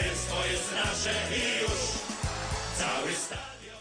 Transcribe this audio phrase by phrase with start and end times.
[0.00, 1.80] Zwycięstwo jest nasze i już
[2.78, 3.76] cały stadion.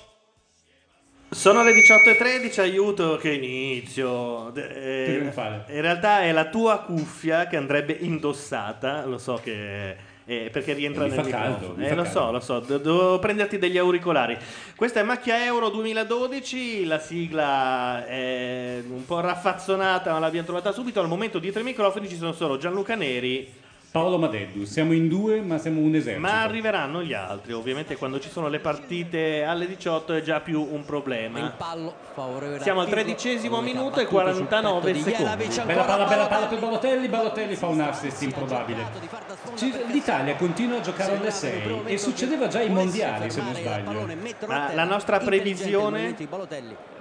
[1.33, 4.51] Sono le 18.13, aiuto che inizio.
[4.55, 5.31] Eh,
[5.69, 9.95] in realtà è la tua cuffia che andrebbe indossata, lo so che...
[10.25, 12.09] eh, perché rientra nel caldo, Eh, lo caldo.
[12.09, 14.38] so, lo so, devo prenderti degli auricolari.
[14.75, 20.99] Questa è Macchia Euro 2012, la sigla è un po' raffazzonata, ma l'abbiamo trovata subito.
[20.99, 23.51] Al momento dietro i microfoni ci sono solo Gianluca Neri,
[23.91, 26.20] Paolo Madeddu, siamo in due ma siamo un esercito.
[26.20, 27.53] ma arriveranno gli altri.
[27.53, 31.39] Ovviamente quando ci sono le partite alle 18 è già più un problema.
[31.39, 35.47] Il pallo favorevole Siamo al tredicesimo minuto e battuto sul 49 petto di secondi.
[35.66, 38.86] Bella palla, bella palla per Balotelli, Balotelli fa un assist improbabile.
[39.91, 44.08] L'Italia continua a giocare alle 6 e succedeva già ai mondiali se non sbaglio.
[44.45, 46.16] Ma la nostra previsione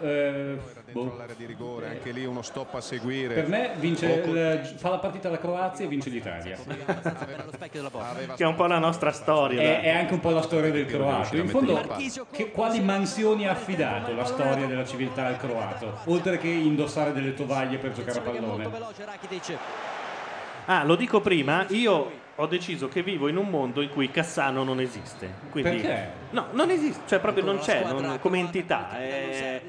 [0.00, 0.77] Eh.
[0.92, 3.34] Dentro l'area di rigore, anche lì uno stop a seguire.
[3.34, 6.56] Per me vince il- fa la partita la Croazia e vince l'Italia.
[8.34, 9.60] Che è un po' la nostra storia.
[9.60, 11.36] È, è anche un po' la storia del croato.
[11.36, 11.78] In fondo,
[12.30, 15.98] che, quali mansioni ha affidato la storia della civiltà al croato?
[16.06, 18.70] Oltre che indossare delle tovaglie per giocare a pallone.
[20.66, 24.64] Ah, lo dico prima, io ho deciso che vivo in un mondo in cui Cassano
[24.64, 25.30] non esiste.
[25.50, 26.10] Quindi, Perché?
[26.30, 28.96] No, non esiste, cioè proprio non c'è non- come entità.
[28.98, 29.60] È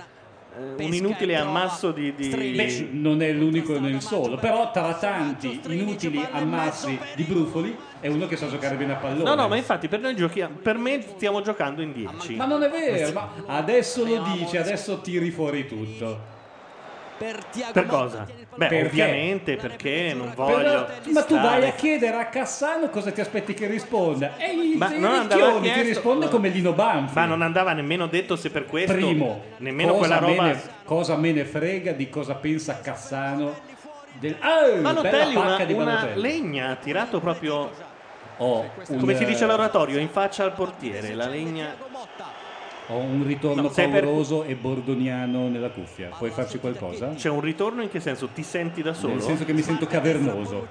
[0.57, 2.13] eh, un inutile ammasso di...
[2.15, 7.75] di- Beh, non è l'unico né il solo, però tra tanti inutili ammassi di brufoli
[7.99, 9.23] è uno che sa giocare bene a pallone.
[9.23, 12.35] No, no, ma infatti per noi giochiamo, per me stiamo giocando in 10.
[12.35, 16.37] Ma non è vero, ma adesso lo dici, adesso tiri fuori tutto.
[17.17, 18.25] Per cosa?
[18.59, 18.85] Beh, Perché?
[18.87, 20.87] ovviamente perché non Però- voglio.
[21.13, 24.35] ma tu vai a chiedere a Cassano cosa ti aspetti che risponda.
[24.37, 27.13] E il Ma non andava Ricchioni ti chiesto- risponde come Lino Banfi.
[27.15, 28.91] Ma non andava nemmeno detto se per questo.
[28.93, 30.41] Primo, Nemmeno cosa, quella roba.
[30.43, 33.55] me ne, cosa me ne frega di cosa pensa Cassano
[34.19, 34.35] del...
[34.39, 36.21] Ah, Balotelli una, pacca di una Balotelli.
[36.21, 37.71] legna ha tirato proprio.
[38.41, 41.13] Ho un, Come si dice all'oratorio, in faccia al portiere.
[41.13, 41.75] La legna.
[42.91, 46.09] Ho un ritorno No, sei per- pauroso e bordoniano nella cuffia.
[46.17, 47.13] Puoi farci qualcosa?
[47.13, 48.29] C'è un ritorno in che senso?
[48.29, 49.13] Ti senti da solo?
[49.13, 50.67] Nel senso che mi sento cavernoso.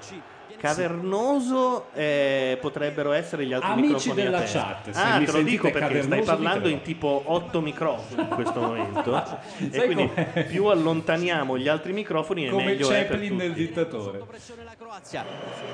[0.57, 4.51] Cavernoso eh, potrebbero essere gli altri Amici microfoni della a te.
[4.51, 8.27] chat, se ah, mi te lo dico perché stai parlando in tipo 8 microfoni in
[8.27, 9.15] questo momento.
[9.71, 10.45] e quindi com'è?
[10.49, 13.59] più allontaniamo gli altri microfoni e Come meglio è per Chaplin nel tutti.
[13.61, 14.21] dittatore.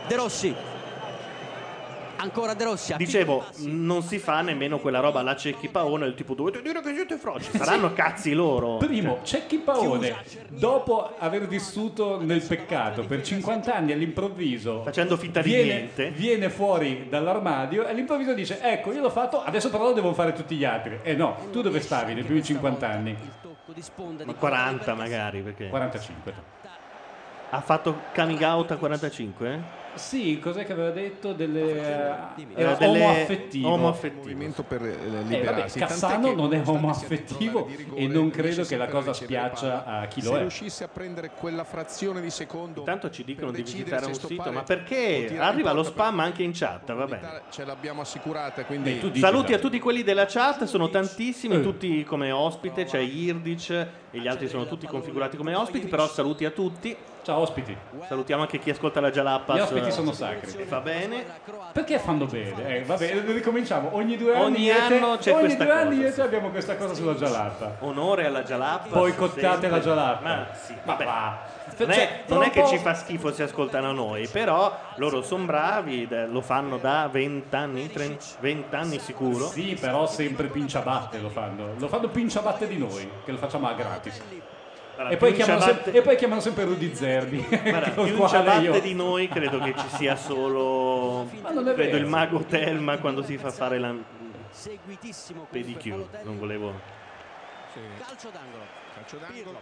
[0.07, 0.55] De Rossi.
[2.17, 2.95] Ancora De Rossi.
[2.97, 6.93] Dicevo, non si fa nemmeno quella roba alla Cecchi Paone, del tipo dovete dire che
[6.93, 7.49] siete froci.
[7.57, 8.77] Saranno cazzi loro.
[8.77, 10.15] Primo, Cecchi Paone,
[10.49, 16.09] dopo aver vissuto nel peccato per 50 anni all'improvviso, Facendo finta di viene, niente.
[16.11, 20.33] viene fuori dall'armadio e all'improvviso dice: Ecco, io l'ho fatto, adesso però lo devono fare
[20.33, 20.99] tutti gli altri.
[21.03, 23.15] E no, tu dove stavi nei primi 50 anni?
[24.23, 26.54] Ma 40 magari, perché 45.
[27.49, 29.83] Ha fatto coming out a 45?
[29.95, 31.31] Sì, cos'è che aveva detto?
[31.31, 33.69] Delle, eh, Era era delle- omoaffettivo.
[33.69, 34.21] omoaffettivo.
[34.23, 35.79] movimento per eh, Eh, vabbè, liberarsi.
[35.79, 40.35] Cassano non è omoaffettivo e non credo che la cosa spiaccia a chi Se lo
[40.35, 40.39] è.
[40.41, 44.51] riuscisse a prendere quella frazione di secondo Intanto ci dicono di visitare se un sito,
[44.51, 47.41] ma perché arriva lo spam anche in chat, va bene.
[47.49, 51.61] ce l'abbiamo assicurata quindi Beh, Saluti a tutti quelli della chat, sono tantissimi, Eh.
[51.61, 53.69] tutti come ospite, c'è Irdic
[54.11, 56.93] e gli altri sono tutti configurati come ospiti, però saluti a tutti.
[57.25, 57.75] Ciao ospiti.
[58.07, 59.57] Salutiamo anche chi ascolta la Jalappas.
[59.57, 60.63] Gli ospiti sono sacri.
[60.65, 61.25] Va bene.
[61.71, 62.67] Perché fanno bene?
[62.67, 63.95] Eh, vabbè, ricominciamo.
[63.95, 66.49] Ogni due anni, Ogni anno c'è ogni questa due anni cosa, io e te abbiamo
[66.51, 67.77] questa cosa sulla Jalappa.
[67.79, 68.91] Onore alla Jalappas.
[68.91, 69.69] Poi cottate sempre.
[69.69, 70.23] la Jalappa.
[70.23, 71.03] Ma sì, vabbè.
[71.03, 71.37] va.
[71.77, 75.45] Non Cioè, è, non è che ci fa schifo se ascoltano noi, però loro sono
[75.45, 77.91] bravi, lo fanno da 20 anni,
[78.39, 79.47] 20 anni sicuro.
[79.47, 81.73] Sì, però sempre pinciabatte lo fanno.
[81.75, 84.21] Lo fanno pinciabatte di noi, che lo facciamo a gratis.
[84.95, 87.45] Guarda, E poi, ciabatte- sem- e poi chiamano sempre Rudy Zerbi.
[87.47, 92.39] Guarda, più ciabatte io- di noi credo che ci sia solo è credo il mago
[92.45, 93.93] Telma quando si fa fare la
[95.49, 96.73] pedicure non volevo
[97.99, 98.63] calcio d'angolo.
[98.93, 99.59] calcio d'angolo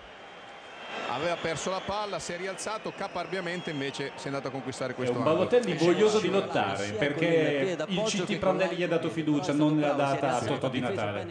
[1.09, 4.95] aveva perso la palla si è rialzato caparbiamente invece si è andato a conquistare È
[4.95, 5.47] questo un angolo.
[5.47, 9.93] Balotelli voglioso di lottare perché il che Prandelli gli ha dato fiducia, è non l'ha
[9.93, 11.25] è data a Totò di Natale.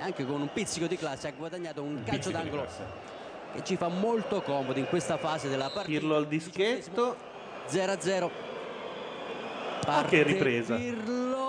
[0.00, 2.66] Anche con un pizzico di classe ha guadagnato un calcio pizzico di d'angolo
[3.52, 5.98] che ci fa molto comodo in questa fase della partita.
[5.98, 7.16] Pirlo al dischetto
[7.68, 8.30] 0-0.
[9.86, 10.76] Ah, che ripresa.
[10.76, 11.40] Pirlo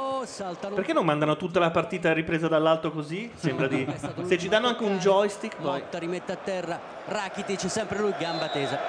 [0.75, 3.31] perché non mandano tutta la partita ripresa dall'alto così?
[3.35, 3.87] Sembra di
[4.23, 8.49] se ci danno anche un joystick poi Motta rimette a terra Rakitic sempre lui gamba
[8.49, 8.79] tesa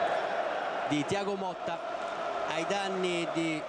[0.88, 1.78] di Tiago Motta
[2.54, 3.60] ai danni di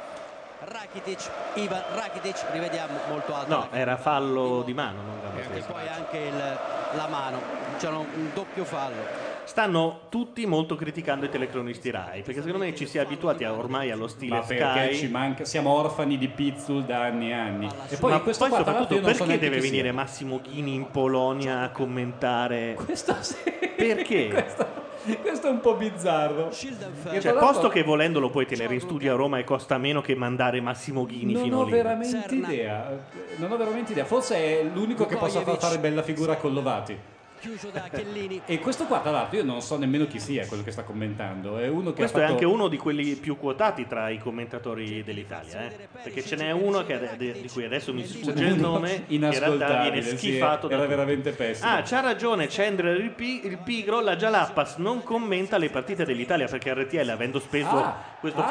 [0.65, 5.88] Rakitic Ivan Rakitic rivediamo molto alto No, era fallo di mano, non gamba e poi
[5.88, 6.57] anche il-
[6.95, 7.42] la mano
[7.77, 12.88] c'è un doppio fallo stanno tutti molto criticando i telecronisti Rai, perché secondo me ci
[12.88, 14.95] si è abituati a- ormai allo stile Ma perché Sky.
[14.95, 17.69] ci manca, siamo orfani di Pizzul da anni e anni.
[17.89, 19.56] E poi Ma questo poi qua, tra l'altro, soprattutto io non so perché neanche deve
[19.62, 19.94] chi venire sia.
[19.94, 22.77] Massimo Chini in Polonia a commentare?
[22.86, 23.36] Questo sì.
[23.75, 24.27] Perché?
[24.31, 24.68] questo,
[25.21, 26.50] questo è un po' bizzarro.
[26.50, 29.44] E Cioè, tra l'altro- posto che volendo lo puoi tenere in studio a Roma e
[29.44, 31.71] costa meno che mandare Massimo Ghini Non fino ho lì.
[31.71, 33.00] veramente idea.
[33.38, 34.05] Non ho veramente idea.
[34.05, 36.97] Forse è l'unico che possa far fare bella figura con Lovati.
[37.43, 40.63] Chiuso da Chiellini E questo qua, tra l'altro, io non so nemmeno chi sia quello
[40.63, 41.57] che sta commentando.
[41.57, 42.33] È uno che Questo ha è fatto...
[42.35, 45.89] anche uno di quelli più quotati tra i commentatori dell'Italia, eh?
[46.01, 50.01] perché ce n'è uno che di cui adesso mi sfugge il nome, in realtà viene
[50.01, 51.69] sì, schifato da era veramente pessimo.
[51.69, 56.47] Ah, c'ha ragione Chandler il, Pi- il Pigro, la Jalappas non commenta le partite dell'Italia
[56.47, 58.47] perché RTL avendo speso Ah, questo ah,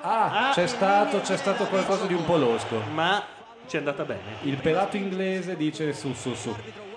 [0.00, 2.80] fa- ah, c'è stato, c'è stato qualcosa di un po' losco.
[2.92, 3.22] ma
[3.66, 4.20] ci è andata bene.
[4.42, 6.54] Il pelato inglese dice su su su.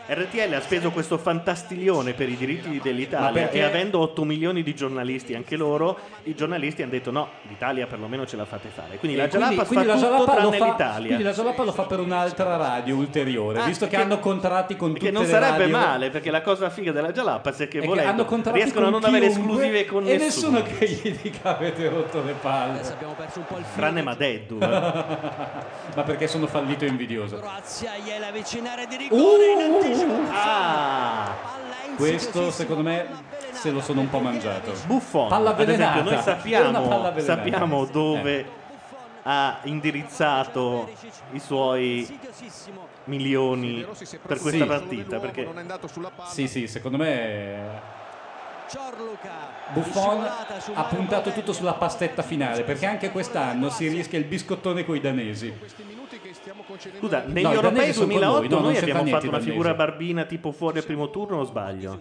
[0.09, 4.73] RTL ha speso questo fantastiglione per i diritti dell'Italia perché- e avendo 8 milioni di
[4.73, 8.97] giornalisti anche loro, i giornalisti hanno detto no, l'Italia perlomeno ce la fate fare.
[8.97, 11.05] Quindi E la Jalapas fa quindi la tutto Jalapa lo tranne fa- l'Italia.
[11.07, 14.75] Quindi la Jalapa lo fa per un'altra radio ulteriore, Ah, visto che che- hanno contratti
[14.77, 15.77] con tutte Che non le sarebbe radio.
[15.77, 19.03] male, perché la cosa figa della Jalapas è che volendo hanno contratti riescono a non
[19.03, 20.59] avere esclusive con e nessuno.
[20.59, 22.79] nessuno che gli dica avete rotto le palle.
[22.79, 24.57] adesso abbiamo perso un po' il filo Tranne Madeddu.
[24.61, 24.67] eh.
[25.97, 27.37] Ma perché sono fallito e invidioso.
[27.39, 29.95] Croazia gliela avvicinare di rigore in anticipo
[30.31, 31.35] ah,
[31.95, 33.05] Questo secondo me
[33.51, 34.73] se lo sono un po' mangiato.
[34.85, 35.29] Buffon.
[35.29, 36.15] Palla ad esempio, avvelenata.
[36.15, 37.91] noi sappiamo, sappiamo Eh.
[37.91, 38.45] dove
[39.23, 40.89] ha indirizzato
[41.31, 42.19] i suoi
[43.05, 43.85] milioni
[44.25, 45.19] per questa solo partita.
[45.19, 46.29] Perché non è andato sulla palla.
[46.29, 47.95] Sì, sì, secondo me
[49.73, 50.27] Buffon
[50.73, 55.53] ha puntato tutto sulla pastetta finale, perché anche quest'anno si rischia il biscottone coi danesi.
[56.97, 59.37] Scusa, negli No, i europei danesi sono con 2008 noi, no, noi, abbiamo fatto una
[59.37, 61.99] i figura barbina tipo fuori al primo turno o sbaglio?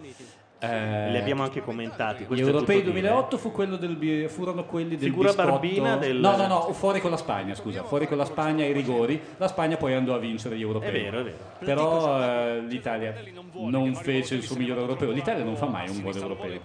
[0.59, 2.25] Eh, Li abbiamo anche commentati.
[2.27, 3.09] Gli europei tutto dire.
[3.09, 6.99] 2008 fu quello del, furono quelli del Figura biscotto- barbina del- No, no, no, fuori
[6.99, 9.21] con la Spagna, scusa, fuori con la Spagna ai rigori.
[9.37, 10.89] La Spagna poi andò a vincere gli europei.
[10.89, 11.37] È vero, è vero.
[11.59, 13.13] Però eh, l'Italia
[13.53, 15.11] non fece il suo miglior europeo.
[15.11, 16.59] L'Italia non fa mai un buon europeo.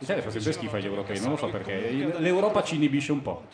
[0.00, 1.72] L'Italia fa sempre schifo agli europei, non lo so perché.
[1.72, 3.44] Il- L'Europa ci inibisce un po'.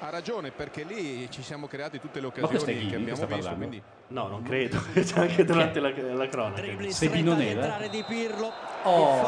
[0.00, 2.96] Ha ragione, perché lì ci siamo creati tutte le Ma questo è occasioni Ghini che
[2.96, 3.42] abbiamo sta visto.
[3.42, 3.66] parlando?
[3.68, 4.82] Quindi No, non credo.
[4.92, 6.60] C'è anche durante la, la cronaca.
[6.60, 7.34] A Nera?
[7.34, 8.52] rientrare di Pirlo
[8.82, 9.26] Oh,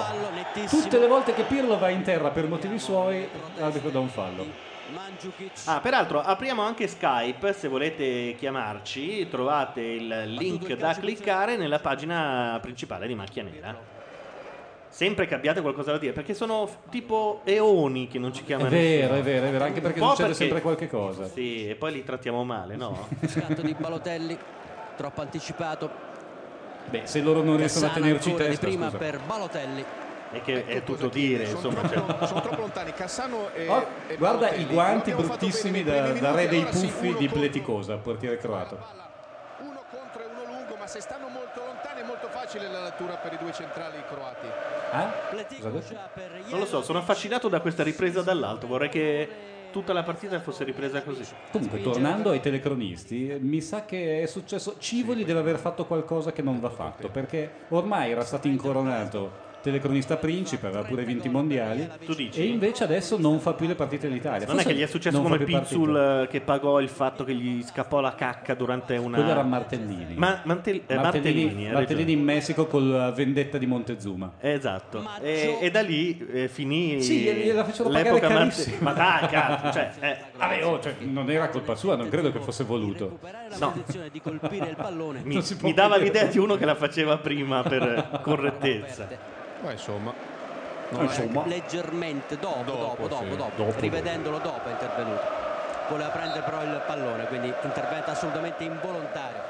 [0.68, 3.26] Tutte le volte che Pirlo va in terra per motivi suoi,
[3.56, 4.44] l'arbitro dà un fallo.
[5.64, 12.58] Ah, peraltro apriamo anche Skype, se volete chiamarci, trovate il link da cliccare nella pagina
[12.60, 13.94] principale di Macchia Nera.
[14.96, 18.44] Sempre che abbiate qualcosa da dire, perché sono f- tipo eoni che non ci È
[18.46, 18.70] chiamano.
[18.70, 19.18] vero, nessuno.
[19.18, 21.28] è vero, è vero, anche perché Un po' succede perché- sempre qualche cosa.
[21.28, 23.06] Sì, e poi li trattiamo male, no?
[23.28, 24.38] scatto di Balotelli
[24.96, 25.90] troppo anticipato
[26.88, 28.96] Beh, se loro non riescono a Cassano tenerci ancora di testa, prima scusa.
[28.98, 29.84] per Balotelli
[30.32, 31.60] E che è ecco tutto cosa dire, insomma.
[31.60, 32.92] Sono, cioè- troppo, sono troppo lontani.
[32.94, 34.62] Cassano e, Oh, e guarda Balotelli.
[34.62, 38.78] i guanti bruttissimi da, da re dei puffi di Pleticosa, portiere croato.
[39.58, 43.14] Uno contro e uno lungo, ma se stanno molto lontani è molto facile la lettura
[43.14, 44.46] per i due centrali croati.
[46.10, 48.68] Per Non lo so, sono affascinato da questa ripresa dall'alto.
[48.68, 49.28] Vorrei che
[49.72, 51.24] tutta la partita fosse ripresa così.
[51.50, 54.76] Comunque, tornando ai telecronisti, mi sa che è successo.
[54.78, 60.16] Civoli deve aver fatto qualcosa che non va fatto, perché ormai era stato incoronato telecronista
[60.16, 61.88] principe, aveva pure vinto i mondiali.
[62.04, 62.40] Tu dici?
[62.40, 64.46] E invece adesso non fa più le partite dell'Italia.
[64.46, 65.58] Non è Forse che gli è successo come partite.
[65.58, 69.16] Pizzul eh, che pagò il fatto che gli scappò la cacca durante una.
[69.16, 70.14] Quello era Martellini.
[70.16, 74.32] Ma- Mantel- eh, Martellini, Martellini, Martellini in Messico con la vendetta di Montezuma.
[74.40, 75.04] Esatto.
[75.20, 78.76] E, e da lì eh, finì Sì, gliela pagare l'epoca carissimo.
[78.80, 82.30] Marte- Ma dai, cazzo, cioè, eh, Vabbè, oh, cioè, non era colpa sua, non credo
[82.30, 83.18] che fosse voluto.
[83.58, 83.72] No.
[83.72, 87.62] posizione di colpire il pallone mi, mi dava l'idea di uno che la faceva prima
[87.62, 89.34] per correttezza.
[89.66, 90.12] Ma insomma,
[90.90, 93.36] No, insomma, leggermente dopo dopo Dopo, dopo, sì.
[93.36, 93.50] dopo.
[93.56, 95.44] Dopo, rivedendolo dopo è intervenuto
[95.88, 99.40] voleva prendere però il pallone quindi intervento assolutamente involontario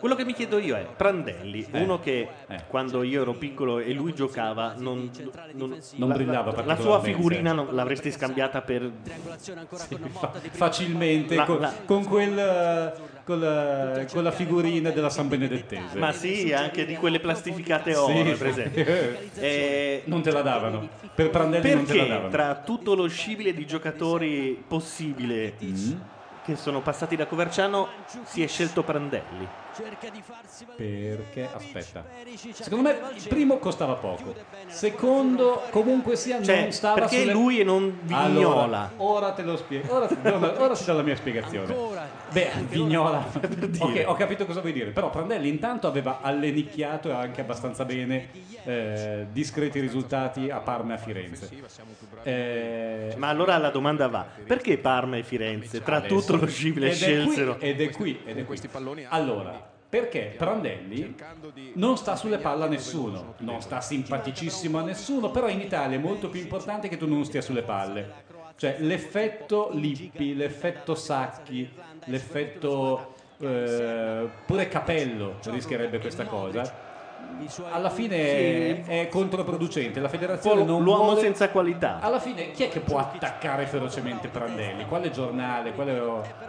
[0.00, 2.60] Quello che mi chiedo io è Prandelli, Eh, uno che eh.
[2.66, 5.10] quando io ero piccolo e lui giocava non,
[5.52, 8.90] non, Non la- brillava la, la sua figurina non- l'avresti scambiata per
[9.68, 9.78] con
[10.10, 12.92] fa- facilmente La- con, la- con quel,
[13.24, 15.98] con, la, con la figurina della San Benedettese.
[15.98, 18.32] ma sì, anche di quelle plastificate oro, Sì.
[18.32, 18.84] per esempio.
[19.42, 20.88] Eh, non te la davano.
[21.14, 22.30] Per Prandelli non te la perché davano.
[22.30, 25.92] tra tutto lo scibile di giocatori possibile Mm.
[26.44, 27.88] Che sono passati da Coverciano
[28.24, 29.46] si è scelto Prandelli?
[30.76, 32.04] Perché, aspetta,
[32.52, 34.34] secondo me il primo costava poco,
[34.66, 37.32] secondo comunque sia Cioè, non stava perché sulle...
[37.32, 38.20] lui e non Vignola?
[38.22, 41.74] Allora, ora te lo spiego, ora, ora, ora ti do la mia spiegazione.
[42.30, 43.24] Beh, Vignola,
[43.78, 48.28] ok, ho capito cosa vuoi dire, però Prandelli intanto aveva allenicchiato e anche abbastanza bene
[48.64, 51.50] eh, discreti risultati a Parma e a Firenze.
[52.22, 57.58] Eh, Ma allora la domanda va: perché Parma e Firenze, tra tutto lo scibile, scelsero?
[57.58, 58.78] Ed è qui, ed è questi qui.
[58.78, 61.14] palloni Allora, perché Prandelli
[61.74, 66.00] non sta sulle palle a nessuno, non sta simpaticissimo a nessuno, però in Italia è
[66.00, 68.40] molto più importante che tu non stia sulle palle.
[68.56, 71.68] Cioè l'effetto Lippi, l'effetto Sacchi,
[72.04, 76.81] l'effetto eh, pure Capello rischierebbe questa cosa.
[77.70, 81.98] Alla fine è, è controproducente, la federazione non L'uomo vuole- senza qualità.
[82.00, 84.84] alla fine chi è che può attaccare ferocemente Prandelli?
[84.86, 86.00] Quale giornale, quale,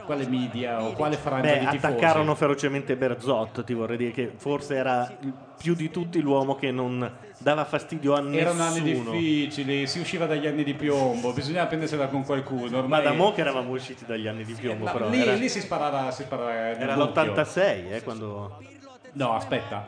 [0.06, 1.86] quale media o quale frangia Beh, di tifosi?
[1.86, 5.12] attaccarono ferocemente Berzot, ti vorrei dire che forse era
[5.58, 8.38] più di tutti l'uomo che non dava fastidio a nessuno.
[8.38, 12.70] Erano anni difficili, si usciva dagli anni di piombo, bisognava prendersela con qualcuno.
[12.72, 13.04] Ma Ormai...
[13.04, 15.10] da mo' che eravamo usciti dagli anni di piombo, però.
[15.10, 17.34] lì, era lì si sparava, si sparava era doppio.
[17.34, 17.58] l'86,
[17.92, 18.58] eh, quando
[19.16, 19.88] No, aspetta.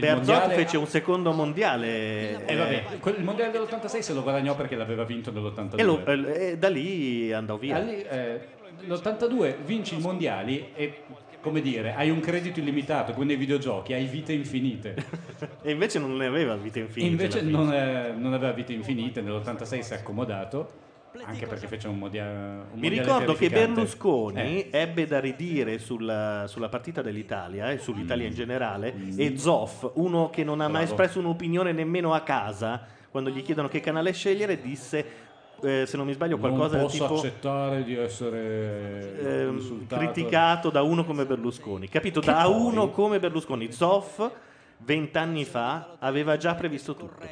[0.00, 2.44] Berzot mondiale- fece un secondo mondiale.
[2.46, 2.84] Eh, vabbè,
[3.18, 5.76] il mondiale dell'86 se lo guadagnò perché l'aveva vinto nell'82.
[5.78, 7.76] E, lo- eh, e da lì andò via.
[7.76, 8.40] Allì, eh,
[8.86, 11.02] l'82 vinci i mondiali e
[11.40, 14.94] come dire, hai un credito illimitato, come nei videogiochi, hai vite infinite.
[15.62, 17.10] E invece non ne aveva vite infinite.
[17.24, 20.84] Invece non, è- non aveva vite infinite, nell'86 si è accomodato,
[21.24, 23.48] anche perché fece un, modia- un Mi ricordo che.
[23.48, 29.18] Berlusconi Eh, ebbe da ridire sulla, sulla partita dell'Italia e sull'Italia in generale Mm.
[29.18, 31.02] e Zoff, uno che non ha mai Bravo.
[31.02, 35.04] espresso un'opinione nemmeno a casa, quando gli chiedono che canale scegliere, disse,
[35.62, 40.70] eh, se non mi sbaglio, qualcosa non del posso tipo accettare di essere ehm, criticato
[40.70, 41.88] da uno come Berlusconi.
[41.88, 42.20] Capito?
[42.20, 43.72] Che da poi- uno come Berlusconi.
[43.72, 44.20] Zoff,
[44.78, 47.24] vent'anni fa, aveva già previsto tutto.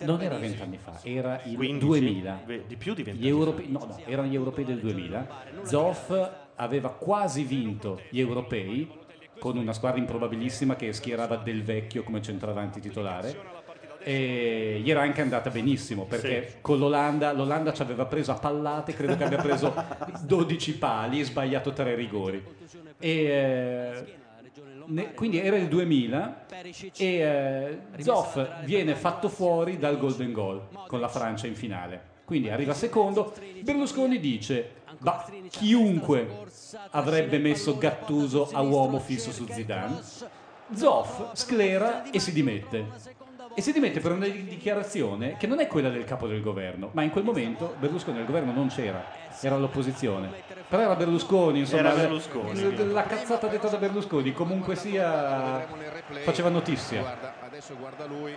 [0.00, 1.78] Non era vent'anni fa, era il 15?
[1.86, 2.40] 2000.
[2.44, 5.28] Ve- Di più di Gli vent'anni europei, no, no, erano gli europei del 2000.
[5.62, 6.12] Zoff
[6.56, 8.98] aveva quasi vinto gli europei
[9.38, 13.58] con una squadra improbabilissima che schierava Del Vecchio come centravanti titolare.
[14.02, 18.94] E gli era anche andata benissimo perché con l'Olanda l'Olanda ci aveva preso a pallate,
[18.94, 19.74] credo che abbia preso
[20.24, 22.42] 12 pali e sbagliato tre rigori.
[22.98, 24.04] E, eh,
[24.90, 31.00] ne- quindi era il 2000 e eh, Zoff viene fatto fuori dal Golden Goal con
[31.00, 32.08] la Francia in finale.
[32.24, 33.32] Quindi arriva secondo.
[33.62, 36.28] Berlusconi dice: "Bah, chiunque
[36.90, 39.98] avrebbe messo Gattuso a uomo fisso su Zidane.
[40.72, 42.86] Zoff sclera e si dimette.
[43.60, 47.02] E si dimette per una dichiarazione che non è quella del capo del governo, ma
[47.02, 49.04] in quel momento Berlusconi al governo non c'era,
[49.38, 50.30] era all'opposizione.
[50.66, 52.90] Però era Berlusconi, insomma, Era Berlusconi.
[52.90, 55.66] la cazzata detta da Berlusconi comunque sia
[56.22, 57.00] faceva notizia.
[57.02, 58.34] Guarda, adesso guarda lui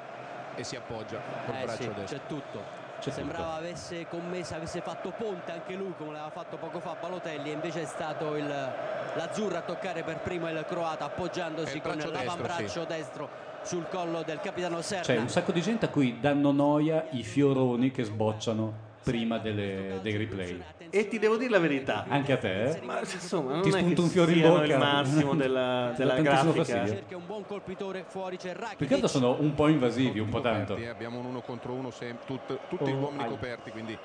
[0.56, 2.18] e si appoggia col Eh braccio sì, destro.
[2.18, 2.82] c'è tutto.
[3.00, 7.50] C'è Sembrava avesse commesso, avesse fatto ponte anche lui come l'aveva fatto poco fa Balotelli
[7.50, 11.96] e invece è stato il, l'azzurro a toccare per primo il croata appoggiandosi il con
[11.96, 15.04] destro, l'avambraccio destro sul collo del capitano Serna.
[15.04, 20.00] C'è un sacco di gente a cui danno noia i fioroni che sbocciano prima delle-
[20.02, 20.62] dei replay.
[20.90, 22.06] E ti devo dire la verità.
[22.08, 22.64] Anche a te?
[22.70, 22.80] eh?
[22.84, 24.64] Ma insomma, non Ti è che spunta un fiore in bocca?
[24.64, 26.86] il massimo della, Ti della grafica.
[26.88, 28.56] Cerca un buon colpitore fuori c'è.
[28.78, 30.74] Più che altro sono un po' invasivi, un po' tanto.
[30.74, 33.30] Coperti, eh, Abbiamo un uno contro uno, sem- tut- tutti Oh, gli uomini ai.
[33.30, 33.98] coperti, quindi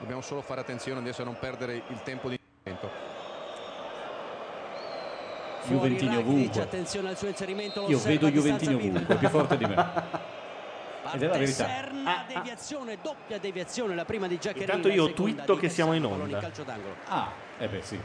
[0.00, 3.11] dobbiamo solo fare attenzione adesso a non perdere il tempo di intervento.
[5.66, 6.62] Juventini ovunque.
[6.62, 7.82] attenzione al suo inserimento.
[7.82, 9.74] lo Io vedo Juventini ovunque, è più forte di me.
[11.14, 11.66] Ed è la verità.
[11.66, 14.64] Serna, deviazione, doppia deviazione, la prima di Giaccherini.
[14.64, 16.50] Intanto io twitto che siamo in onda.
[17.08, 18.00] Ah, eh beh sì.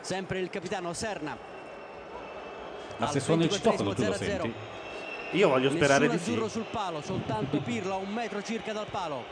[0.00, 1.36] Sempre il capitano Serna.
[2.98, 4.16] Ma se suona il 24esimo citofono tu lo 0-0.
[4.16, 4.52] senti?
[5.32, 6.30] Io voglio sperare Nessun di sì.
[6.30, 9.24] azzurro sul palo, soltanto Pirlo a un metro circa dal palo.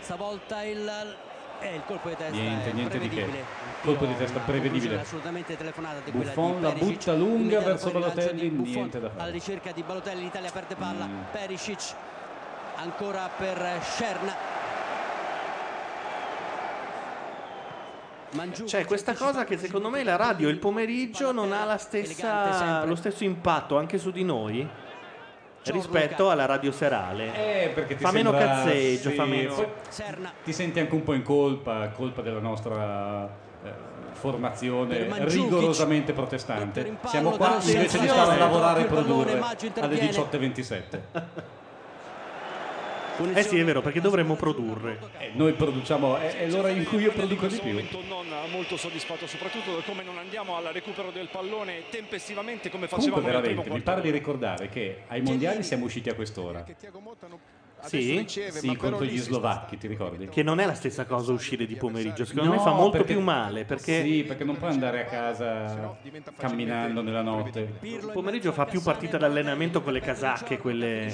[0.00, 1.16] Stavolta il,
[1.60, 3.14] eh, il colpo di testa Niente, è niente di che.
[3.14, 3.44] prevedibile.
[3.82, 5.00] Colpo di testa prevedibile.
[5.00, 9.22] assolutamente telefonata di Buffon di la butta lunga verso Balotelli, niente da fare.
[9.22, 11.06] alla ricerca di Balotelli, l'Italia perde palla.
[11.06, 11.20] Mm.
[11.32, 11.94] Perisic
[12.76, 14.62] ancora per Scerna.
[18.64, 22.96] C'è questa anticipa- cosa che secondo me la radio il pomeriggio non ha stessa, lo
[22.96, 24.68] stesso impatto anche su di noi
[25.72, 27.64] rispetto alla radio serale.
[27.64, 29.72] Eh, perché ti Fa meno sembra- cazzeggio, sì, fa meno-
[30.44, 33.28] Ti senti anche un po' in colpa, colpa della nostra
[33.64, 33.70] eh,
[34.12, 36.96] formazione rigorosamente protestante.
[37.06, 40.10] Siamo qua invece di stare a lavorare e produrre alle interviene.
[40.10, 41.00] 18.27.
[43.34, 44.98] Eh sì, è vero, perché dovremmo produrre.
[45.18, 47.68] Eh, noi produciamo, è, è l'ora in cui io produco di più.
[47.68, 52.86] momento non molto soddisfatto, soprattutto da come non andiamo al recupero del pallone tempestivamente come
[52.88, 56.14] facevamo Comunque nel primo veramente, mi pare di ricordare che ai mondiali siamo usciti a
[56.14, 56.64] quest'ora.
[57.86, 58.24] Sì?
[58.26, 60.28] Sì, contro gli slovacchi, ti ricordi?
[60.28, 63.12] Che non è la stessa cosa uscire di pomeriggio, secondo me No, fa molto perché-
[63.12, 65.96] più male perché Sì, perché non puoi andare a casa
[66.36, 67.78] camminando nella notte.
[67.80, 71.06] il pomeriggio fa più partita d'allenamento con le casacche, quelle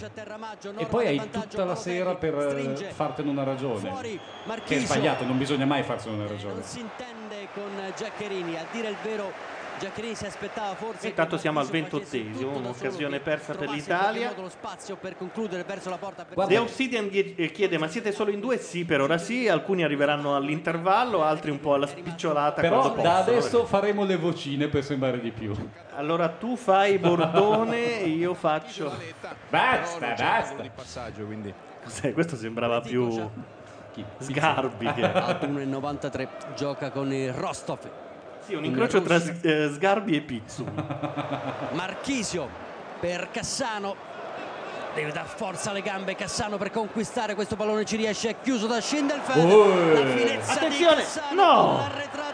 [0.77, 4.19] E poi hai tutta la sera per fartene una ragione.
[4.65, 6.55] Che è sbagliato, non bisogna mai farsene una ragione.
[6.55, 9.33] Non si intende con Giaccherini, a dire il vero
[9.81, 14.35] Giaccherini si aspettava forse Intanto siamo al ventottesimo, un'occasione persa per l'Italia.
[15.01, 18.59] per concludere verso la porta per The Obsidian eh, chiede ma siete solo in due?
[18.59, 23.11] Sì, per ora sì, alcuni arriveranno all'intervallo, altri un po' alla spicciolata Però quando da
[23.11, 23.37] possono.
[23.37, 25.55] adesso faremo le vocine per sembrare di più.
[25.95, 28.93] Allora tu fai Bordone e io faccio...
[29.49, 30.61] Basta, basta.
[30.61, 31.53] di passaggio, quindi.
[31.83, 32.13] Cos'è?
[32.13, 33.19] Questo sembrava più
[34.19, 35.05] Sgarbi che...
[35.05, 38.10] Ad 1,93 gioca con il Rostov.
[38.47, 40.65] Sì, un incrocio tra eh, Sgarbi e Pizzu.
[41.73, 42.49] Marchisio
[42.99, 44.09] per Cassano.
[44.95, 48.81] Deve dar forza alle gambe Cassano per conquistare questo pallone ci riesce, è chiuso da
[48.81, 49.51] Schindelfeld.
[49.51, 49.93] Oh.
[49.93, 51.03] La finezza Attenzione!
[51.03, 51.89] Cassano No!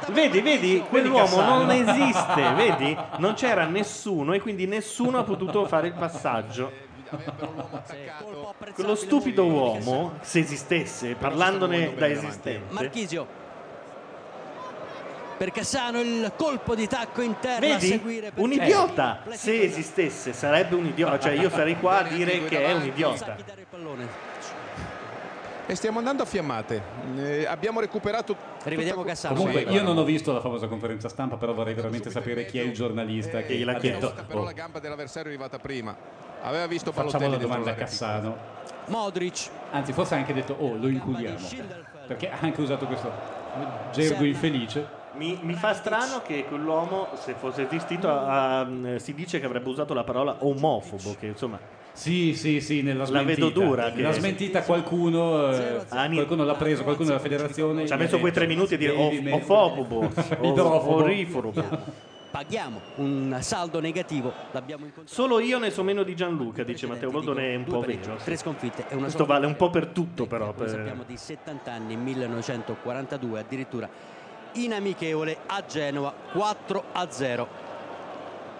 [0.08, 1.58] Vedi, vedi, quell'uomo Cassano.
[1.58, 2.96] non esiste, vedi?
[3.18, 6.72] Non c'era nessuno e quindi nessuno ha potuto fare il passaggio.
[8.74, 13.44] Quello stupido uomo, se esistesse, parlandone da esistente, Marchisio
[15.36, 17.86] per Cassano il colpo di tacco interno a vedi?
[17.88, 21.18] seguire per Un idiota, se esistesse, sarebbe un idiota.
[21.18, 23.36] Cioè io sarei qua a dire che è un idiota.
[25.68, 26.80] E stiamo andando a fiammate.
[27.16, 28.36] Eh, abbiamo recuperato.
[28.62, 29.34] Rivediamo tutta- Cassano.
[29.34, 32.62] Comunque io non ho visto la famosa conferenza stampa, però vorrei veramente sapere chi è
[32.62, 34.14] il giornalista che gliel'ha ha chiesto.
[34.28, 35.94] Però "Oh, la gamba dell'avversario è arrivata prima.
[36.42, 38.36] Aveva visto facciamo la domanda a Cassano.
[38.86, 41.36] Modric Anzi, forse ha anche detto "Oh, lo inculiamo".
[42.06, 43.10] Perché ha anche usato questo
[43.92, 44.86] gergo infelice.
[45.16, 49.68] Mi, mi fa strano che quell'uomo, se fosse esistito, ha- ha- si dice che avrebbe
[49.70, 51.58] usato la parola omofobo, che insomma
[51.92, 53.46] Sì, sì, sì, nella La smentita.
[53.46, 57.86] vedo dura, che- smentita qualcuno, eh, Ani- qualcuno l'ha preso, qualcuno della federazione.
[57.86, 60.10] ci ha messo quei tre minuti a dire "Devi of- mettere- ofofobo, o-
[60.52, 60.94] idrofobo".
[60.96, 61.64] oriforobo.
[62.30, 67.10] paghiamo un saldo negativo l'abbiamo incontrato Solo io ne so meno di Gianluca, dice Matteo
[67.10, 68.16] Boldone, è un po' vero.
[68.22, 70.52] tre sconfitte e una Questo vale un po' per tutto però.
[70.52, 73.88] Per- sappiamo di 70 anni 1942 addirittura
[74.64, 77.64] in amichevole a Genova 4 a 0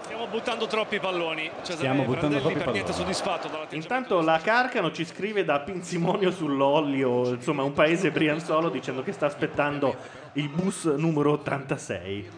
[0.07, 1.51] Stiamo buttando troppi palloni.
[1.63, 2.85] Cesare Stiamo buttando troppi palloni.
[2.93, 9.11] soddisfatto Intanto la Carcano ci scrive da Pinzimonio sull'Ollio, insomma un paese brianzolo, dicendo che
[9.11, 9.97] sta aspettando
[10.35, 12.31] il bus numero 86.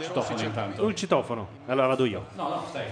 [0.00, 0.88] Citofono intanto.
[0.88, 2.26] Il citofono, allora vado io.
[2.34, 2.86] No, no, stai.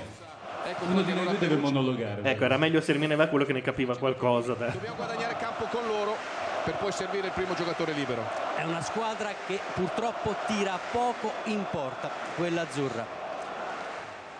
[0.89, 2.21] Uno di noi due deve monologare.
[2.23, 4.55] Ecco, era meglio se rimaneva quello che ne capiva qualcosa.
[4.55, 6.17] Dobbiamo guadagnare campo con loro
[6.65, 8.23] per poi servire il primo giocatore libero.
[8.57, 13.21] è una squadra che purtroppo tira poco in porta quella azzurra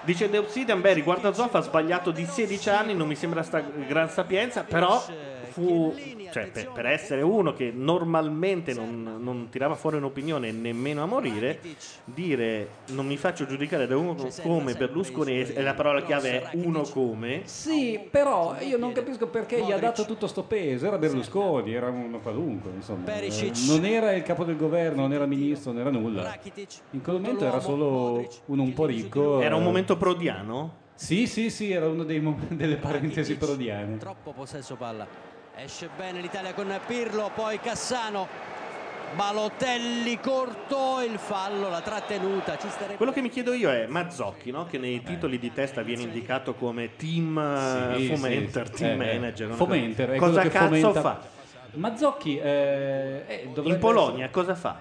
[0.03, 3.43] Dice The Obsidian, beh, riguardo a Zoff ha sbagliato di 16 anni, non mi sembra
[3.43, 5.05] sta gran sapienza, però
[5.51, 5.95] fu,
[6.31, 11.61] cioè, per, per essere uno che normalmente non, non tirava fuori un'opinione nemmeno a morire,
[12.05, 16.83] dire non mi faccio giudicare da uno come Berlusconi, e la parola chiave è uno
[16.83, 20.87] come, Sì, però io non capisco perché gli ha dato tutto sto peso.
[20.87, 23.05] Era Berlusconi, era uno qualunque, insomma.
[23.67, 26.39] Non era il capo del governo, non era ministro, non era nulla.
[26.91, 29.41] In quel momento era solo uno un po' ricco.
[29.41, 30.89] era un momento prodiano?
[30.95, 33.97] Sì, sì, sì, era uno dei mom- delle parentesi prodiane.
[33.97, 35.30] troppo possesso palla
[35.63, 38.27] esce bene l'Italia con Pirlo poi Cassano
[39.15, 44.53] Balotelli corto il fallo la trattenuta ci starebbe Quello che mi chiedo io è Mazzocchi,
[44.53, 44.67] no?
[44.67, 48.85] che nei titoli di testa viene indicato come team eh, Sì, fomenter, sì.
[48.85, 49.19] team Eh, eh.
[49.19, 49.51] manager.
[49.51, 51.21] Fomenter, cosa cazzo fomenta- fa?
[51.73, 54.81] Mazzocchi eh, eh, dovrebbe In Polonia cosa fa?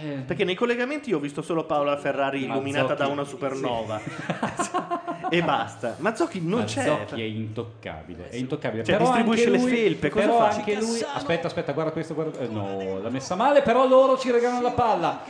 [0.00, 3.12] Eh, Perché nei collegamenti io ho visto solo Paola Ferrari illuminata da Mazzocchi.
[3.12, 4.00] una supernova
[5.30, 5.96] e basta.
[5.98, 6.88] Mazzocchi non c'è.
[6.88, 8.84] Mazzocchi è intoccabile, è intoccabile.
[8.84, 10.48] Cioè, Però distribuisce le lui- felpe, cosa però fa?
[10.48, 12.38] anche lui, aspetta, aspetta, guarda questo, guarda.
[12.40, 15.22] eh, no, l'ha messa male, però loro ci regalano la palla.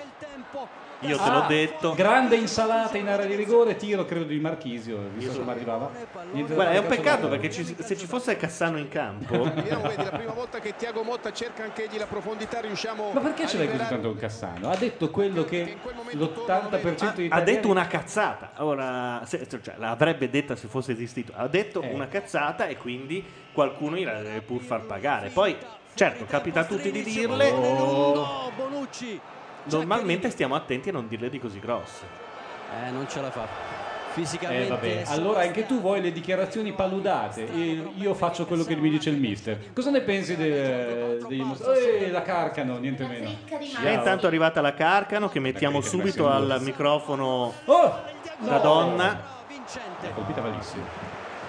[1.03, 1.95] Io te l'ho Ah, detto.
[1.95, 5.91] Grande insalata in area di rigore, tiro credo di Marchisio, visto come arrivava.
[6.33, 10.05] Niente Guarda, è un peccato perché ci- se ci fosse Cassano in campo, Vediamo, vedi,
[10.05, 13.59] la prima volta che Tiago Motta cerca anche egli la profondità, riusciamo Ma perché ce
[13.59, 14.71] l'hai così tanto con Cassano?
[14.71, 15.77] Ha detto quello che
[16.13, 18.53] l'80% di ha detto una cazzata.
[18.59, 21.33] Ora, se- cioè, l'avrebbe detta se fosse esistito.
[21.35, 21.93] Ha detto Eh.
[21.93, 25.29] una cazzata e quindi qualcuno gliela deve pur far pagare.
[25.31, 25.57] Poi,
[25.95, 27.51] certo, capita a tutti di dirle.
[27.51, 29.21] lungo Bonucci
[29.65, 32.05] Normalmente stiamo attenti a non dirle di così grosse.
[32.87, 33.47] eh non ce la fa
[34.13, 35.05] Fisicamente Eh, vabbè.
[35.07, 39.17] Allora anche tu vuoi le dichiarazioni paludate e io faccio quello che mi dice il
[39.17, 39.73] mister.
[39.73, 43.31] Cosa ne pensi de- degli mos- Eh, la carcano, niente meno.
[43.83, 48.01] E intanto è arrivata la Carcano che mettiamo subito al microfono Oh!
[48.41, 49.23] la donna.
[50.03, 50.83] È colpita malissimo.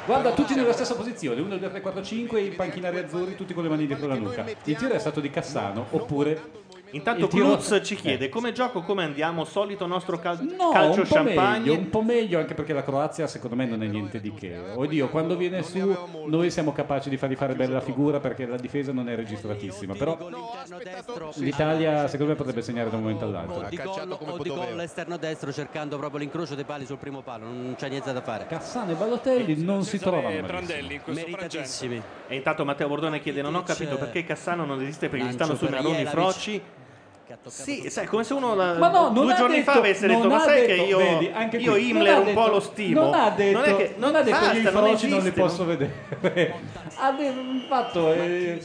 [0.05, 3.63] Guarda, tutti nella stessa posizione, 1, 2, 3, 4, 5, i panchinari azzurri, tutti con
[3.63, 4.45] le mani dietro la nuca.
[4.63, 6.61] Il tiro è stato di Cassano, oppure...
[6.93, 11.13] Intanto Klutz ci chiede come gioco, come andiamo, solito nostro cal- No, calcio un po'
[11.15, 11.59] champagne.
[11.59, 14.55] meglio, un po' meglio anche perché la Croazia secondo me non è niente di che.
[14.75, 15.95] Oddio, quando viene su
[16.27, 20.17] noi siamo capaci di fargli fare bella figura perché la difesa non è registratissima, però
[21.35, 23.65] l'Italia secondo me potrebbe segnare da un momento all'altro.
[23.69, 27.45] di gol o di gol esterno destro cercando proprio l'incrocio dei pali sul primo palo,
[27.45, 28.45] non c'è niente da fare.
[28.47, 30.47] Cassano e Balotelli non si trovano malissimo.
[30.47, 32.01] Prandelli in questo Meritatissimi.
[32.27, 35.55] E intanto Matteo Bordone chiede: Non ho capito perché Cassano non esiste perché gli stanno
[35.55, 36.09] sui Jelavic.
[36.09, 36.61] froci.
[37.49, 40.19] Sì, sai, come se uno la- Ma no, non due giorni detto- fa avesse detto:
[40.19, 42.59] non Ma sai detto- che io, vedi, anche io qui, Himmler non un po' lo
[42.59, 43.01] stimo.
[43.01, 45.19] Non ha detto, non è che non ha detto basta, che i non froci non
[45.19, 45.93] li esiste, posso vedere.
[46.97, 47.33] ha de-
[47.67, 48.61] fatto eh,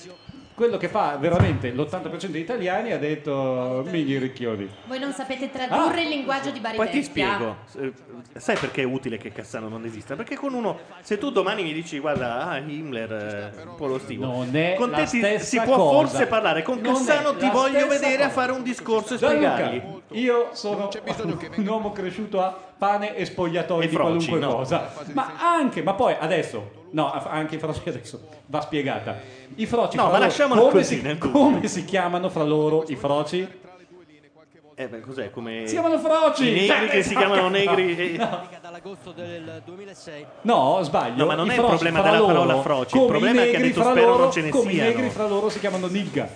[0.59, 4.69] quello che fa veramente l'80% degli italiani ha detto migli ricchioni.
[4.87, 7.59] Voi non sapete tradurre il linguaggio di Bari Poi ti spiego.
[7.79, 7.93] Eh,
[8.35, 10.17] Sai perché è utile che Cassano non esista?
[10.17, 13.99] Perché con uno, se tu domani mi dici, guarda, ah, Himmler, eh, un po' lo
[14.01, 14.27] stimo.
[14.27, 16.09] Non è con te ti- si può cosa.
[16.09, 16.63] forse parlare.
[16.63, 18.41] Con Non Cassano ti voglio vedere a cosa.
[18.41, 19.83] fare un discorso e spiegargli.
[20.13, 20.89] io sono
[21.57, 24.57] un uomo cresciuto a pane e spogliatoi E di froci, qualunque no.
[24.57, 24.93] cosa.
[25.13, 29.17] Ma anche, ma poi adesso, no, anche i froci adesso va spiegata.
[29.55, 32.97] I froci No, ma loro, lasciamola come, così, si, come si chiamano fra loro i
[32.97, 33.67] froci?
[34.81, 35.31] Eh beh, cos'è?
[35.31, 35.67] Come...
[35.67, 36.65] Si chiamano froci!
[36.65, 37.49] I negri che si no, chiamano no.
[37.49, 38.17] negri.
[38.17, 41.17] Dall'agosto del 2006 No, sbaglio.
[41.17, 43.09] No, ma non I è il problema fra della loro, parola froci, il come i
[43.09, 44.89] problema è che ha negri detto fra spero loro, non ce ne come i siano.
[44.91, 46.29] negri fra loro si chiamano nigga.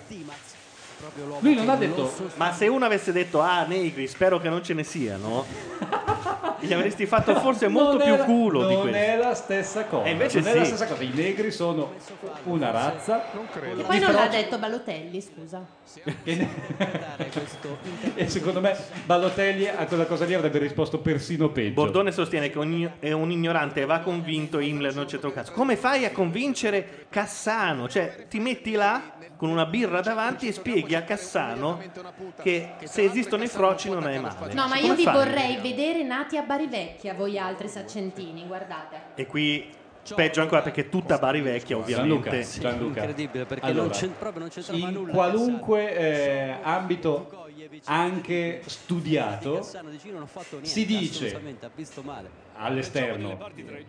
[1.41, 4.73] Lui non ha detto Ma se uno avesse detto, ah, negri, spero che non ce
[4.73, 5.45] ne siano,
[6.61, 8.99] gli avresti fatto forse molto Non più è- culo di Non questo.
[8.99, 10.05] è la stessa cosa.
[10.07, 10.67] E invece non è la sì.
[10.75, 11.03] stessa cosa.
[11.03, 11.93] I negri sono
[12.45, 13.25] una razza.
[13.35, 13.47] Non
[13.79, 15.65] E poi non l'ha detto Balotelli, scusa.
[18.15, 21.73] E secondo me Ballotelli a quella cosa lì avrebbe risposto persino peggio.
[21.75, 25.53] Bordone sostiene che ogni- è un ignorante e va convinto Himmler non c'entra un cazzo.
[25.53, 27.89] Come fai a convincere Cassano?
[27.89, 31.83] Cioè, ti metti là con una birra davanti e spieghi a Cassano
[32.41, 34.55] che se esistono i froci non è male.
[34.55, 35.15] No, ma Come io vi fai?
[35.15, 39.01] vorrei vedere nati a Bari Vecchia, voi altri saccentini, guardate.
[39.17, 39.69] E qui
[40.15, 42.29] peggio ancora perché tutta Bari Vecchia ovviamente.
[42.45, 42.99] Gianluca, Gianluca.
[43.01, 47.47] incredibile perché Allora, non c'en- proprio non c'entrava in nulla qualunque eh, ambito
[47.87, 52.31] anche studiato Cassano dice io non ho fatto niente si dice assolutamente, ha visto male
[52.57, 53.39] all'esterno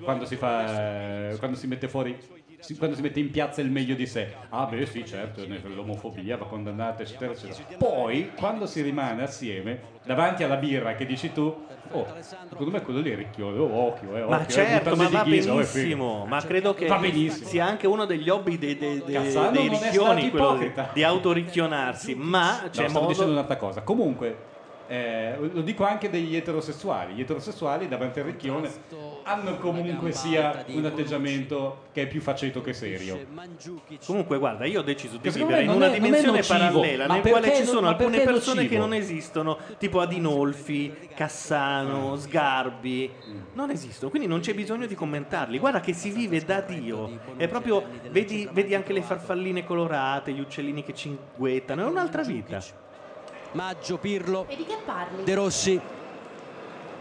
[0.03, 2.17] quando si fa quando si mette fuori
[2.63, 6.37] si- quando si mette in piazza il meglio di sé ah beh sì certo l'omofobia
[6.37, 11.65] va condannata eccetera eccetera poi quando si rimane assieme davanti alla birra che dici tu
[11.91, 12.07] oh
[12.49, 15.17] secondo me quello lì è ricchione oh occhio eh, occhio, Ma eh, certo, buttarli ma
[15.19, 16.25] va di ghisa, oh, è benissimo.
[16.25, 20.57] Ma credo che Va sia anche uno degli hobby dei, dei, dei- dei ricchioni, quello
[20.57, 22.15] di, di autoricchionarsi.
[22.15, 23.23] Ma No, c'è dicendo modo.
[23.31, 23.81] un'altra cosa.
[23.81, 24.37] Comunque,
[24.87, 27.13] eh, lo dico anche degli eterosessuali.
[27.13, 28.69] Gli eterosessuali davanti al ricchione
[29.23, 33.19] hanno comunque sia un atteggiamento che è più faceto che serio.
[34.05, 37.55] Comunque, guarda, io ho deciso di vivere in una è- dimensione nocivo, parallela nel quale
[37.55, 43.11] ci no- sono alcune persone che non esistono, tipo Adinolfi, Cassano, Sgarbi,
[43.53, 45.59] non esistono, quindi non c'è bisogno di commentarli.
[45.59, 50.39] Guarda che si vive da Dio, è proprio, vedi, vedi anche le farfalline colorate, gli
[50.39, 52.61] uccellini che cinguettano, è un'altra vita.
[53.53, 55.23] Maggio, Pirlo, E di che parli?
[55.23, 55.79] De Rossi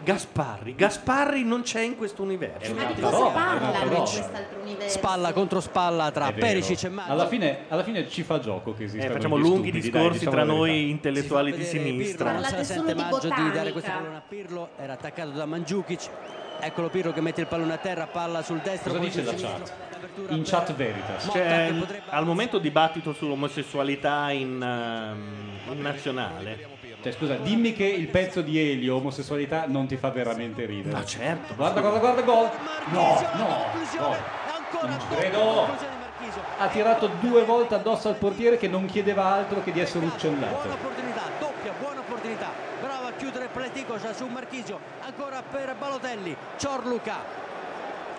[0.04, 2.74] Gasparri, Gasparri non c'è in questo universo.
[2.74, 4.98] Ma di cosa roba, un'altra in quest'altro universo?
[4.98, 6.32] spalla contro spalla tra.
[6.32, 9.42] Perisic e Maggio Alla fine, alla fine ci fa gioco che Eh, esistano facciamo gli
[9.42, 12.32] lunghi stupidi, discorsi dai, diciamo tra noi intellettuali di Si fa vedere Pirlo, sinistra.
[12.32, 13.72] non se la sente Maggio di dare botanica.
[13.72, 16.08] questo pallone a Pirlo era attaccato da Mandzukic
[16.58, 19.64] eccolo Pirlo che mette il pallone a terra palla sul destro Cosa dice la sinistro.
[19.64, 19.72] chat?
[20.30, 21.24] In chat Veritas.
[21.26, 26.68] Potrebbe- al momento dibattito sull'omosessualità in, in nazionale.
[27.02, 30.94] Cioè, scusa, dimmi che il pezzo di Elio, omosessualità, non ti fa veramente ridere.
[30.94, 31.54] Ma certo.
[31.54, 32.48] Guarda, guarda, guarda, gol.
[32.90, 33.56] No, no,
[34.54, 35.38] ancora Non ci credo.
[35.38, 36.42] conclusione di Marchisio.
[36.58, 40.14] Ha tirato due volte addosso al portiere che non chiedeva altro che di essere Buona
[40.14, 40.68] uccellato.
[40.72, 42.50] opportunità, doppia, buona opportunità.
[42.80, 44.78] Brava a chiudere Pleticosa su Marchisio.
[45.04, 46.36] Ancora per Balotelli.
[46.56, 47.40] Ciorluca.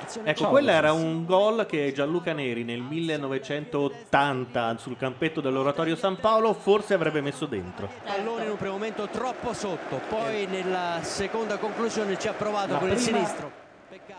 [0.03, 6.17] Azione Ecco, quello era un gol che Gianluca Neri nel 1980 sul campetto dell'Oratorio San
[6.19, 7.89] Paolo forse avrebbe messo dentro.
[8.05, 12.79] Pallone in un primo momento troppo sotto, poi nella seconda conclusione ci ha provato La
[12.79, 13.61] con il prima- sinistro.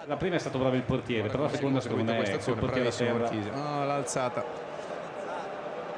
[0.07, 2.55] La prima è stato bravo il portiere, però la seconda secondo me questa è col
[2.55, 3.53] azione, portiere a bravissimo terra.
[3.53, 3.55] Marchisio.
[3.79, 4.45] No, l'alzata.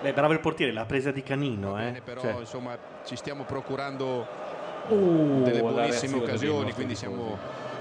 [0.02, 1.84] Beh, bravo il portiere, l'ha presa di canino, eh.
[1.84, 4.54] Bene, però Cioè, insomma ci stiamo procurando
[4.88, 7.36] Uh, delle la buonissime occasioni, quindi siamo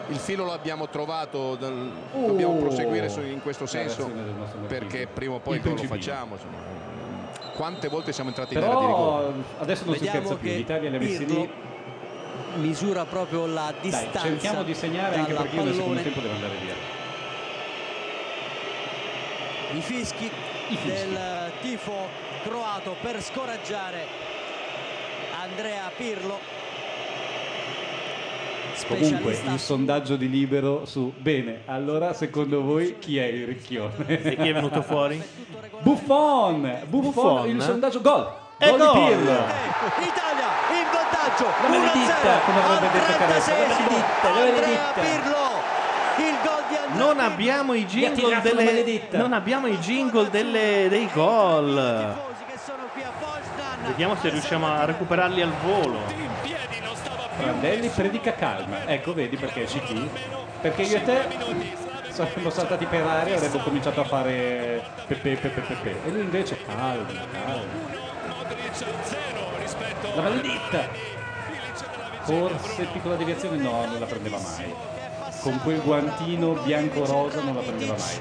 [0.09, 2.27] il filo l'abbiamo trovato, dal- Oh.
[2.27, 4.09] dobbiamo proseguire su- in questo senso
[4.67, 6.35] perché prima o poi lo facciamo.
[6.35, 6.73] insomma.
[7.55, 9.23] Quante volte siamo entrati in area di rigore?
[9.25, 11.49] Però adesso non si Vediamo scherza più, che l'Italia li ha messi lì.
[12.55, 16.03] misura proprio la Dai, distanza cerchiamo di segnare anche perché io nel secondo pallone.
[16.03, 16.73] tempo devo andare via.
[19.73, 20.29] i fischi,
[20.83, 22.07] del tifo
[22.43, 24.05] croato per scoraggiare
[25.41, 26.39] Andrea Pirlo
[28.87, 34.05] Comunque il sondaggio di Libero su bene, allora secondo voi chi è il ricchione?
[34.07, 35.21] E chi è venuto fuori?
[35.79, 36.81] Buffon!
[36.87, 37.49] Buffon, Buffon?
[37.49, 38.27] il sondaggio gol!
[38.57, 38.93] E gol gol!
[38.93, 39.31] di Pirlo!
[39.31, 43.67] Italia in vantaggio La maledetta, 1-0 come avrebbe detto Caressa, la 36esimo.
[43.67, 45.01] maledetta, la Andrea maledetta.
[45.01, 45.43] Pirlo
[46.17, 49.01] il gol di Andrea Non abbiamo i jingle delle.
[49.11, 52.15] Non abbiamo i jingle delle- dei gol.
[53.87, 56.24] Vediamo se riusciamo a recuperarli al volo.
[57.37, 58.85] Prandelli predica calma.
[58.85, 60.09] Ecco, vedi perché ci chi?
[60.61, 61.27] Perché io e te
[62.09, 65.95] saremmo saltati per aria e avremmo cominciato a fare pepe pepe pepe.
[66.05, 68.03] E lui invece calma, calma.
[70.15, 70.87] La maledetta!
[72.21, 74.73] Forse piccola deviazione no, non la prendeva mai.
[75.41, 78.19] Con quel guantino bianco-rosa non la prendeva mai.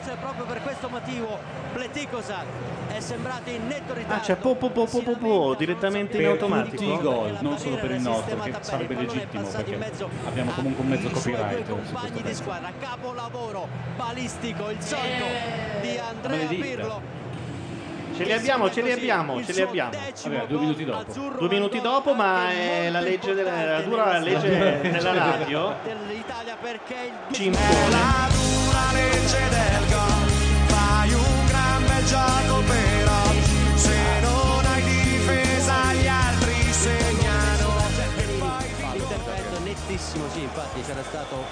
[0.00, 1.38] Forse proprio per questo motivo
[1.72, 2.42] Pleticosa
[2.88, 6.22] è sembrato in netto ritardo Ah, c'è po po po po po po direttamente in
[6.24, 7.00] Per tutti i automatico.
[7.02, 11.68] gol, non solo per il nostro, che sarebbe legittimo perché abbiamo comunque un mezzo copyright
[11.68, 15.24] compagni di squadra capolavoro balistico il solito
[15.82, 16.48] di Andrea.
[16.48, 17.18] Pirlo
[18.16, 19.92] Ce li abbiamo, ce li abbiamo, ce li abbiamo.
[19.92, 21.12] Vabbè, due minuti dopo.
[21.38, 25.74] Due minuti dopo, ma è la legge della la dura legge della radio.
[25.82, 27.50] dell'Italia perché il
[28.70, 30.28] dura legge del gol
[30.66, 33.22] Fai un gran bel gioco però
[33.74, 37.68] Se non hai difesa gli altri segnano
[38.94, 41.44] intervento nettissimo sì infatti c'era stato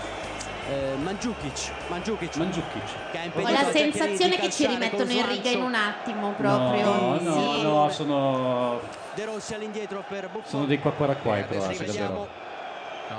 [0.70, 3.10] eh, Mandzukic Mandzukic Mandzukic.
[3.10, 6.84] che ha Ho la sensazione che ci rimettono in riga in un attimo proprio.
[6.84, 7.62] No, no, Sì.
[7.62, 8.80] no, sono,
[9.14, 12.46] De Rossi all'indietro per Buffon sono dei quacquaraquai Eh, adesso croati, Rivediamo davvero.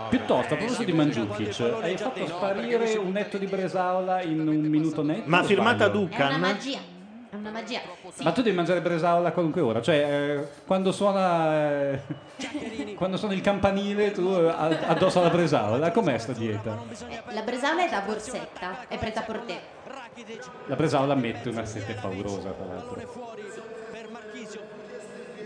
[0.10, 5.04] Piuttosto, a proposito di Mandzukic, hai fatto sparire un netto di Bresaola in un minuto
[5.04, 5.24] netto?
[5.30, 6.08] Ma o firmata sbaglio?
[6.10, 6.40] È una Ducan.
[6.40, 6.80] magia.
[7.32, 7.80] È una magia.
[8.12, 8.24] Sì.
[8.24, 11.54] Ma tu devi mangiare Bresaola a qualunque ora, cioè eh, quando suona
[11.94, 12.02] eh,
[12.96, 16.78] quando suona il campanile tu eh, a- addosso alla Bresaola, com'è sta dieta?
[16.90, 19.60] Eh, La bresaola è da borsetta, è preta per te.
[20.66, 23.00] La Bresaola mette una sete paurosa tra l'altro.
[23.08, 23.44] fuori
[23.92, 24.60] per Marchisio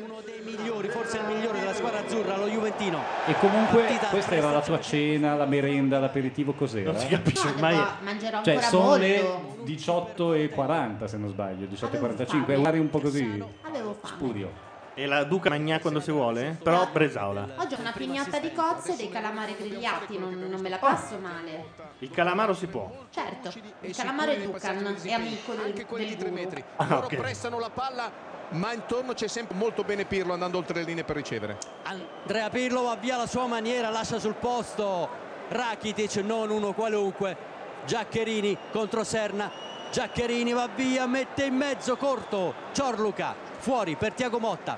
[0.04, 4.36] uno dei migliori forse il migliore della squadra azzurra lo Juventino E comunque Partita questa
[4.36, 6.92] era la tua cena, la merenda, l'aperitivo, cos'era?
[6.92, 7.78] Non si capisce No, ormai.
[8.02, 8.98] mangerò Cioè ancora sono molto.
[9.00, 14.14] le 18.40 se non sbaglio, 18.45, è un un po' così Avevo fame.
[14.16, 14.72] spurio.
[14.96, 16.56] E la Duca magna quando si vuole?
[16.62, 17.48] Però Bresaola.
[17.56, 21.18] Oggi ho una pignotta di cozze e dei calamari grigliati, non, non me la passo
[21.18, 21.66] male.
[22.00, 22.92] Il calamaro si può.
[23.10, 26.42] Certo, il calamaro è Ducan, è amico del, anche quelli di del 3 guru.
[26.44, 26.64] metri.
[26.76, 27.16] Ah, Loro ok.
[27.16, 28.12] prestano la palla,
[28.50, 31.58] ma intorno c'è sempre molto bene Pirlo andando oltre le linee per ricevere.
[31.84, 37.52] Andrea Pirlo va via alla sua maniera lascia sul posto Rakitic non uno qualunque.
[37.86, 39.52] Giaccherini contro Serna.
[39.92, 44.78] Giaccherini va via mette in mezzo corto Ciorluca fuori per Tiago Motta.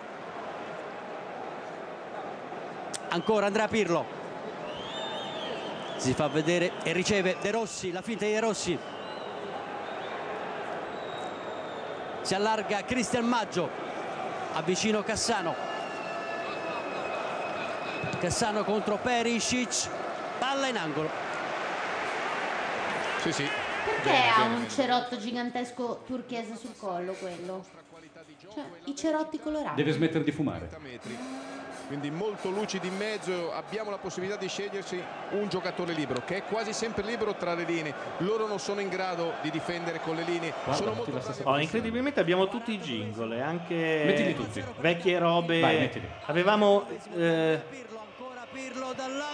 [3.10, 4.24] Ancora Andrea Pirlo.
[5.98, 8.78] Si fa vedere e riceve De Rossi la finta di De Rossi
[12.26, 13.70] si allarga Cristian Maggio
[14.54, 15.54] avvicino Cassano
[18.20, 19.88] Cassano contro Perisic
[20.40, 21.10] palla in angolo
[23.22, 23.44] Sì, sì.
[23.86, 24.70] Perché Bene, ha bene, un bene.
[24.70, 27.64] cerotto gigantesco turchese sul collo quello?
[28.54, 29.76] Cioè, i cerotti colorati.
[29.76, 30.70] Deve smettere di fumare.
[31.88, 36.44] Quindi molto lucidi in mezzo, abbiamo la possibilità di scegliersi un giocatore libero che è
[36.44, 37.94] quasi sempre libero tra le linee.
[38.20, 40.54] Loro non sono in grado di difendere con le linee.
[40.64, 40.94] Guarda,
[41.44, 44.64] Oh, incredibilmente abbiamo tutti i jingle, anche Mettili tutti.
[44.80, 45.60] vecchie robe.
[45.60, 45.92] Vai.
[46.26, 47.62] Avevamo eh,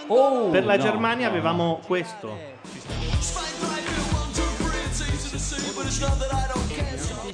[0.08, 2.36] Oh, per la no, Germania no, avevamo questo.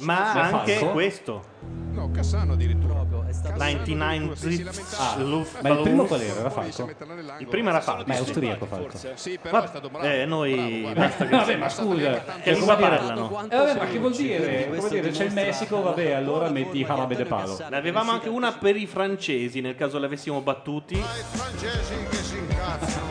[0.01, 1.43] Ma Ma anche questo.
[2.09, 2.97] No, Cassano addirittura.
[2.99, 4.35] 99
[4.97, 6.39] Ah, Luft- ma il primo qual era?
[6.39, 6.89] Era Falco?
[7.37, 8.03] Il primo era Falco.
[8.07, 8.97] Ma è austriaco Falco.
[9.15, 10.05] Sì, però è Ma- stato bravo.
[10.07, 13.43] eh, noi Bravo, basta che Vabbè, ma scusa, che lingua parlano.
[13.49, 14.67] Eh, vabbè, ma che vuol dire?
[14.75, 17.57] Come dire, c'è il Messico, vabbè, allora metti Jarabe de Palo.
[17.69, 20.95] Ne avevamo anche una per i francesi nel caso l'avessimo battuti.
[20.95, 23.07] francesi che si incazzano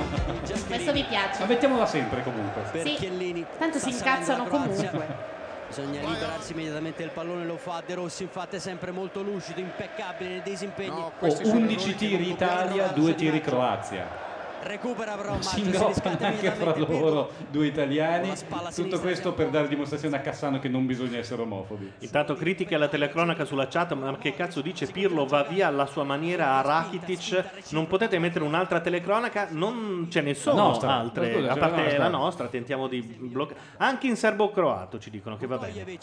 [0.67, 1.47] Questo mi Ma piace.
[1.47, 2.63] mettiamola sempre comunque.
[2.83, 5.37] Sì, tanto si incazzano comunque.
[5.69, 10.31] Bisogna liberarsi immediatamente del pallone lo fa De Rossi infatti è sempre molto lucido impeccabile
[10.31, 10.89] nei disimpegni.
[10.89, 14.28] No, O questi sono 11 errori che tiri Italia, 2 tiri Croazia.
[14.63, 18.33] Recupera però maggio si riscatta anche fra loro due italiani.
[18.75, 21.93] Tutto questo per dare dimostrazione a Cassano che non bisogna essere omofobi.
[22.01, 26.05] Intanto critiche alla telecronaca sulla chat, ma che cazzo dice Pirlo va via alla sua
[26.05, 30.93] maniera a Rakitic, non potete mettere un'altra telecronaca, non ce ne sono nostra.
[30.95, 31.99] altre, Scusa, a parte la nostra.
[32.03, 33.61] la nostra, tentiamo di bloccare.
[33.79, 35.97] Anche in serbo-croato ci dicono che va bene.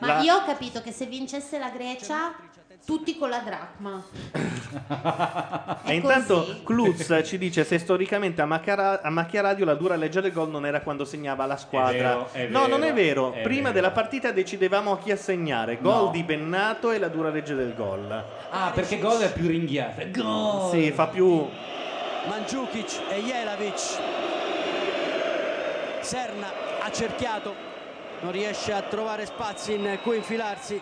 [0.00, 2.34] Ma La- io ho capito che se vincesse la Grecia,
[2.84, 4.02] tutti con la dracma.
[5.84, 10.20] E intanto Klutz ci dice se storicamente a Macchia, a Macchia Radio la dura legge
[10.22, 11.90] del gol non era quando segnava la squadra.
[11.92, 13.40] vero, è no, non è vero, vero.
[13.40, 13.74] è Prima vero.
[13.74, 15.78] della partita decidevamo a chi assegnare.
[15.80, 16.10] Gol No.
[16.10, 18.10] di Bennato e la dura legge del gol.
[18.50, 20.04] Ah, perché gol è più ringhiata.
[20.06, 20.70] Gol!
[20.70, 21.46] Sì, fa più...
[22.28, 23.98] Mandzukic e Jelavic
[26.00, 26.46] Serna
[26.82, 27.54] ha cerchiato
[28.20, 30.80] non riesce a trovare spazi in cui infilarsi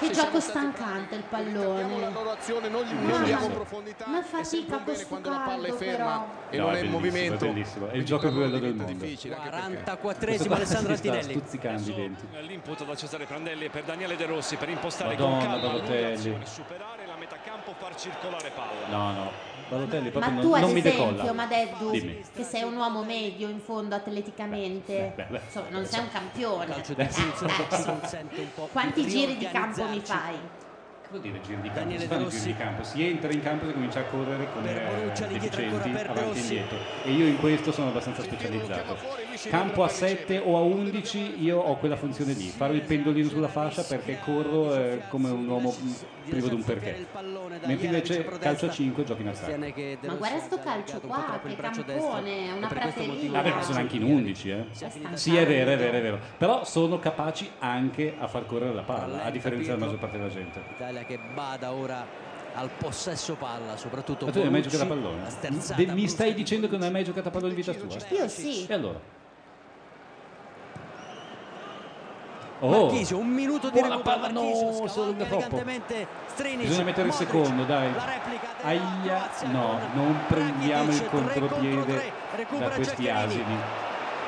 [0.00, 2.10] Che Sì, gioco stancante il pallone.
[2.10, 4.06] loro azione, non, Ma- non profondità.
[4.08, 6.26] ma fatica questo quando la palla è caldo, ferma però.
[6.48, 7.44] e No, non è è in movimento.
[7.44, 7.88] è bellissimo.
[7.88, 8.92] È il gioco più bello del mondo.
[9.04, 12.26] difficile, anche perché- 44esimo Alessandro sta Antinelli stuzzicando i denti.
[12.46, 17.16] L'input da Cesare Prandelli per Daniele De Rossi per impostare Madonna, con calma superare la
[17.16, 18.88] metà campo, far circolare palla.
[18.96, 19.30] No, no.
[19.70, 21.32] Balotelli proprio Ma non, tu ad non mi esempio, decolla.
[21.32, 22.24] Madeddu, Dimmi.
[22.34, 25.40] che sei un uomo medio in fondo atleticamente, beh, beh.
[25.44, 26.76] insomma, non sei un campione.
[26.76, 30.34] Eh, eh, po' Quanti giri di campo mi fai?
[30.34, 31.78] Che vuol dire giri di campo?
[31.78, 32.82] Daniele si fanno giri di campo.
[32.82, 36.38] Si entra in campo e si comincia a correre come Per Bonuccia, eh, deficienti, avanti
[36.38, 36.78] e indietro.
[37.04, 38.96] E io in questo sono abbastanza specializzato.
[39.48, 43.48] Campo a 7 o a 11 io ho quella funzione lì, fare il pendolino sulla
[43.48, 45.94] fascia perché corro eh, come un uomo mh,
[46.28, 47.06] privo di un perché.
[47.64, 50.06] Mentre invece calcio a 5 giochi in attacco.
[50.06, 53.30] Ma guarda sto calcio qua, che campone, una prateria.
[53.30, 54.64] Vabbè, ma sono anche in 11, eh.
[55.14, 56.18] Sì, è vero, è vero, è vero.
[56.36, 60.30] Però sono capaci anche a far correre la palla, a differenza della maggior parte della
[60.30, 60.62] gente.
[60.74, 64.86] Italia che bada ora al possesso palla, soprattutto Ma tu non hai mai giocato a
[64.86, 65.94] pallone?
[65.94, 67.96] mi stai di dicendo che non hai mai giocato a pallone in vita tua?
[68.10, 68.66] Io sì.
[68.66, 69.18] E allora?
[72.62, 75.62] Oh, Marchisio, un minuto di recupero palla, no, solo troppo.
[76.26, 77.92] Strinic, bisogna mettere il secondo, dai.
[77.94, 82.12] la replica Aia, no, non prendiamo il contropiede
[82.58, 83.56] da questi asini.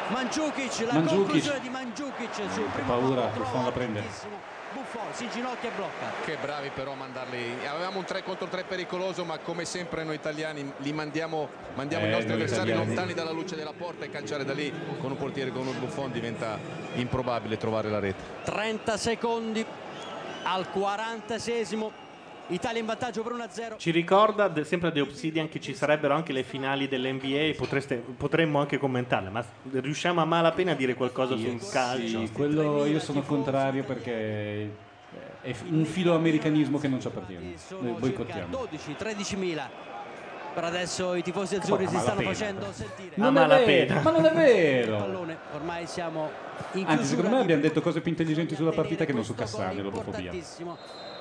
[0.09, 1.16] Mandzukic, la Mandzukic.
[1.16, 3.99] conclusione di Mandzukic sul primo paura, palo, Buffon trova la prende.
[4.01, 4.37] tantissimo.
[4.75, 6.07] Buffon si ginocchia e blocca.
[6.25, 7.67] Che bravi però a mandarli.
[7.67, 12.09] Avevamo un 3 contro 3 pericoloso, ma come sempre noi italiani li mandiamo, mandiamo Eh,
[12.09, 12.87] i nostri avversari italiani.
[12.87, 16.11] lontani dalla luce della porta e calciare da lì con un portiere come uno Buffon
[16.13, 16.59] diventa
[16.95, 18.23] improbabile trovare la rete.
[18.45, 19.65] 30 secondi
[20.45, 22.02] al 46esimo.
[22.48, 23.78] Italia in vantaggio per 1-0.
[23.78, 28.78] Ci ricorda sempre The Obsidian che ci sarebbero anche le finali dell'NBA, potreste, potremmo anche
[28.78, 32.26] commentarle, ma riusciamo a malapena a dire qualcosa sul calcio?
[32.26, 34.90] Sì, quello io sono contrario perché
[35.40, 37.55] è un filo americanismo che non ci appartiene.
[37.81, 38.55] Noi boicottiamo.
[38.57, 39.90] 12, 13 mila.
[40.55, 42.31] Per adesso i tifosi azzurri Ma si stanno pena.
[42.31, 43.14] facendo sentire.
[43.16, 43.94] A Non è malapena.
[43.94, 44.96] vero, ma non è vero.
[44.98, 46.31] Pallone, ormai siamo
[46.72, 49.81] in Anzi, secondo me abbiamo detto cose più intelligenti sulla partita che non su Cassani,
[49.81, 50.31] l'omofobia.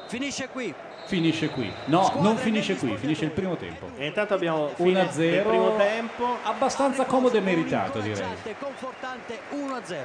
[0.07, 0.73] Finisce qui.
[1.11, 1.69] Finisce qui.
[1.87, 3.89] No, Squadre non finisce qui, finisce il primo tempo.
[3.97, 5.45] E intanto abbiamo fine del 1-0.
[5.45, 6.37] primo tempo.
[6.43, 8.25] Abbastanza comodo e meritato, direi.
[8.57, 9.95] Confortante 1-0.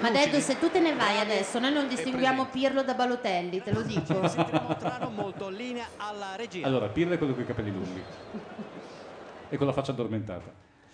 [0.00, 3.72] Ma Deddu, se tu te ne vai adesso, noi non distinguiamo Pirlo da Balotelli, te
[3.72, 4.12] lo dico.
[5.14, 6.66] Molto in linea alla regia.
[6.66, 8.02] Allora, Pirlo è quello con i capelli lunghi.
[9.50, 10.50] E con la faccia addormentata.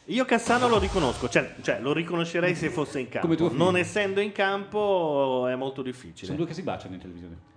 [0.09, 3.49] Io Cassano lo riconosco, cioè, cioè, lo riconoscerei se fosse in campo.
[3.53, 6.27] Non essendo in campo è molto difficile.
[6.27, 7.55] Sono due che si baciano in televisione.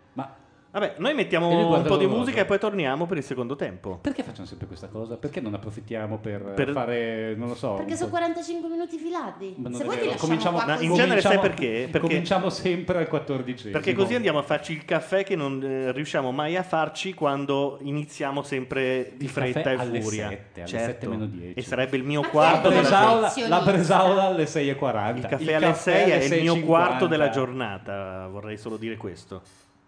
[0.71, 3.97] Vabbè, noi mettiamo un po' di musica e poi torniamo per il secondo tempo.
[3.99, 5.17] perché facciamo sempre questa cosa?
[5.17, 7.73] Perché non approfittiamo per, Per- fare, non lo so...
[7.73, 9.55] Perché sono po'- 45 minuti filati.
[9.57, 10.85] Ma non Se è vuoi ti vero, lasciamo cominciamo- qua così.
[10.85, 11.87] in genere sai perché?
[11.91, 15.91] Perché- Cominciamo sempre al 14 Perché così andiamo a farci il caffè che non eh,
[15.91, 20.27] riusciamo mai a farci quando iniziamo sempre di Il fretta caffè e alle furia.
[20.29, 20.85] sette, alle Certo.
[20.91, 21.57] sette meno dieci.
[21.57, 22.89] E sarebbe il mio Ma quarto della là?
[23.31, 25.15] Bresaola, la Bresaola alle 6.40.
[25.17, 26.65] Il caffè alle 6 alle è il mio 6.50.
[26.65, 29.41] quarto della giornata, vorrei solo dire questo.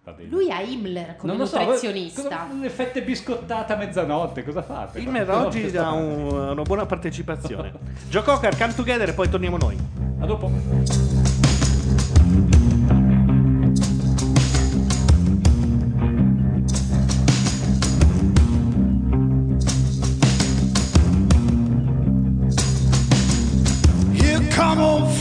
[0.04, 0.30] Va bene.
[0.30, 2.24] Lui ha Himmler come non so, nutrizionista.
[2.24, 5.00] cosa- le fette biscottate a mezzanotte, cosa fate?
[5.02, 7.72] No, oggi ha un- una buona partecipazione.
[8.10, 9.78] Joe Cocker, come together e poi torniamo noi.
[10.20, 10.49] A dopo.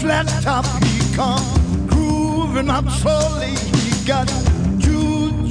[0.00, 3.54] Flat top, he come grooving up slowly.
[3.54, 4.26] He got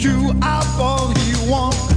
[0.09, 1.88] true, I all he wants.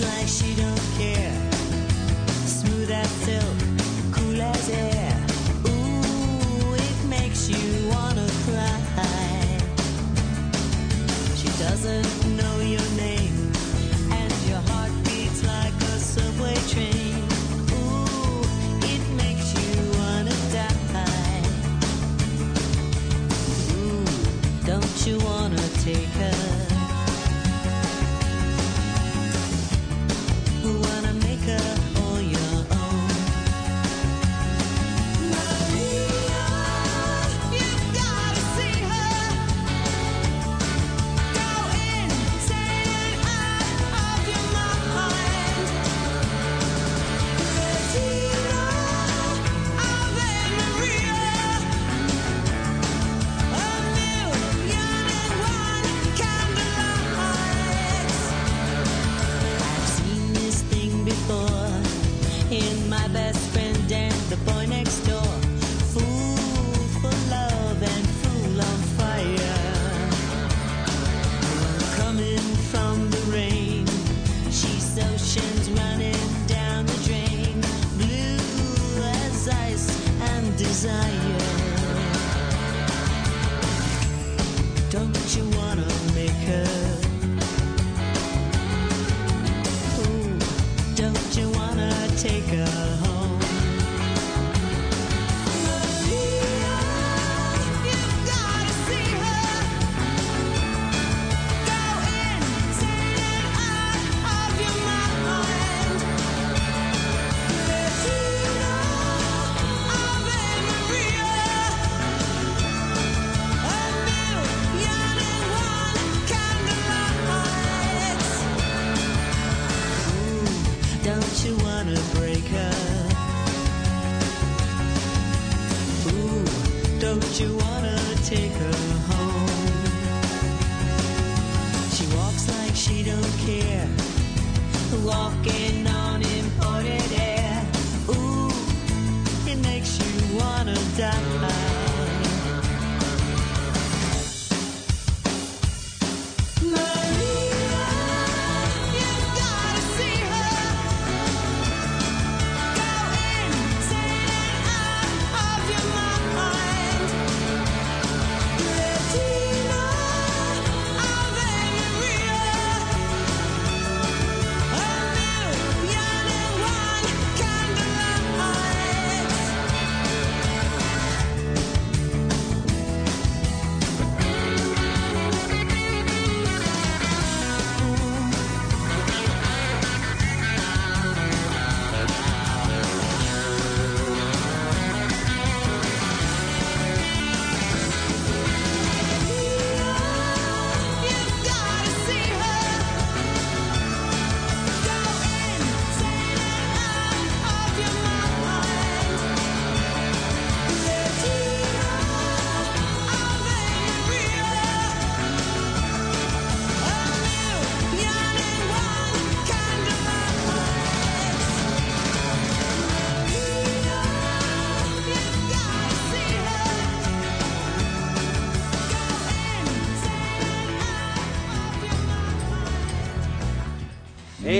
[0.00, 0.69] 在溪流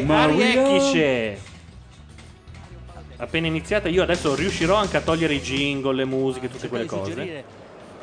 [0.01, 1.39] E Maria- Ariekisce.
[3.17, 7.45] Appena iniziata, io adesso riuscirò anche a togliere i jingle, le musiche, tutte quelle cose.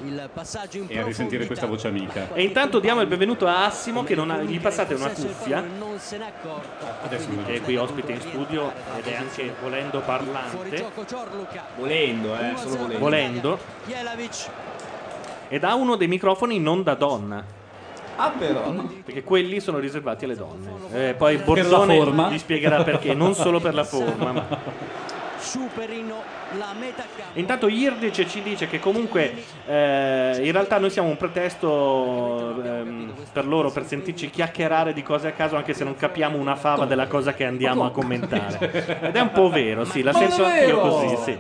[0.06, 2.32] Il passaggio in E a risentire questa voce amica.
[2.36, 5.62] E intanto diamo il benvenuto a Assimo che non ha, gli passate una cuffia.
[5.62, 6.86] Non se n'è accorto.
[7.04, 10.86] Adesso Che è qui ospite in studio ed è anche volendo parlante.
[11.78, 13.00] Volendo, eh, solo volendo.
[13.00, 13.60] Volendo.
[15.48, 17.57] Ed ha uno dei microfoni non da donna.
[18.20, 18.74] Ah, però.
[19.06, 20.70] Perché quelli sono riservati alle donne.
[20.92, 22.30] Eh, poi la Borzone forma?
[22.32, 24.32] gli spiegherà perché, non solo per la forma.
[24.32, 24.48] Ma...
[25.38, 26.24] Superino
[26.58, 27.40] la metà campo.
[27.40, 29.34] Intanto Irdice ci dice che comunque
[29.66, 35.28] eh, in realtà noi siamo un pretesto ehm, per loro per sentirci chiacchierare di cose
[35.28, 39.00] a caso anche se non capiamo una fava della cosa che andiamo a commentare.
[39.02, 40.90] Ed è un po' vero, sì, la Ma sento non è anch'io vero!
[40.90, 41.40] così, sì.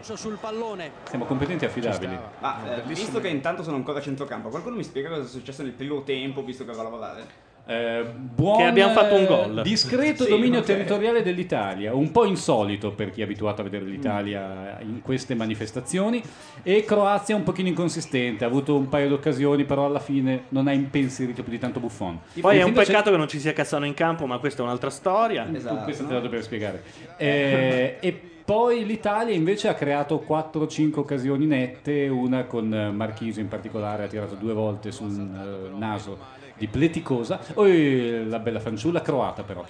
[1.03, 2.17] Siamo competenti e affidabili.
[2.39, 5.63] Ma eh, visto che intanto sono ancora a centrocampo, qualcuno mi spiega cosa è successo
[5.63, 7.25] nel primo tempo, visto che va a lavorare?
[7.69, 9.59] Eh, buon, Che abbiamo fatto un gol.
[9.59, 13.83] eh, Discreto Sì, dominio territoriale dell'Italia, un po' insolito per chi è abituato a vedere
[13.83, 16.23] l'Italia in queste manifestazioni.
[16.63, 20.67] E Croazia un pochino inconsistente, ha avuto un paio di occasioni, però alla fine non
[20.67, 22.19] ha impensierito più di tanto Buffon.
[22.39, 24.89] Poi è un peccato che non ci sia Cassano in campo, ma questa è un'altra
[24.89, 25.45] storia.
[25.53, 25.83] Esatto.
[25.83, 26.83] Questo te la devo spiegare.
[27.17, 34.05] Eh, e poi l'Italia invece ha creato 4-5 occasioni nette, una con Marchisio in particolare,
[34.05, 37.39] ha tirato due volte sul eh, naso di Pleticosa.
[37.53, 39.63] Poi la bella fanciulla croata però,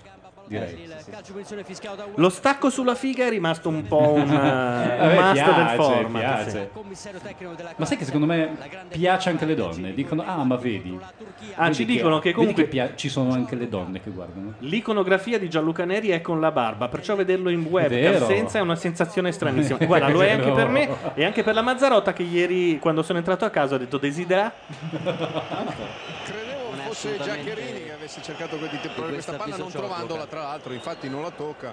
[0.47, 0.85] direi.
[2.15, 5.53] Lo stacco sulla figa è rimasto un po' un, eh, A un me must piace,
[5.55, 6.21] del format.
[6.21, 6.69] piace.
[6.73, 7.65] sì.
[7.75, 8.57] Ma sai che secondo me
[8.89, 9.93] piace anche alle donne?
[9.93, 10.97] Dicono, ah ma vedi.
[11.55, 14.53] Ah, Vedi ci dicono che vedi comunque- pia- ci sono anche le donne che guardano.
[14.59, 18.25] L'iconografia di Gianluca Neri è con la barba, perciò vederlo in webcam Vero.
[18.25, 19.77] senza è una sensazione stranissima.
[19.85, 23.17] Guarda, lo è anche per me e anche per la Mazzarotta che ieri, quando sono
[23.19, 24.51] entrato a casa, ha detto desidera.
[26.97, 31.21] Fosse Giaccherini che avesse cercato di temporare questa palla non trovandola tra l'altro, infatti non
[31.21, 31.71] la tocca.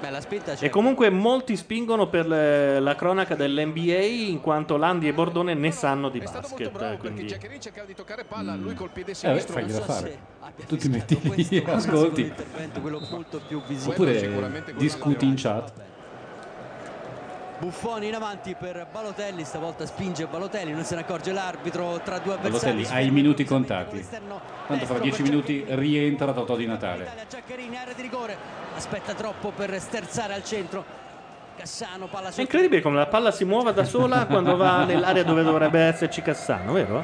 [0.00, 5.06] Beh, la spinta E comunque molti spingono per le- la cronaca dell'NBA in quanto Landi
[5.08, 6.98] e Bordone ne sanno di basket.
[6.98, 7.28] Quindi...
[7.28, 9.60] Giaccherini cercava di toccare palla, lui col piede Eh, beh, sinistro.
[9.60, 10.18] non so fare.
[10.66, 12.32] Tu ti metti lì, ascolti.
[12.80, 14.18] quello molto più visibile.
[14.28, 15.72] Oppure discuti in chat.
[17.58, 22.34] Buffoni in avanti per Balotelli, stavolta spinge Balotelli, non se ne accorge l'arbitro tra due
[22.34, 22.72] avversari.
[22.74, 24.06] Balotelli ha i minuti contati.
[24.66, 27.08] Tanto fra dieci minuti rientra Totò di Natale.
[27.28, 28.36] Giaccherini, area di rigore,
[28.76, 30.84] aspetta troppo per sterzare al centro.
[31.56, 35.42] Cassano, palla È incredibile come la palla si muova da sola quando va nell'area dove
[35.42, 37.02] dovrebbe esserci Cassano, vero?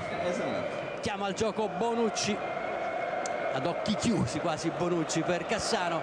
[1.01, 2.37] chiama al gioco Bonucci.
[3.55, 6.03] Ad occhi chiusi quasi Bonucci per Cassano.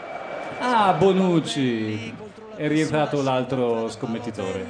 [0.60, 2.29] Ah, Bonucci!
[2.60, 4.66] È rientrato l'altro scommettitore.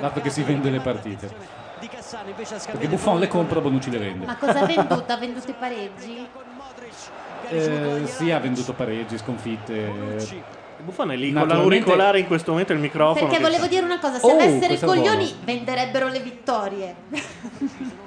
[0.00, 1.32] L'altro che si vende le partite.
[1.80, 4.26] Di Cassano invece a Perché Buffon le compra, Bonucci le vende.
[4.26, 5.04] Ma cosa ha venduto?
[5.10, 6.28] Ha venduto i pareggi?
[7.48, 10.44] Eh, sì, ha venduto pareggi, sconfitte.
[10.84, 13.28] Buffon è lì con l'auricolare in questo momento il microfono.
[13.28, 15.40] Perché volevo dire una cosa, se Oh, avessero i coglioni buono.
[15.44, 16.94] venderebbero le vittorie.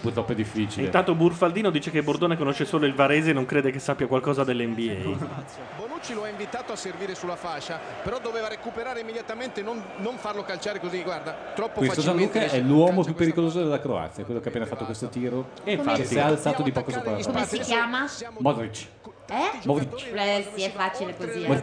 [0.00, 0.86] Purtroppo è difficile.
[0.86, 4.44] Intanto Burfaldino dice che Bordone conosce solo il Varese e non crede che sappia qualcosa
[4.44, 5.16] dell'NBA.
[5.76, 10.42] Bonucci lo ha invitato a servire sulla fascia, però doveva recuperare immediatamente, non, non farlo
[10.42, 12.00] calciare così, guarda, troppo Questo.
[12.00, 15.50] Gianluca è l'uomo più pericoloso della Croazia, quello che ha appena fatto questo tiro.
[15.64, 18.06] E infatti- si è alzato di poco sopra la Come si chiama?
[18.38, 18.86] Modric.
[19.30, 19.60] Eh?
[20.12, 21.42] Eh, sì, è facile così.
[21.44, 21.62] Eh.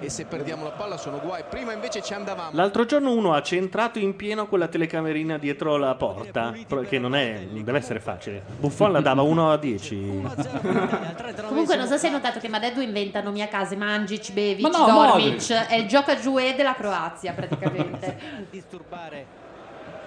[0.00, 1.44] e se perdiamo la palla sono guai.
[1.48, 2.50] Prima invece ci andavamo.
[2.52, 6.54] L'altro giorno uno ha centrato in pieno quella telecamerina dietro la porta,
[6.88, 8.42] che non, è, deve essere facile.
[8.58, 10.22] Buffon la dava 1 a 10.
[11.46, 14.68] Comunque non so se hai notato che Madeddu inventa nomi a casa, Mangic, Bevic, Ma
[14.70, 15.52] no, Dormic, Modric.
[15.52, 18.18] è il gioca giue della Croazia praticamente.
[18.50, 19.44] disturbare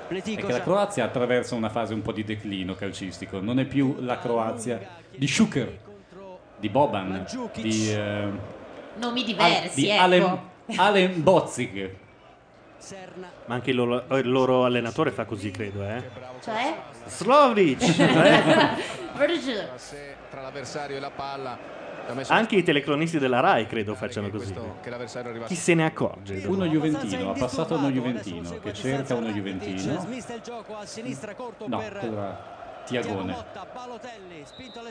[0.10, 3.40] È che la Croazia attraversa una fase un po' di declino calcistico.
[3.40, 5.89] Non è più la Croazia di Schuker,
[6.60, 8.28] di Boban, di, eh,
[8.95, 10.01] Nomi Al- diversi, di ecco.
[10.01, 10.39] Alen,
[10.76, 11.89] Alen Bozic.
[13.45, 16.03] Ma anche il loro, il loro allenatore fa così, credo, eh.
[16.41, 16.76] Cioè?
[17.05, 17.82] Slovic!
[17.99, 18.78] eh?
[20.30, 21.57] Tra l'avversario e la palla
[22.28, 24.53] Anche i telecronisti della RAI credo facciano così.
[25.45, 26.43] Chi se ne accorge?
[26.47, 30.07] Uno Juventino, ha passato uno Juventino che cerca uno Juventino.
[31.68, 32.57] No, era
[32.90, 33.36] Tiagone.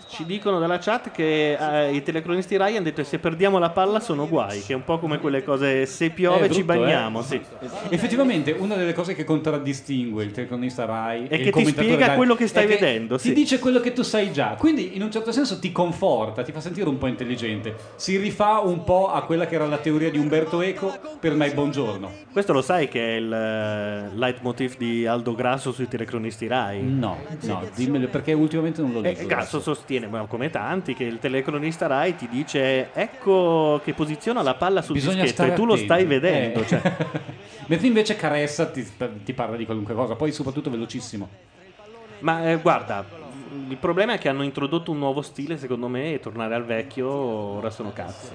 [0.08, 3.98] Ci dicono dalla chat che eh, i telecronisti RAI hanno detto se perdiamo la palla
[3.98, 7.20] sono guai, che è un po' come quelle cose se piove È ci brutto, bagniamo,
[7.20, 7.24] eh?
[7.24, 7.40] sì.
[7.88, 12.16] Effettivamente una delle cose che contraddistingue il telecronista Rai E il che ti spiega Rai
[12.16, 13.28] quello che è stai vedendo, sì.
[13.28, 16.52] Ti dice quello che tu sai già, quindi in un certo senso ti conforta, ti
[16.52, 17.74] fa sentire un po' intelligente.
[17.96, 21.50] Si rifà un po' a quella che era la teoria di Umberto Eco per mai
[21.50, 22.26] buongiorno.
[22.32, 26.82] Questo lo sai che è il eh, leitmotiv di Aldo Grasso sui telecronisti RAI?
[26.82, 29.26] No, no, dimmelo perché ultimamente non lo E leggo.
[29.26, 34.54] Grasso sostiene, ma come tanti, che il telecronista Rai ti dice ecco che posiziona la
[34.54, 36.60] palla sul Bisogna dischetto stare e tu lo stai vedendo.
[36.60, 36.66] Eh.
[36.66, 36.96] cioè.
[37.66, 38.86] Mentre invece Caressa ti,
[39.24, 41.28] ti parla di qualunque cosa, poi soprattutto velocissimo.
[42.20, 43.04] Ma eh, guarda,
[43.68, 47.08] il problema è che hanno introdotto un nuovo stile, secondo me, e tornare al vecchio
[47.08, 48.28] ora sono cazzi.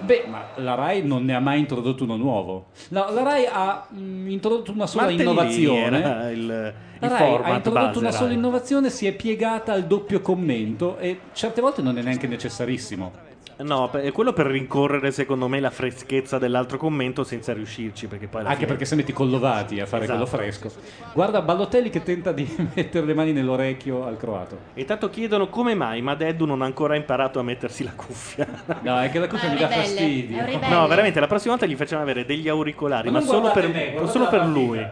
[0.00, 2.66] Beh, ma la Rai non ne ha mai introdotto uno nuovo.
[2.88, 6.32] No, la Rai ha mm, introdotto una sola Martellini innovazione.
[6.32, 8.18] il, La il Rai ha introdotto base una Rai.
[8.18, 13.28] sola innovazione, si è piegata al doppio commento e certe volte non è neanche necessarissimo.
[13.62, 18.26] No, per- è quello per rincorrere, secondo me, la freschezza dell'altro commento senza riuscirci, perché
[18.26, 20.24] poi alla Anche fine- perché se metti Collovati a fare Esatto.
[20.24, 20.70] quello fresco.
[21.12, 24.58] Guarda Ballotelli che tenta di mettere le mani nell'orecchio al croato.
[24.74, 28.46] E tanto chiedono come mai Madeddu non ha ancora imparato a mettersi la cuffia.
[28.82, 30.36] No, è che la cuffia Ma è mi dà ribelle, fastidio.
[30.36, 30.74] è un ribelle.
[30.74, 33.64] No, veramente, la prossima volta gli facciamo avere degli auricolari, Ma ma, non solo per,
[33.64, 34.58] guardate me, guardate solo la per partita.
[34.60, 34.86] lui.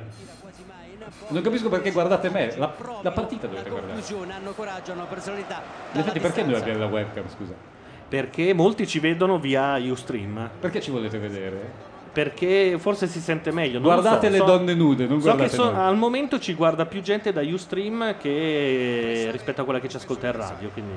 [1.30, 3.92] Non capisco perché guardate me, la, la partita dovete guardare.
[3.94, 5.62] Conclusione, hanno coraggio, hanno personalità.
[5.92, 7.76] In effetti perché noi abbiamo la webcam, scusa?
[8.09, 10.48] Perché molti ci vedono via Ustream.
[10.61, 11.86] Perché ci volete vedere?
[12.12, 13.78] Perché forse si sente meglio.
[13.78, 14.32] non Guardate so.
[14.32, 17.32] le So- donne nude, non so guardate che so- al momento ci guarda più gente
[17.32, 20.68] da Ustream che rispetto a quella che ci ascolta in radio.
[20.70, 20.96] Quindi.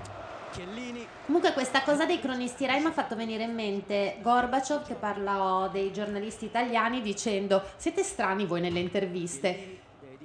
[1.26, 5.70] Comunque questa cosa dei cronisti Rai mi ha fatto venire in mente Gorbaciov che parlò
[5.70, 9.78] dei giornalisti italiani dicendo siete strani voi nelle interviste,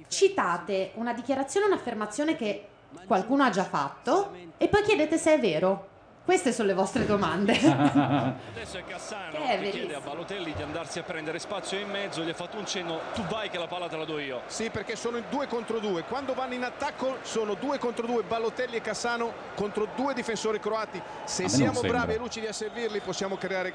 [0.07, 2.65] citate una dichiarazione, un'affermazione che
[3.05, 5.87] qualcuno ha già fatto e poi chiedete se è vero.
[6.27, 7.53] Queste sono le vostre domande.
[7.55, 11.89] Adesso è Cassano Che è che chiede a Balotelli di andarsi a prendere spazio in
[11.89, 14.41] mezzo, gli ha fatto un cenno, tu vai che la palla te la do io.
[14.47, 16.03] Sì, perché sono in due contro due.
[16.03, 21.01] Quando vanno in attacco sono due contro due, Balotelli e Cassano contro due difensori croati.
[21.23, 23.73] Se siamo bravi e lucidi a servirli possiamo creare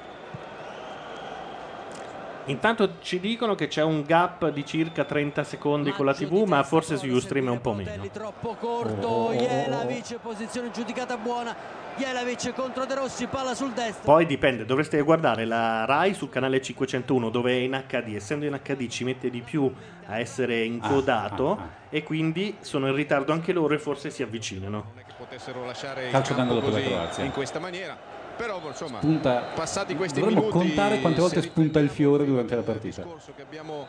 [2.46, 6.62] Intanto ci dicono che c'è un gap di circa 30 secondi con la TV, ma
[6.64, 8.04] forse su Ustream è un po' meno.
[8.10, 9.32] Troppo corto, Oh.
[9.32, 11.54] Jelavic, posizione giudicata buona.
[11.96, 14.04] Jelavic contro De Rossi, palla sul destro.
[14.04, 18.58] Poi dipende, dovreste guardare la Rai sul canale 501 dove è in HD, essendo in
[18.62, 19.70] HD ci mette di più
[20.06, 24.92] a essere incodato ah, e quindi sono in ritardo anche loro e forse si avvicinano.
[25.16, 27.24] potessero lasciare Calcio il campo d'angolo per la così, Croazia.
[27.24, 28.11] in questa maniera.
[28.42, 29.50] Però insomma, Spunta.
[29.54, 33.06] passati questi Dovremmo minuti contare quante volte spunta il fiore durante la partita.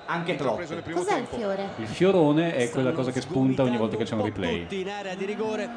[0.06, 0.58] Anche troppo.
[0.62, 1.36] Cos'è il tempo.
[1.36, 1.70] fiore?
[1.78, 4.62] Il fiorone è quella cosa che spunta ogni volta che c'è un replay.
[4.62, 5.68] Tutti in area di rigore.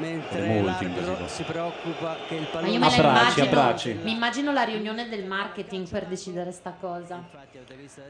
[0.00, 3.98] Mentre È molto l'arbitro si preoccupa che il Ma pallone io la Abbracci, immagino, abbracci.
[4.02, 7.22] mi immagino la riunione del marketing per decidere sta cosa.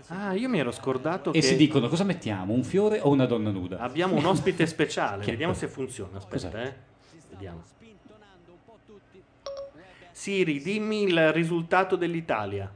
[0.09, 3.27] Ah, io mi ero scordato E che si dicono cosa mettiamo, un fiore o una
[3.27, 3.79] donna nuda?
[3.79, 6.19] abbiamo un ospite speciale, vediamo se funziona.
[6.19, 6.63] Aspetta, Cos'è?
[6.65, 6.75] eh.
[7.31, 7.63] Vediamo.
[10.21, 12.71] Siri, dimmi il risultato dell'Italia.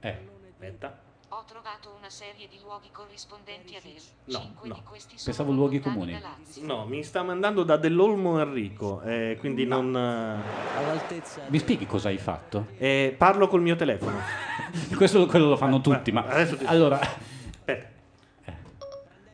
[0.00, 0.18] Eh.
[0.50, 0.98] Aspetta.
[1.28, 4.02] Ho trovato una serie di luoghi corrispondenti ad El.
[4.24, 4.74] No, Cinque no.
[4.74, 6.20] di questi sono Pensavo luoghi comuni.
[6.62, 9.94] No, mi sta mandando da Dell'Olmo Enrico, eh, quindi non...
[9.94, 12.70] all'altezza Mi spieghi cosa hai fatto?
[12.76, 14.18] eh, parlo col mio telefono.
[14.96, 17.88] Questo quello lo fanno tutti, ma Adesso ti- allora Aspetta.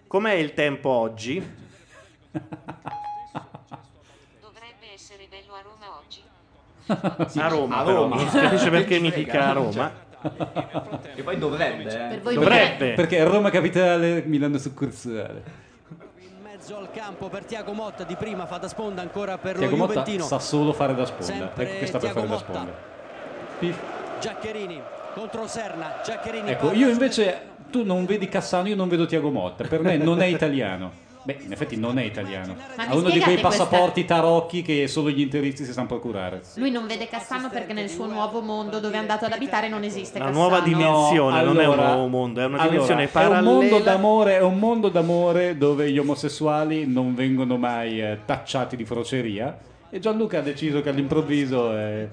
[0.07, 1.37] Com'è il tempo oggi?
[4.41, 6.23] Dovrebbe essere bello a Roma oggi.
[6.89, 7.83] A Roma, A.
[7.83, 8.19] Roma.
[8.29, 9.55] Si capisce perché mi dica a cioè.
[9.55, 9.93] Roma.
[11.15, 12.09] E poi dovrebbe, eh.
[12.09, 12.93] Per voi Dovrebbe.
[12.95, 15.43] perché Roma capitale, Milano succursale.
[16.19, 19.73] in mezzo al campo per Tiago Motta di prima fa da sponda ancora per Tiago
[19.77, 20.25] lo Motta Juventino.
[20.25, 21.25] sa solo fare da sponda.
[21.25, 22.53] Sempre Ecco che sta per fare da Motta.
[22.53, 22.73] sponda.
[23.61, 23.79] Pif.
[24.21, 24.83] Giaccherini
[25.15, 26.01] contro Serna.
[26.05, 29.65] Giaccherini Ecco, io invece tu non vedi Cassano, io non vedo Tiago Motta.
[29.69, 31.07] Per me non è italiano.
[31.29, 32.57] Beh, in effetti non è italiano.
[32.79, 35.87] Ma Ha uno di quei spiegate questa- passaporti tarocchi che solo gli interisti si sanno
[35.87, 36.41] procurare.
[36.55, 39.83] Lui non vede Cassano perché nel suo nuovo mondo dove è andato ad abitare non
[39.85, 40.49] esiste Una Cassano.
[40.49, 43.43] nuova dimensione, non è un allora- nuovo mondo, è una allora, dimensione È un parallela.
[43.43, 48.87] mondo d'amore, è un mondo d'amore dove gli omosessuali non vengono mai eh, tacciati di
[48.87, 49.55] froceria.
[49.91, 51.71] E Gianluca ha deciso che all'improvviso.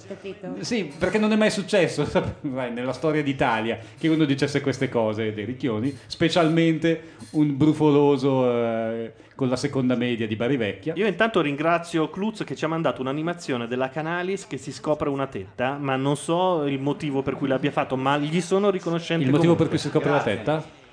[0.07, 0.55] Capito?
[0.59, 5.33] Sì, perché non è mai successo sai, nella storia d'Italia che uno dicesse queste cose
[5.33, 10.93] dei ricchioni, specialmente un brufoloso eh, con la seconda media di Bari Vecchia.
[10.95, 15.27] Io intanto ringrazio Klutz che ci ha mandato un'animazione della Canalis che si scopre una
[15.27, 19.31] tetta, ma non so il motivo per cui l'abbia fatto, ma gli sono riconoscente Il
[19.31, 19.67] motivo per comunque.
[19.67, 20.35] cui si scopre la Grazie.
[20.37, 20.83] tetta?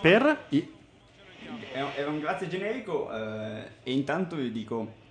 [0.00, 0.38] Per?
[1.76, 5.02] Era era un grazie generico eh, e intanto vi dico...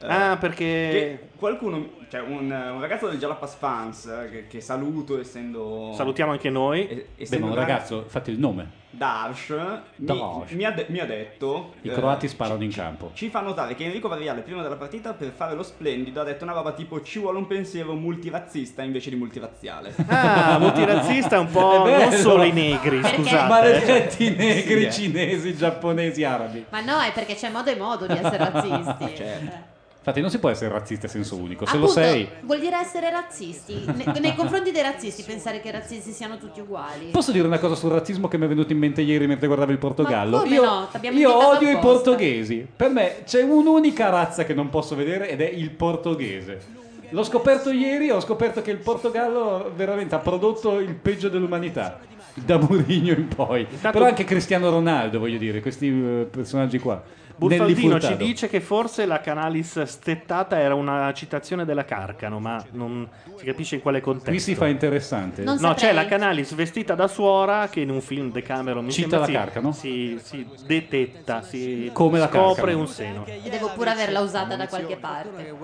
[0.00, 0.64] eh, Ah, perché...
[0.64, 5.92] che qualcuno, cioè un, un ragazzo del Jalapas Fans eh, che, che saluto essendo...
[5.94, 6.86] Salutiamo anche noi.
[6.88, 8.76] e- Beh, essendo ma un ragazzo, fate il nome.
[8.90, 9.50] Darsh,
[9.96, 10.52] mi, Darsh.
[10.52, 11.74] mi ha, de- mi ha detto...
[11.82, 13.10] I eh, croati sparano in campo.
[13.12, 16.42] Ci fa notare che Enrico Variale prima della partita per fare lo splendido ha detto
[16.44, 19.94] una roba tipo ci vuole un pensiero multirazzista invece di multirazziale.
[20.08, 23.44] Ah, multirazzista è un po' È non solo i negri, Perché- scusate.
[23.44, 23.48] eh.
[23.48, 24.90] Maledetti negri, Sì, eh.
[24.90, 26.64] cinesi, giapponesi, arabi.
[26.70, 29.14] Ma no, è perché c'è modo e modo di essere razzisti.
[29.14, 29.76] Certo.
[30.08, 31.66] Infatti non si può essere razzisti a senso unico.
[31.66, 33.84] Se Appunto, lo sei, vuol dire essere razzisti.
[33.84, 37.10] Ne- nei confronti dei razzisti, pensare che i razzisti siano tutti uguali.
[37.10, 39.70] Posso dire una cosa sul razzismo che mi è venuto in mente ieri mentre guardavo
[39.70, 40.38] il Portogallo?
[40.38, 40.88] Ma come io no?
[41.10, 42.10] Io odio i apposta.
[42.10, 42.66] portoghesi.
[42.74, 46.76] Per me c'è un'unica razza che non posso vedere ed è il portoghese.
[47.10, 52.00] L'ho scoperto ieri, ho scoperto che il Portogallo veramente ha prodotto il peggio dell'umanità.
[52.34, 53.66] Da Mourinho in poi.
[53.80, 57.02] Però anche Cristiano Ronaldo, voglio dire, questi eh, personaggi qua.
[57.38, 63.08] Burfaldino ci dice che forse la Canalis stettata era una citazione della Carcano, ma non
[63.36, 64.30] si capisce in quale contesto.
[64.30, 65.42] Qui si fa interessante.
[65.44, 65.94] Non no, c'è saprei.
[65.94, 69.32] la Canalis vestita da suora che in un film Decameron mi Cita sembra la si,
[69.32, 69.72] Carcano?
[69.72, 72.78] Si, si detetta, si Come la scopre Carcano.
[72.80, 73.24] un seno.
[73.26, 75.54] E devo pure averla usata da qualche parte.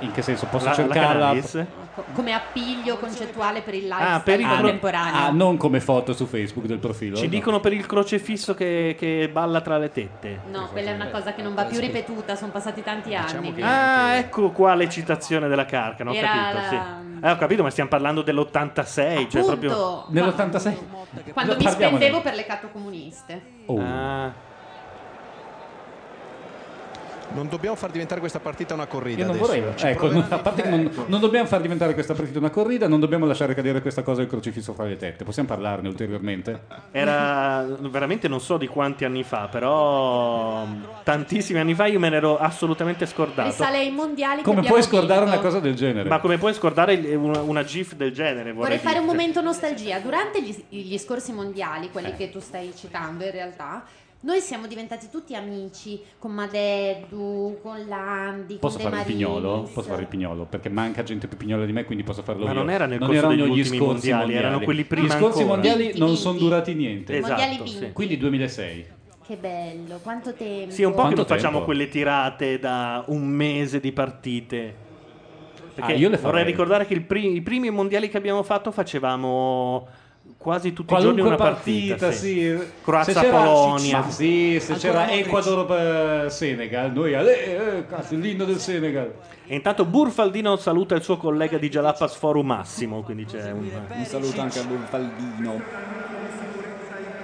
[0.00, 0.46] In che senso?
[0.46, 1.08] Posso La- la cercarla?
[1.26, 1.64] Canalis?
[1.94, 5.20] Co- Come appiglio concettuale per il live Ah, per il contemporaneo.
[5.20, 7.16] Ah, non come foto su Facebook del profilo.
[7.16, 7.28] Ci no.
[7.28, 10.40] dicono per il crocefisso che, che balla tra le tette.
[10.50, 13.54] No, quella è una cosa che non va più ripetuta, sono passati tanti anni.
[13.62, 17.26] Ah, ecco qua le citazione della Carcano, ho Era capito, la- sì.
[17.26, 19.70] Eh, ho capito, ma stiamo parlando dell'86, cioè proprio...
[19.72, 20.76] Appunto, Nell'86?
[21.32, 21.74] Quando mi Parliamone.
[21.74, 23.42] spendevo per le catto comuniste.
[23.66, 23.80] Oh.
[23.80, 24.32] Ah.
[27.30, 29.60] Non dobbiamo far diventare questa partita una corrida Io non adesso.
[29.60, 29.92] vorrei.
[29.92, 33.26] Ecco, a parte che non, non dobbiamo far diventare questa partita una corrida, non dobbiamo
[33.26, 35.24] lasciare cadere questa cosa del crocifisso fra le tette.
[35.24, 36.62] Possiamo parlarne ulteriormente?
[36.90, 40.66] Era veramente non so di quanti anni fa, però
[41.04, 43.50] tantissimi anni fa io me ne ero assolutamente scordato.
[43.50, 45.34] Risale ai mondiali Come che puoi scordare vinto.
[45.34, 46.08] una cosa del genere?
[46.08, 48.52] Ma come puoi scordare una, una GIF del genere?
[48.52, 49.16] Vorrei, Vorrei fare un dirti.
[49.16, 49.98] momento nostalgia.
[49.98, 51.90] Durante gli, gli scorsi mondiali, Eh.
[51.90, 53.84] quelli che tu stai citando in realtà,
[54.20, 59.62] noi siamo diventati tutti amici con Madeddu, con Landi, Posso con fare De il pignolo?
[59.72, 60.44] Posso fare il pignolo?
[60.44, 62.58] Perché manca gente più pignola di me, quindi posso farlo Ma io.
[62.58, 65.40] non era nel corso degli erano gli ultimi scorsi mondiali, erano quelli prima Gli scorsi
[65.42, 65.46] ancora.
[65.46, 67.16] mondiali Vinti, non sono durati niente.
[67.16, 67.92] Esatto, Mondiali sì.
[67.92, 68.86] Quindi 2006.
[69.24, 70.72] Che bello, quanto tempo.
[70.72, 74.74] Sì, è un po' Quanto che non facciamo quelle tirate da un mese di partite.
[75.74, 78.72] Perché Ah, io le vorrei ricordare che il pri- i primi mondiali che abbiamo fatto
[78.72, 79.86] facevamo
[80.36, 82.12] quasi tutti i Qualunque giorni una partita, partita.
[82.12, 82.40] sì.
[82.58, 84.08] Se Croazia c'era- Polonia.
[84.10, 85.10] Sì, se Ancora c'era.
[85.12, 89.12] Ecuador eh, Senegal, noi eh, cazzo, l'inno del Senegal.
[89.46, 93.70] E intanto Burfaldino saluta il suo collega di Jalapas Forum Massimo, quindi c'è un...
[93.90, 95.62] Un saluto anche a Burfaldino.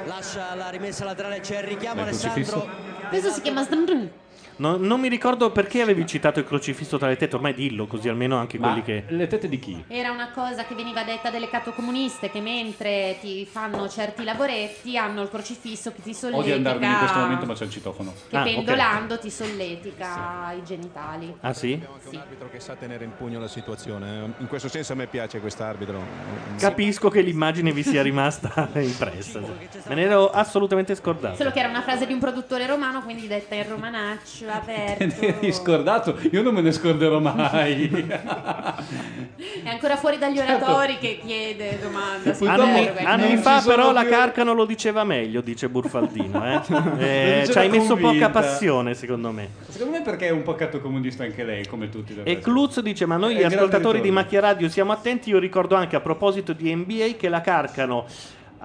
[0.07, 2.55] Lascia la rimessa laterale, c'è il richiamo crocifisso.
[2.55, 3.09] Alessandro.
[3.09, 4.11] Questo si chiama Sdrndrn.
[4.57, 8.09] No- non mi ricordo perché avevi citato il crocifisso tra le tette, ormai dillo così
[8.09, 9.05] almeno anche Ma quelli che...
[9.09, 9.85] le tette di chi?
[9.89, 15.23] Era una cosa che veniva detta delle cattocomuniste che mentre ti fanno certi lavoretti hanno
[15.23, 18.13] il crocifisso che ti Odio andarmene in questo momento, ma solletica c'è il citofono.
[18.29, 21.35] che Ah, pendolando ti solletica i genitali.
[21.41, 21.81] Ah sì?
[22.09, 22.17] Sì.
[22.17, 24.21] Arbitro che sa tenere in pugno la situazione.
[24.25, 24.31] eh.
[24.39, 26.01] In questo senso a me piace quest'arbitro.
[26.59, 29.41] Capisco che l'immagine vi sia rimasta impressa.
[29.41, 31.37] Me ne ero assolutamente scordato.
[31.37, 35.07] Solo che era una frase di un produttore romano, quindi detta in romanaccio, aperto.
[35.18, 36.18] Te ne eri scordato?
[36.30, 37.88] Io non me ne scorderò mai.
[39.64, 42.34] È ancora fuori dagli oratori che chiede domanda.
[42.62, 46.45] Anni, anni fa però la più- Carcano lo diceva meglio, dice Burfaldino.
[46.45, 46.62] Eh?
[47.05, 49.49] Eh, ci hai messo poca passione secondo me.
[49.68, 52.16] Secondo me perché è un po' cattocomunista anche lei, come tutti.
[52.22, 52.38] E.
[52.38, 54.11] Klutz dice: Ma noi ascoltatori di.
[54.11, 55.30] Macchia Radio siamo attenti.
[55.30, 58.07] Io ricordo anche a proposito di NBA che la Carcano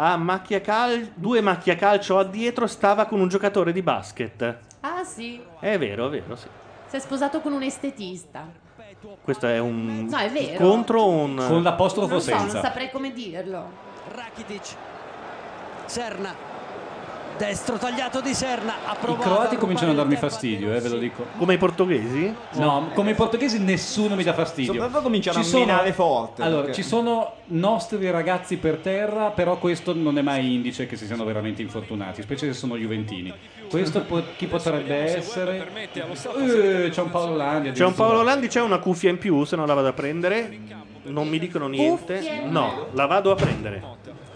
[0.02, 4.58] a macchia cal- due macchia calcio addietro stava con un giocatore di basket.
[4.82, 6.48] Ah sì, È vero, è vero, sì.
[6.88, 8.46] si è sposato con un estetista.
[9.22, 10.58] Questo è un No, è vero.
[10.66, 12.54] contro un Con l'apostrofo Non so, senza.
[12.54, 13.70] non saprei come dirlo.
[14.14, 14.76] Rakitic.
[15.86, 16.34] Serna.
[17.40, 18.74] Destro tagliato di Serna.
[18.86, 21.26] Ha I croati cominciano a darmi fastidio, eh, ve lo dico.
[21.38, 22.36] come i portoghesi?
[22.56, 24.74] No, come i portoghesi nessuno mi dà fastidio.
[24.74, 26.42] Soprattutto cominciano Ci a sono- minare forte.
[26.42, 30.98] Allora, perché- ci sono nostri ragazzi per terra, però questo non è mai indice che
[30.98, 33.34] si siano veramente infortunati, specie se sono juventini.
[33.70, 35.66] Questo po- chi potrebbe essere?
[35.94, 37.72] Eh, c'è un Paolo Landi.
[37.72, 40.88] C'è un Paolo Landi, c'è una cuffia in più, se non la vado a prendere.
[41.04, 42.44] Non mi dicono niente.
[42.50, 43.82] No, la vado a prendere.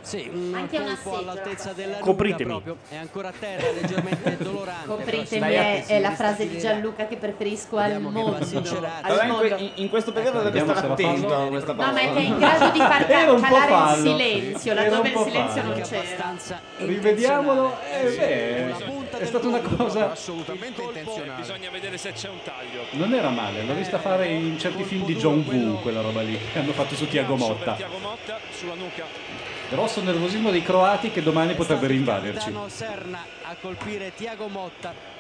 [0.04, 2.50] Sì, un Anche una colpo all'altezza della Copritemi.
[2.50, 2.76] proprio.
[2.90, 4.86] È ancora a terra, leggermente dolorante.
[4.88, 8.44] Copritemi è, è la frase di Gianluca che preferisco al mondo.
[8.44, 9.08] sincerato.
[9.08, 11.48] Al Però in, que- in- in questo periodo deve Vediamo stare se la attento a
[11.48, 13.78] questa No, ma è che è in grado di far Era un po' calare il
[13.78, 14.18] fallo.
[14.18, 15.74] silenzio, Era laddove un il po' silenzio fallo.
[15.74, 16.62] non c'era.
[16.78, 17.78] Rivediamolo.
[17.92, 20.12] Eh, beh, è stata una cosa.
[20.12, 21.40] Assolutamente intenzionale.
[21.42, 22.84] Bisogna vedere se c'è un taglio.
[22.92, 26.38] Non era male, l'ho vista fare in certi film di John Woo, quella roba lì,
[26.52, 27.74] che hanno fatto su Tiago Motta.
[27.74, 29.06] Tiago Motta sulla nuca.
[29.70, 32.54] Grosso nervosismo dei croati che domani potrebbero invaderci.
[32.68, 35.13] Serna a colpire Tiago Motta.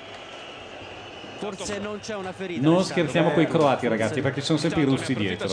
[1.44, 2.62] Forse non c'è una ferita.
[2.62, 5.50] Non scherziamo con i croati, ragazzi, perché ci sono sempre i russi dietro.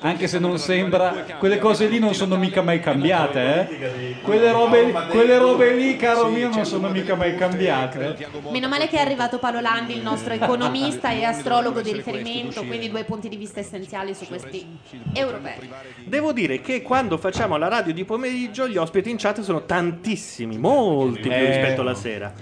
[0.00, 4.16] Anche se non sembra, quelle cose lì non sono mica mai cambiate, eh?
[4.22, 8.16] Quelle robe, quelle robe lì, caro mio, non sono mica mai cambiate.
[8.18, 8.26] eh?
[8.50, 12.88] Meno male che è arrivato Paolo Landi, il nostro economista e astrologo di riferimento, quindi
[12.90, 14.66] due punti di vista essenziali su questi
[15.12, 15.70] europei.
[16.04, 20.58] Devo dire che quando facciamo la radio di pomeriggio gli ospiti in chat sono tantissimi,
[20.58, 21.46] molti più Eh.
[21.46, 22.32] rispetto alla sera.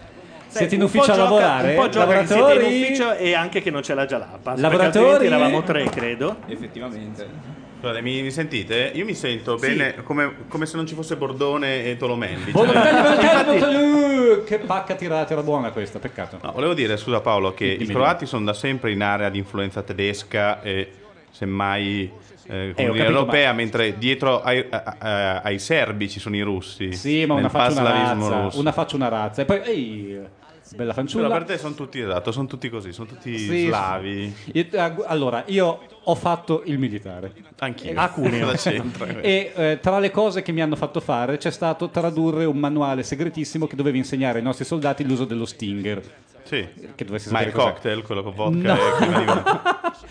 [0.50, 1.68] Siete in ufficio a gioca- lavorare?
[1.70, 2.82] Un po' gioca che siete in Lavoratori?
[2.82, 4.54] ufficio e anche che non c'è la Jalapa.
[4.56, 5.26] Lavoratori?
[5.26, 6.36] Eravamo tre, credo.
[6.46, 7.48] Effettivamente.
[7.80, 8.90] Scusate, mi, mi sentite?
[8.94, 12.52] Io mi sento bene come, come se non ci fosse Bordone e Tolomelli.
[12.52, 12.66] Cioè-
[13.54, 16.38] Infatti- Che pacca tirata, era buona questa, peccato.
[16.42, 19.38] No, volevo dire, scusa Paolo, che Dimmi, i croati sono da sempre in area di
[19.38, 20.90] influenza tedesca e
[21.30, 22.10] semmai
[22.48, 26.92] eh, Eh, dire, europea, mentre dietro ai, a- a- ai serbi ci sono i russi.
[26.92, 28.58] Sì, ma una faccia una razza, russo.
[28.60, 29.42] una faccia una razza.
[29.42, 30.18] E poi, ehi,
[30.76, 31.28] bella Però fanciulla.
[31.28, 34.34] per te sono tutti esatto, sono tutti così, sono tutti Sì, slavi.
[34.52, 37.32] Io- eh, allora, io ho fatto il militare.
[37.58, 37.92] Anch'io.
[37.94, 38.50] A Cuneo.
[38.52, 39.06] C'entra?
[39.20, 43.02] e eh, tra le cose che mi hanno fatto fare c'è stato tradurre un manuale
[43.02, 46.02] segretissimo che doveva insegnare ai nostri soldati l'uso dello stinger.
[46.50, 46.66] Sì.
[46.96, 47.64] Che dovessi Ma il cos'è.
[47.70, 48.80] cocktail, quello con vodka No.
[48.98, 49.24] e di.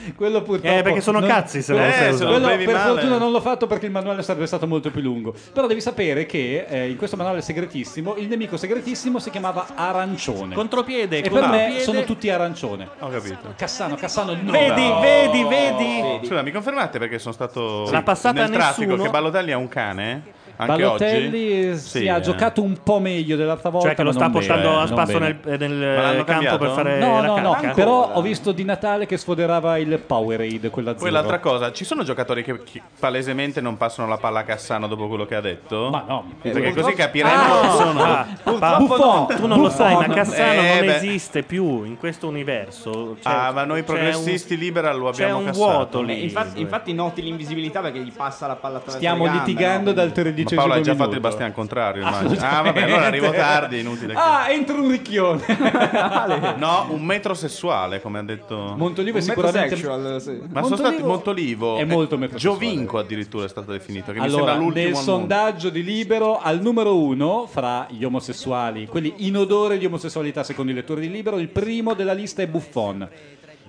[0.15, 2.29] Quello purtroppo Eh, perché sono non- cazzi se non quello- lo sai eh, usare.
[2.31, 2.91] quello per male.
[2.93, 5.33] fortuna non l'ho fatto perché il manuale sarebbe stato molto più lungo.
[5.51, 10.55] Però devi sapere che eh, in questo manuale segretissimo il nemico segretissimo si chiamava Arancione.
[10.55, 11.79] Contropiede, E per me contropiede.
[11.81, 12.87] sono tutti arancione.
[12.99, 13.53] Ho capito.
[13.57, 14.51] Cassano, Cassano, no.
[14.51, 14.99] Vedi, No.
[15.01, 16.25] vedi, vedi.
[16.27, 19.03] Scusa, mi confermate perché sono stato passata nel traffico nessuno.
[19.03, 20.23] che Balotelli ha un cane?
[20.61, 22.21] Anche Balotelli sì, ha eh.
[22.21, 23.87] giocato un po' meglio dell'altra cioè volta.
[23.87, 26.57] Cioè che lo sta portando bene, a spasso nel, nel campo cambiato?
[26.57, 27.71] per fare No, no, no, Ancora.
[27.71, 32.03] però ho visto di Natale che sfoderava il Powerade, quella Poi l'altra cosa, ci sono
[32.03, 32.59] giocatori che,
[32.99, 35.91] palesemente non passano la palla a Cassano dopo quello che ha detto?
[35.91, 39.61] Ma no, perché così capiremo ah, no, sono, ah, ah, Buffon, tu non Buffon.
[39.61, 40.95] lo sai, ma eh, Cassano eh, non beh.
[40.95, 43.15] esiste più in questo universo.
[43.21, 45.71] Cioè, ah, ma noi progressisti un, libera lo abbiamo c'è un cassato.
[45.71, 46.23] vuoto lì.
[46.23, 50.61] Infatti, infatti noti l'invisibilità perché gli passa la palla attraverso Stiamo litigando dal 13 quindicesimo
[50.61, 51.03] Paolo ha già minuto.
[51.03, 52.41] fatto il Bastian contrario, immagino.
[52.41, 54.13] Ah, vabbè, allora arrivo tardi, inutile.
[54.13, 54.19] Che...
[54.19, 55.43] Ah, entro un ricchione.
[56.57, 58.73] no, un metro sessuale, come ha detto...
[58.77, 59.75] Montolivo è sicuramente...
[59.75, 60.31] Sexual, sì.
[60.31, 60.75] Ma Montolivo...
[60.75, 61.03] sono stati...
[61.03, 61.77] Montolivo...
[61.77, 62.59] È molto metrosessuale.
[62.59, 66.61] Giovinco addirittura è stato definito, che allora, mi sembra l'ultimo nel sondaggio di Libero, al
[66.61, 71.37] numero uno, fra gli omosessuali, quelli in odore di omosessualità secondo i lettori di Libero,
[71.39, 73.07] il primo della lista è Buffon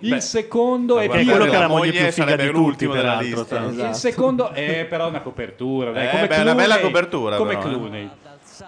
[0.03, 2.89] il Beh, secondo è È quello che è la moglie moglie più figa di tutti,
[2.89, 3.45] peraltro.
[3.45, 3.69] sai.
[3.69, 3.89] Esatto.
[3.89, 7.57] Il secondo è però una copertura, dai, Eh, come beh, una Clooney, bella copertura, come
[7.57, 7.73] però, eh.
[7.73, 8.11] Clooney.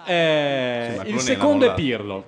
[0.05, 2.23] Eh, Sì, il secondo è Pirlo.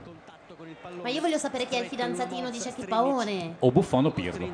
[1.06, 3.58] Ma io voglio sapere chi è il fidanzatino di Jackie Paone.
[3.60, 4.50] O Buffon o Pirlo.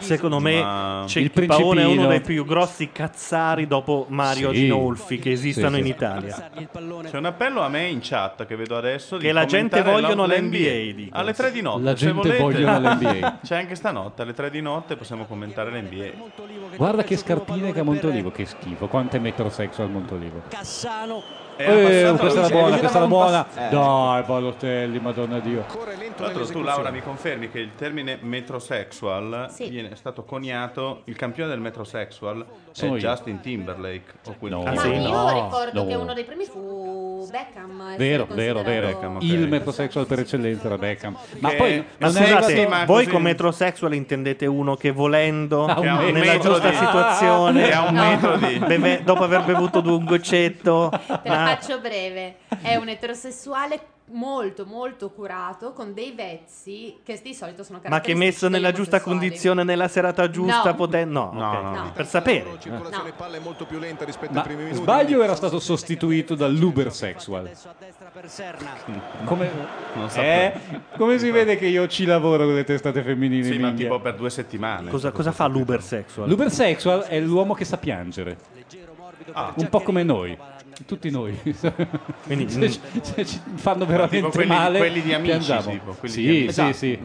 [0.00, 4.58] Secondo me Ma- Il Cecchi Paone è uno dei più grossi cazzari dopo Mario Sì.
[4.58, 5.90] Ginolfi che esistano Sì, in sì.
[5.92, 6.50] Italia.
[6.58, 9.16] Il pallone C'è un appello a me in chat che vedo adesso.
[9.16, 11.18] Che la gente vogliono l'NBA, dicono.
[11.22, 11.82] Alle 3 di notte.
[11.82, 12.42] La se gente volete.
[12.42, 13.38] vogliono l'NBA.
[13.42, 16.10] C'è anche stanotte, alle 3 di notte possiamo commentare l'NBA.
[16.76, 18.86] Guarda che scarpine che ha Montolivo, che schifo.
[18.86, 20.42] Quante metrosexual Montolivo.
[20.50, 22.78] Cassano Eh, questa la era buona, luce.
[22.80, 23.46] questa era buona.
[23.54, 23.68] eh.
[23.70, 25.64] Dai, Balotelli, madonna Dio.
[25.68, 26.62] Corre lento Tra l'altro tu.
[26.62, 29.68] Laura mi confermi che il termine metrosexual Sì.
[29.68, 32.44] viene, è stato coniato, il campione del metrosexual
[32.76, 33.08] Sono è io.
[33.08, 34.12] Justin Timberlake.
[34.26, 34.62] O quel No.
[34.64, 34.88] Ah, Ma sì?
[34.88, 35.88] io no, ricordo no.
[35.88, 37.96] che uno dei primi fu Beckham.
[37.96, 38.92] Vero, vero, vero.
[38.92, 39.22] considerato- ok.
[39.22, 41.16] Il metrosexual per eccellenza era Beckham.
[41.40, 45.64] Ma Che- poi Ma scusate, arrivato- ma voi così- con metrosexual intendete uno che volendo,
[45.64, 48.36] un che ha metro nella di- giusta situazione, che ha un No.
[48.36, 48.58] di...
[48.58, 52.36] beve- dopo aver bevuto due un goccetto, Te la ah, faccio breve.
[52.60, 58.14] È un eterosessuale molto molto curato con dei vezzi che di solito sono ma che
[58.14, 60.74] messo nella giusta condizione nella serata giusta No.
[60.76, 61.62] pote- no, No, ok.
[61.62, 61.92] no, no.
[61.92, 63.14] per sapere La circolazione No.
[63.16, 64.80] palla è molto più lenta rispetto Ma ai primi minuti.
[64.82, 67.46] sbaglio era stato sostituito dall'ubersexual.
[67.46, 68.70] adesso a destra per Serna.
[69.24, 69.50] Come,
[69.94, 70.52] Non so eh?
[70.96, 73.44] Come si vede che io ci lavoro con le testate femminili?
[73.44, 74.88] Sì, ma tipo per due settimane.
[74.90, 76.28] cosa, cosa fa l'uber sexual?
[76.28, 78.36] L'ubersexual è l'uomo che sa piangere.
[79.32, 79.52] Ah.
[79.56, 80.36] Un po' come noi.
[80.84, 81.38] Tutti noi.
[82.24, 85.92] Quindi, se, ci- se ci fanno Ma veramente tipo quelli- male, quelli di amici, tipo,
[85.98, 86.42] quelli sì, di amici.
[86.42, 86.72] sì, Esatto.
[86.74, 87.00] sì.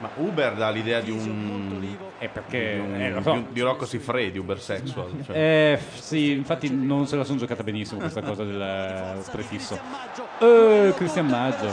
[0.00, 1.96] Ma Uber dà l'idea di un...
[2.18, 3.32] È perché di, un- eh, so.
[3.32, 5.10] di, di Rocco Siffredi, Uber sexual.
[5.24, 5.36] Cioè.
[5.36, 9.76] Eh, sì, infatti non se la sono giocata benissimo questa cosa del eh, prefisso.
[10.38, 11.66] Eh, Cristian Maggio.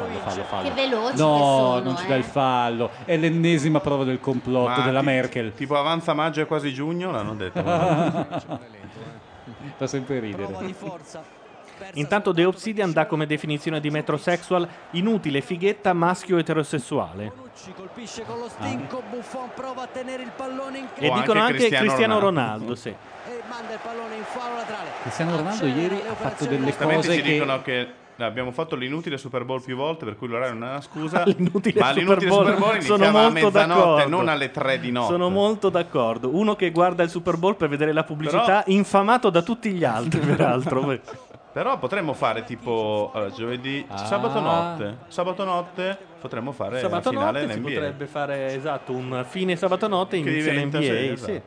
[0.00, 0.68] Fallo, fallo, fallo.
[0.68, 2.08] Che veloci che No, sono, non ci eh.
[2.08, 2.90] dà il fallo.
[3.04, 5.52] È l'ennesima prova del complotto Ma della ti- Merkel.
[5.54, 7.58] Tipo avanza maggio e quasi giugno, l'hanno detto.
[9.76, 10.44] Fa sempre ridere.
[10.44, 11.38] Prova di forza.
[11.80, 17.32] Persa Intanto The Obsidian dà come definizione di metrosexual inutile fighetta maschio eterosessuale.
[17.74, 21.76] Colpisce con lo stinco, Buffon prova a tenere il pallone in E dicono anche anche
[21.76, 22.74] Cristiano, Ronaldo, Ronaldo.
[22.74, 22.88] sì.
[22.88, 24.90] e manda il pallone in fallo laterale.
[25.02, 27.92] Cristiano Ronaldo ieri ha fatto delle Giustamente cose ci che dicono che
[28.24, 31.22] abbiamo fatto l'inutile Super Bowl più volte, per cui l'orario non è una scusa.
[31.28, 34.08] L'inutile ma l'inutile Super Super Bowl Bowl sono a molto mezzanotte, d'accordo.
[34.08, 35.12] non alle 3 di notte.
[35.12, 36.34] Sono molto d'accordo.
[36.34, 39.84] Uno che guarda il Super Bowl per vedere la pubblicità, Però- infamato da tutti gli
[39.84, 40.98] altri, peraltro.
[41.52, 43.96] Però potremmo fare tipo allora, giovedì, Ah.
[44.04, 44.98] sabato notte.
[45.08, 47.68] Sabato notte potremmo fare Sabato la finale notte si NBA.
[47.70, 50.86] potrebbe fare esatto un fine sabato notte inizia diventa, l'NBA.
[50.86, 51.12] sì, sì.
[51.32, 51.42] esatto.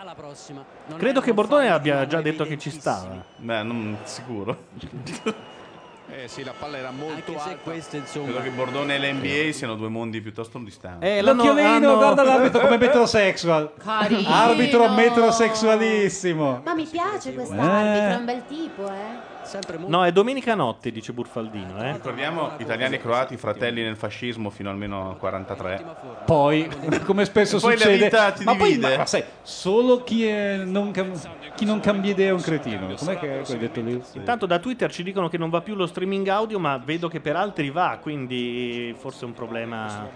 [0.00, 0.64] Alla prossima.
[0.86, 3.22] Non Credo che Bordone abbia già detto che ci stava.
[3.36, 4.56] Beh, non sicuro.
[6.10, 7.60] Eh sì, la palla era molto Anche se alta.
[7.62, 11.04] questo insomma Credo che Bordone e l'NBA siano due mondi piuttosto distanti.
[11.06, 13.72] Eh, l'hanno- L'occhiolino, hanno- guarda l'arbitro come metrosexual.
[13.82, 14.28] Carino.
[14.28, 16.62] Arbitro metrosexualissimo.
[16.64, 18.10] Ma mi piace quest'arbitro, Eh.
[18.12, 19.36] è un bel tipo, eh.
[19.86, 21.82] No, è domenica notte, dice Burfaldino.
[21.82, 21.92] Eh.
[21.92, 25.82] Ricordiamo italiani e croati fratelli nel fascismo fino almeno al 43.
[26.26, 26.68] Poi,
[27.06, 28.96] come spesso E poi la succede, vita ti ma poi divide.
[28.98, 31.18] ma sai, solo chi, è non cam-
[31.58, 32.94] chi non cambia idea è un cretino.
[32.94, 34.00] Com'è che hai detto lì?
[34.12, 37.18] Intanto da Twitter ci dicono che non va più lo streaming audio, ma vedo che
[37.18, 40.08] per altri va, quindi forse è un problema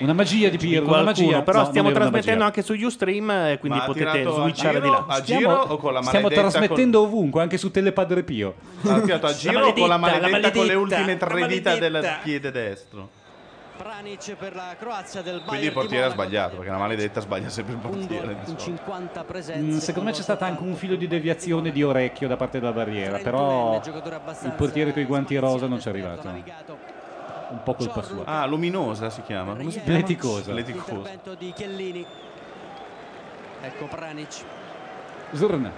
[0.00, 1.26] Una magia di Pirlo, una qualcuno.
[1.26, 1.42] magia.
[1.42, 2.44] Però No, stiamo non era una trasmettendo magia.
[2.44, 4.92] anche su Ustream, e quindi Ma ha potete tirato a switchare di giro?
[4.92, 5.04] là.
[5.06, 8.54] A Stiamo, giro o con la stiamo maledetta trasmettendo ovunque, anche su Telepadre Pio.
[8.86, 12.18] Ha tirato a giro maledetta, con la la maledetta, con le ultime tre dita del
[12.22, 13.08] piede destro.
[13.76, 17.48] Pranic per la Croazia del Bayern Quindi il portiere ha sbagliato, perché la maledetta sbaglia
[17.48, 18.36] sempre il Un portiere.
[18.44, 18.62] solito.
[18.62, 19.24] 50
[19.56, 19.76] Mm.
[19.78, 23.18] Secondo me c'è stato anche un filo di deviazione di orecchio da parte della barriera,
[23.18, 23.80] 31enne, però
[24.44, 26.28] il portiere con i guanti rosa non ci è arrivato.
[26.28, 28.24] Un po' colpa sua.
[28.24, 29.54] Ah, luminosa si chiama.
[29.54, 29.98] Come si chiama?
[29.98, 30.52] Leticosa.
[30.52, 30.92] Leticosa.
[30.92, 32.06] L'intervento di Chiellini.
[33.62, 34.42] Ecco Pranic.
[35.32, 35.70] Zurn,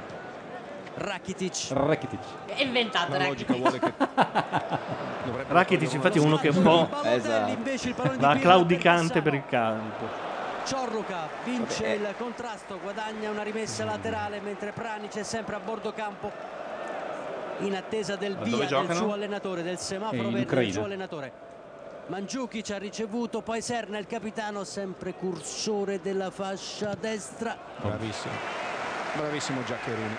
[0.99, 1.69] Rakitic.
[1.71, 2.19] Rakitic.
[2.47, 3.47] È inventato, La ragazzi.
[3.47, 3.93] logica vuole che
[5.49, 7.51] Rakitic infatti è uno che un po' Esatto.
[7.51, 10.27] invece il pallone di va claudicante per il campo.
[10.65, 12.09] Ciorluca vince Vabbè.
[12.11, 16.31] il contrasto, guadagna una rimessa laterale mentre Pranic è sempre a bordo campo
[17.61, 20.85] in attesa del Ma via dove del suo allenatore, del semaforo Eh, verde del suo
[20.85, 21.33] allenatore.
[22.09, 27.57] Mandzukic ha ricevuto, poi Serna il capitano, sempre cursore della fascia destra.
[27.81, 28.33] Bravissimo.
[29.15, 30.17] Bravissimo Giaccherini.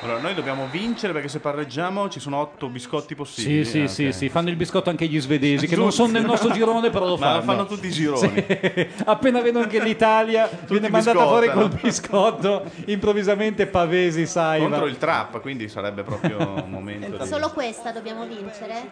[0.00, 3.64] Allora, noi dobbiamo vincere perché se pareggiamo ci sono otto biscotti possibili.
[3.64, 6.24] Sì, sì, Ah, sì, sì, fanno il biscotto anche gli svedesi, che non sono nel
[6.24, 7.36] nostro girone, però lo Ma fanno.
[7.36, 8.44] lo fanno tutti i gironi.
[8.46, 8.88] Sì.
[9.06, 14.68] Appena vedono che l'Italia viene mandata fuori col biscotto, improvvisamente Pavesi, Saiva.
[14.68, 17.26] Contro il trap, quindi sarebbe proprio un momento di...
[17.26, 18.90] Solo questa dobbiamo vincere?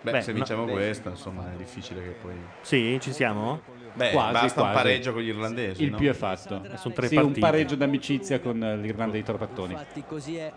[0.00, 0.36] Beh, Beh, se no.
[0.36, 2.34] vinciamo questa, insomma, è difficile che poi...
[2.60, 3.60] Sì, ci siamo?
[3.98, 4.82] Beh, Quasi, basta un quasi.
[4.82, 5.96] pareggio con gli irlandesi, Il no?
[5.96, 6.62] più è fatto.
[6.76, 7.40] Sono tre sì, un partite.
[7.40, 9.72] pareggio d'amicizia con eh, l'Irlanda dei Torpattoni.
[9.72, 10.52] Infatti così è.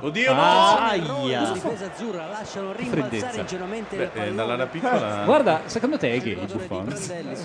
[0.00, 0.40] Oddio, no!
[0.40, 1.12] Ah, Aia.
[1.14, 1.40] aia.
[1.42, 3.40] La difesa azzurra lasciano rimbalzare freddezza.
[3.40, 5.22] ingenuamente Beh, eh, dall'area piccola...
[5.24, 6.84] Guarda, secondo te è gay di Buffon?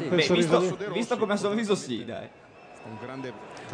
[0.10, 2.28] Beh, visto, visto come ha sorriso, sì, dai.
[2.84, 3.32] Un grande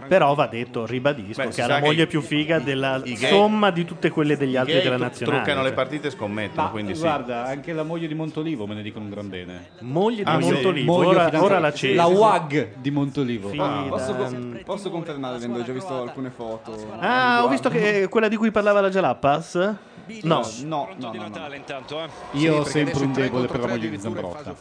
[0.08, 3.02] Però va detto, ribadisco, Beh, che ha sa la che moglie i- più figa della
[3.04, 5.38] i gay- somma di tutte quelle degli altri della nazionale.
[5.42, 5.76] truccano le cioè.
[5.76, 7.02] partite e scommettono, Ma quindi sì.
[7.02, 9.70] guarda, anche la moglie di Montolivo me ne dicono un gran bene.
[9.80, 10.52] Moglie di Ah, sì.
[10.52, 11.94] Montolivo, Moglie ora, ora la c'è.
[11.94, 13.52] La WAG di Montolivo.
[13.58, 14.30] Ah, Posso, co-
[14.66, 16.76] posso confermare, avendo già visto alcune foto.
[17.00, 19.76] Ah, ho visto che quella di cui parlava la Jalappas?
[20.24, 20.42] No.
[20.64, 21.48] No, no, no, no.
[21.52, 22.10] Eh.
[22.40, 24.56] Io ho sempre un debole per la moglie di Zambrotta.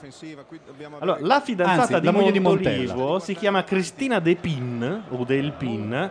[0.99, 5.25] Allora, la fidanzata Anzi, di la moglie di Montolivo si chiama Cristina De Pin, o
[5.25, 6.11] Del Pin,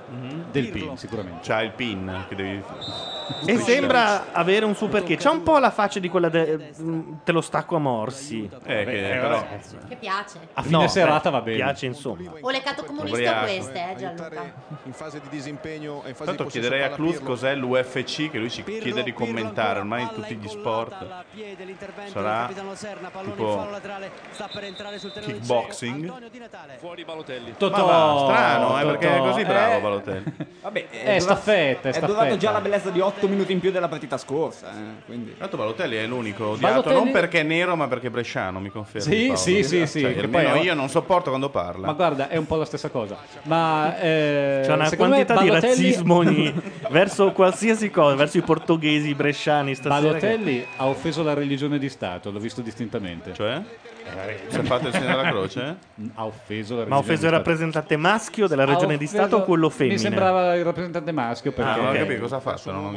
[0.52, 1.40] Del PIN, sicuramente.
[1.44, 2.64] C'ha il pin che devi...
[3.46, 5.16] e sembra avere un super che.
[5.18, 8.50] C'ha un po' la faccia di quella de- mm, te lo stacco a morsi.
[8.64, 9.46] Eh, che però...
[9.88, 10.40] Che piace.
[10.54, 11.58] A fine No, serata va bene.
[11.58, 12.32] Piace insomma.
[12.40, 13.46] O le cato Ubriaco.
[13.46, 14.54] queste, eh, Gianluca.
[14.84, 18.38] in fase di disempegno e in fase Tanto di chiederei a Cluz cos'è l'UFC che
[18.38, 20.96] lui ci Pirlo, chiede di commentare, ormai in tutti gli sport.
[21.00, 21.24] Sarà
[21.66, 21.76] del
[22.48, 26.14] capitano Serna, pallone tipo in fallo laterale, sta per entrare sul terreno di kickboxing.
[27.06, 27.50] Balotelli.
[27.52, 29.30] Ma Totò, va, strano, eh, perché è Totò.
[29.32, 30.34] così bravo Eh, Balotelli.
[30.62, 32.38] Vabbè, È staffetta, è staffetta.
[32.38, 34.70] già la bellezza di 8 minuti in più della partita scorsa.
[34.72, 35.36] eh, quindi.
[35.38, 38.70] Tanto Balotelli è l'unico odiato, Balotelli- non perché è nero ma perché è bresciano, mi
[38.70, 39.36] confermi Sì, Paolo?
[39.40, 41.88] sì, sì, sì, Cioè, che poi è- io non sopporto quando parla.
[41.88, 43.18] Ma guarda, è un po' la stessa cosa.
[43.44, 46.54] Ma eh, C'è una quantità di Balotelli- razzismo ogni-
[46.90, 50.14] verso qualsiasi cosa, verso i portoghesi, i bresciani stasera.
[50.14, 53.34] che- Balotelli ha offeso la religione di Stato, l'ho visto distintamente.
[53.34, 53.62] Cioè?
[54.50, 55.78] Si è fatto il segno della croce?
[56.14, 59.38] Ha offeso la Ma ha offeso il di rappresentante maschio della regione di offeso- Stato
[59.38, 59.96] o quello femmine?
[59.96, 62.90] Mi sembrava il rappresentante maschio perché Ah, non ho capito cosa ha fatto, non ho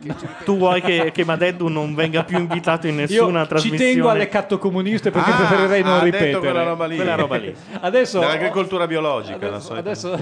[0.00, 0.26] visto.
[0.44, 3.92] Tu vuoi che, che Madeddu non venga più invitato in Io nessuna ci trasmissione?
[3.92, 6.38] tengo alle catto comuniste perché Ah, preferirei non ha detto ripetere.
[6.38, 6.96] quella roba lì.
[6.96, 7.54] Quella roba lì.
[7.80, 10.18] Adesso Dell'agricoltura biologica, adesso, adesso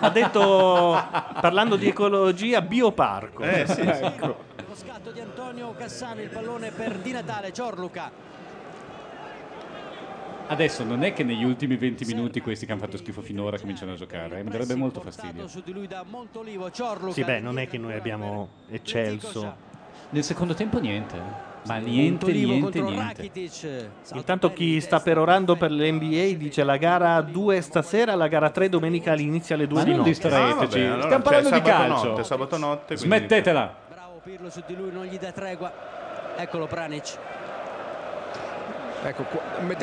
[0.00, 1.02] Ha detto,
[1.40, 3.42] parlando di ecologia, bioparco.
[3.42, 3.80] Eh, sì, sì.
[3.80, 4.26] Ecco.
[4.26, 8.10] Lo scatto di Antonio Cassano, il pallone per Di Natale, Giorluca.
[10.46, 13.92] Adesso non è che negli ultimi 20 minuti questi che hanno fatto schifo finora cominciano
[13.92, 15.46] a giocare, eh, mi darebbe molto fastidio.
[15.46, 17.12] Di.
[17.12, 19.72] Sì, beh, non è che noi abbiamo eccelso.
[20.10, 21.66] Nel secondo tempo niente, eh.
[21.66, 23.90] ma niente, niente, niente.
[24.12, 29.14] Intanto chi sta perorando per l'NBA dice la gara 2 stasera, la gara 3 domenica
[29.14, 30.10] inizia alle 2 Ma di non notte.
[30.10, 32.08] distraeteci, Ah, vabbè, allora stiamo parlando di sabato calcio.
[32.08, 33.74] notte, sabato notte, quindi- Smettetela.
[33.88, 35.72] Bravo Pirlo su di lui, non gli dà tregua.
[36.36, 37.16] Eccolo Pranic.
[39.06, 39.26] Ecco,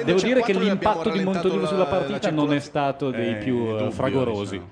[0.03, 3.68] Devo dire che l'impatto di Montolivo sulla la- partita non è stato dei Eh, più
[3.68, 4.52] dubbio, fragorosi.
[4.57, 4.69] diciamo.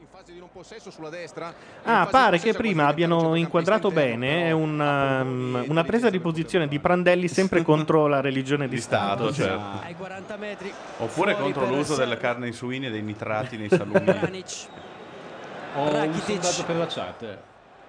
[0.00, 1.52] In fase di non possesso sulla destra.
[1.82, 7.28] Ah, pare che prima abbiano inquadrato bene un, um, una presa di posizione di Prandelli
[7.28, 9.32] sempre contro la religione di, Stato, Stato.
[9.34, 9.84] certo.
[9.84, 12.04] ai 40 metri Oppure contro l'uso Serra.
[12.06, 14.02] delle carni suine e dei nitrati nei salumi.
[15.76, 17.38] Ho un sondaggio per la chat,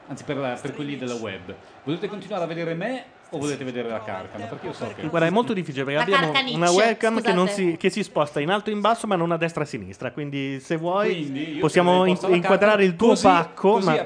[0.08, 1.54] anzi per, la- per quelli della web.
[1.84, 3.06] Volete continuare a vedere me
[3.36, 4.46] o volete vedere la carcano?
[4.48, 5.08] Perché io so che...
[5.08, 7.70] Guarda, è molto difficile perché La abbiamo Carcaniccia, una webcam che, non scusate.
[7.72, 9.68] si, che si sposta in alto e in basso, ma non a destra e a
[9.68, 10.12] sinistra.
[10.12, 13.72] Quindi, se vuoi, Quindi io possiamo in- posto la inquadrare carta, il tuo così- pacco.
[13.72, 14.06] così, ma...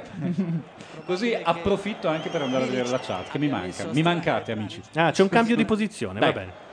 [1.05, 3.85] così approfitto anche per andare a vedere la chat, che mi manca.
[3.91, 4.81] Mi mancate, amici.
[4.95, 6.33] Ah, c'è un cambio di posizione, va Dai.
[6.33, 6.67] bene.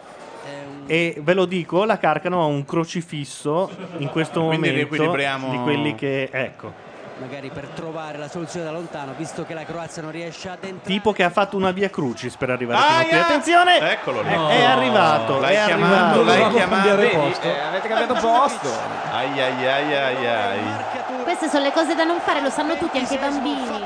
[0.89, 3.69] E ve lo dico, la Carcano ha un crocifisso
[3.99, 6.73] in questo Quindi momento riequilibriamo- di quelli che ecco,
[7.19, 10.85] magari per trovare la soluzione da lontano visto che la Croazia non riesce ad entrare
[10.87, 13.11] tipo che ha fatto una via crucis per arrivare fino a qui.
[13.13, 13.25] Aia!
[13.25, 13.91] Attenzione!
[13.93, 14.29] Eccolo lì.
[14.29, 16.23] È- È arrivato, L'hai è chiamato, arrivato.
[16.25, 16.97] l'hai chiamato.
[16.97, 18.69] Vedi, eh, avete cambiato posto.
[19.13, 20.61] Ai ai ai ai ai.
[21.25, 23.85] Queste sono le cose da non fare, lo sanno tutti, anche i bambini.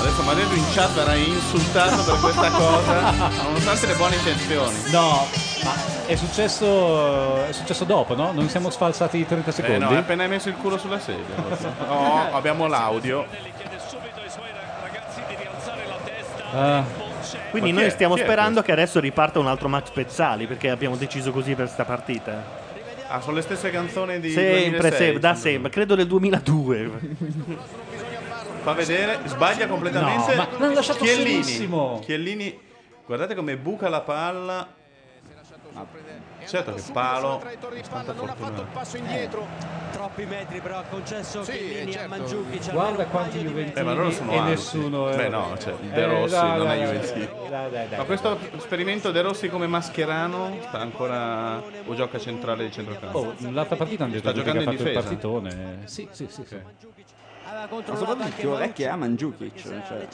[0.00, 4.74] Adesso Mario in chat verrà insultato per questa cosa, nonostante le buone intenzioni.
[4.90, 5.26] No,
[5.64, 5.74] ma
[6.06, 8.32] è successo, è successo dopo, no?
[8.32, 9.78] Non siamo sfalsati di 30 Eh secondi.
[9.78, 11.34] no, appena hai messo il culo sulla sedia.
[11.86, 13.26] No, abbiamo l'audio.
[16.54, 16.84] Ah,
[17.50, 21.54] Quindi noi stiamo sperando che adesso riparta un altro Max Pezzali perché abbiamo deciso così
[21.54, 22.60] per sta partita.
[23.08, 26.90] Ah, sono le stesse canzoni di Sempre, 2006, sempre, da sempre, credo del 2002.
[28.62, 30.34] Fa vedere, sbaglia completamente.
[30.34, 32.00] No, ma l'hanno lasciato Chiellini.
[32.04, 32.58] Chiellini,
[33.04, 34.66] guardate come buca la palla.
[36.44, 37.40] Certo che palo.
[37.88, 38.62] Tanta fortuna.
[38.72, 39.46] Passo indietro.
[39.92, 42.12] troppi metri però ha concesso Sì, Chiellini certo.
[42.14, 43.38] a Mandzukic guarda quanti.
[43.40, 44.50] Juventini Eh, ma loro sono e alti.
[44.50, 45.10] nessuno...
[45.10, 45.16] eh.
[45.16, 47.98] Beh, no, cioè, De Eh, Rossi dai, non dai, è dai.
[47.98, 53.18] Ma questo esperimento De Rossi come mascherano sta ancora o gioca centrale di centrocampo?
[53.18, 55.00] Oh, l'altra partita hanno detto Sta che ha in fatto il difesa.
[55.00, 55.78] partitone.
[55.84, 56.42] Sì, sì, sì.
[56.46, 56.54] sì.
[56.54, 56.70] aveva
[57.52, 59.52] Ma soprattutto il anche più Manucci, vecchio è Mandzukic.
[59.52, 60.06] che si era Cioè.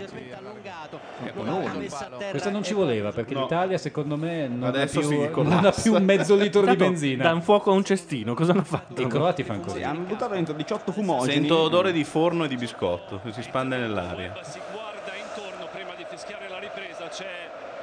[2.18, 3.40] terra Questa non ci voleva perché No.
[3.42, 6.66] l'Italia secondo me non, ha Adesso più, si non ha più un mezzo litro di
[6.66, 7.22] Tanto benzina.
[7.24, 9.00] Dan fuoco a un cestino, cosa hanno fatto?
[9.00, 9.76] I croati fanno così.
[9.78, 11.32] Sì, hanno buttato dentro 18 fumogeni.
[11.32, 14.34] Sento odore di forno e di biscotto che si spande nell'aria.
[14.42, 17.26] Si guarda intorno prima di fischiare la ripresa, c'è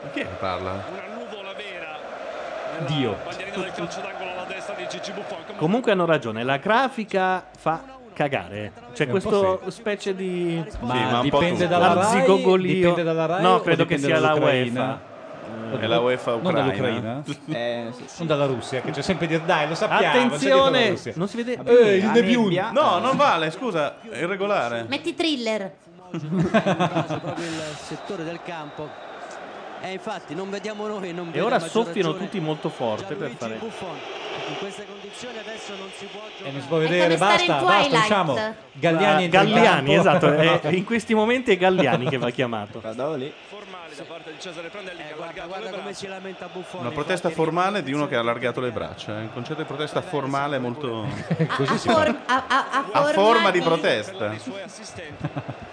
[0.04, 0.72] Ma chi è che parla?
[0.72, 1.98] una nuvola vera
[2.80, 3.18] nella Dio.
[3.24, 5.38] bandierina del calcio d'angolo alla destra di Gigi Buffon.
[5.56, 7.82] Comunque hanno ragione, la grafica fa
[8.16, 8.72] cagare.
[8.94, 12.22] C'è È un po' questo specie di Ma, Sì, dipende dalla Rai,
[12.58, 14.34] dipende dalla Rai No, credo che sia la?
[14.34, 15.14] UEFA.
[15.80, 16.62] È la UEFA Non ucraina.
[16.62, 17.24] dall'Ucraina?
[17.48, 18.04] Eh, sì.
[18.20, 20.08] Non dalla Russia, che c'è sempre dire dai, lo sappiamo.
[20.08, 21.60] Attenzione, non si vede.
[21.64, 22.72] Eh, il nebbia.
[22.72, 24.86] No, non vale, scusa, è irregolare.
[24.88, 25.72] Metti thriller.
[26.10, 28.88] proprio il settore del campo
[29.82, 33.56] e infatti non vediamo noi non E ora soffiano tutti molto forte per fare.
[33.56, 33.98] Buffon
[34.48, 38.56] in queste condizioni adesso non si può E giocare non si può vedere, basta, basta.
[38.74, 40.10] Galliani Ah, Galliani, campo.
[40.10, 40.32] esatto.
[40.34, 42.80] È, in questi momenti è Galliani che va chiamato.
[42.82, 43.32] Formale
[43.96, 47.82] da parte di Cesare Prandelli Eh, guarda, guarda come si lamenta Buffon Una protesta formale
[47.82, 49.18] di uno che ha allargato le braccia.
[49.20, 49.22] eh.
[49.22, 51.04] Un concetto di protesta formale molto.
[51.48, 54.34] A, a for- a- a- a a forma di- protesta.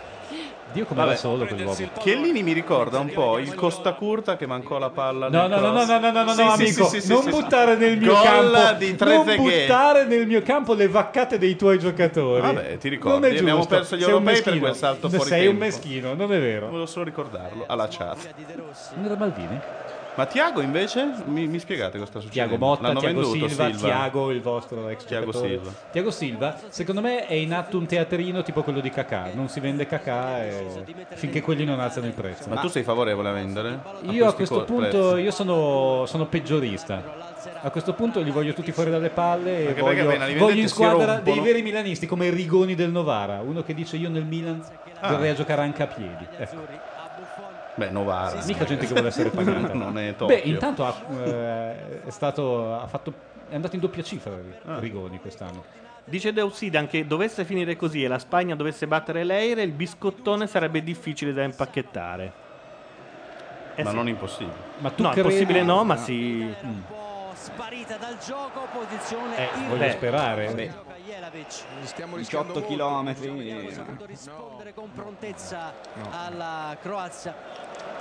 [0.72, 1.76] Dio come era solo quell'uomo.
[1.98, 5.28] Chiellini mi ricorda un po' il Costa Curta che mancò la palla.
[5.28, 5.88] No, nel no, no, no, cross.
[5.88, 7.40] no, no, no, no, Sì, sì, amico, sì, sì, sì, non sì, sì.
[7.40, 9.60] buttare nel mio Gol campo, di non Trezeguet.
[9.66, 12.40] buttare nel mio campo le vaccate dei tuoi giocatori.
[12.40, 13.74] Vabbè, ti Non ricordi, è abbiamo giusto.
[13.74, 14.64] perso gli Sei un europei per meschino.
[14.66, 15.64] quel salto fuori Sei un tempo.
[15.64, 16.66] meschino, non è vero.
[16.66, 18.34] Volevo solo ricordarlo alla chat.
[18.94, 19.60] Non era Maldini?
[20.14, 21.10] Ma Tiago invece?
[21.24, 22.50] Mi, mi spiegate cosa sta succedendo?
[22.56, 23.86] Tiago Motta, L'hanno Tiago venduto Silva, Silva.
[23.86, 25.32] Tiago il vostro ex Tiago.
[25.32, 25.70] Silva.
[25.90, 29.60] Tiago Silva, secondo me è in atto un teatrino tipo quello di Cacà, non si
[29.60, 30.84] vende Cacà e...
[31.14, 32.48] finché quelli non alzano il prezzo.
[32.50, 33.80] Ma tu sei favorevole a vendere?
[34.02, 37.30] Io a questo co- punto sono, sono peggiorista.
[37.62, 40.68] A questo punto li voglio tutti fuori dalle palle e Anche perché voglio, voglio in
[40.68, 44.62] squadra dei veri milanisti come Rigoni del Novara, uno che dice io nel Milan
[45.02, 45.10] Ah.
[45.14, 46.26] vorrei giocare anche a piedi.
[46.36, 47.00] Ecco.
[47.74, 48.42] Beh, Novara.
[48.44, 49.72] Mica gente che vuole essere pagata.
[49.74, 50.34] non è Tokyo.
[50.36, 50.94] Beh, intanto ha,
[51.24, 54.32] eh, è stato ha fatto è andato in doppia cifra
[54.66, 54.78] Ah.
[54.78, 55.64] Rigoni quest'anno.
[56.04, 60.82] Dice Deusidan che dovesse finire così e la Spagna dovesse battere l'Eire, il biscottone sarebbe
[60.82, 62.32] difficile da impacchettare.
[63.74, 63.96] Eh Ma sì.
[63.96, 64.56] non impossibile.
[64.78, 66.54] Ma tu No, credi- possibile no, ma si...
[66.62, 70.52] un po' sparita dal gioco posizione Eh, voglio beh, sperare.
[70.52, 70.72] Beh,
[71.12, 71.62] Gioca Jelavic.
[71.84, 73.12] Stiamo rischiando 18 molto.
[73.14, 73.70] km.
[73.72, 75.74] Saputo rispondere con prontezza
[76.10, 77.34] alla Croazia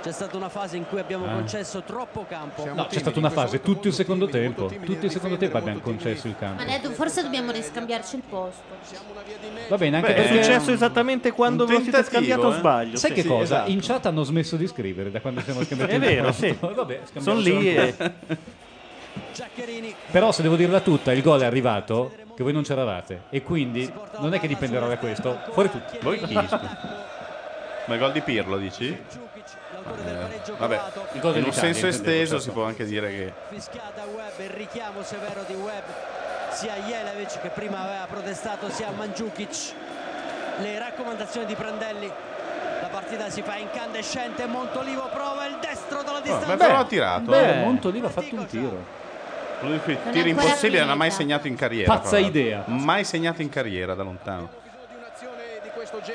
[0.02, 1.34] c'è stata una fase in cui abbiamo Ah.
[1.34, 4.66] concesso troppo campo No, c'è stata una fase, tutto il secondo tempo.
[4.66, 6.62] Tutto il secondo tempo abbiamo concesso il campo.
[6.64, 8.62] Ma ne- forse dobbiamo riscambiarci il posto.
[9.68, 12.56] Va bene, anche Beh, è perché successo esattamente quando ve lo siete scambiato o eh.
[12.58, 12.96] sbaglio.
[12.96, 13.16] Sai sì.
[13.16, 13.42] che Sì, cosa?
[13.42, 13.70] esatto.
[13.70, 16.46] In chat hanno smesso di scrivere da quando siamo scambiati È il vero, posto.
[16.46, 16.56] sì.
[16.74, 17.94] Vabbè, Sono lì e...
[20.10, 22.12] Però se devo dirla tutta, il gol è arrivato.
[22.42, 23.22] Che voi non c'eravate.
[23.30, 25.38] E quindi non è che dipenderà da questo.
[25.52, 25.98] Fuori tutti.
[26.02, 26.34] Voi chi?
[27.86, 28.88] Ma il gol di Pirlo, dici?
[28.90, 30.80] Eh, vabbè,
[31.34, 32.40] in un senso esteso certo.
[32.40, 35.84] si può anche dire che Fischiata Webb, il richiamo severo di Webb
[36.50, 39.72] sia Jelevic che prima aveva protestato sia Mandzukic.
[40.58, 42.10] Le raccomandazioni di Prandelli.
[42.80, 46.46] La partita si fa incandescente, Montolivo prova il destro dalla Oh, distanza.
[46.48, 47.30] ma però ha tirato.
[47.30, 47.64] Beh, eh.
[47.64, 49.00] Montolivo ha fatto un tiro.
[49.62, 51.16] Uno suoi Non è tiri ancora impossibili non ha mai finita.
[51.22, 51.92] segnato in carriera.
[51.94, 52.40] Pazza tra l'altro.
[52.40, 52.64] idea.
[52.66, 54.48] Mai segnato in carriera da lontano.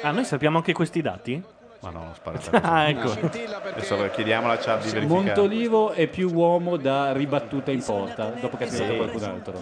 [0.02, 1.41] Ah, noi sappiamo anche questi dati?
[1.80, 2.49] Ma no, sparate.
[2.61, 3.11] Ah, ecco.
[3.11, 5.24] Adesso chiediamo alla chat di verificare.
[5.26, 8.98] Montolivo è più uomo da ribattuta in porta, dopo che ha tirato Sì.
[8.98, 9.60] qualcun altro.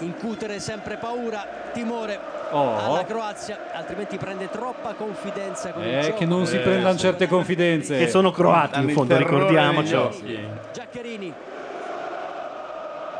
[0.00, 2.18] Incutere sempre paura, timore
[2.52, 2.78] Oh.
[2.78, 6.16] alla Croazia, altrimenti prende troppa confidenza con il Eh, gioco.
[6.16, 7.98] che non si prendano certe confidenze.
[7.98, 10.08] Che sono croati, in Hanno il fondo, terrore ricordiamocelo.
[10.22, 10.48] negli occhi.
[10.72, 11.34] Giaccherini.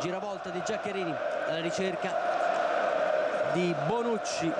[0.01, 1.13] Giravolta di Giaccherini
[1.47, 2.11] alla ricerca
[3.53, 4.51] di Bonucci.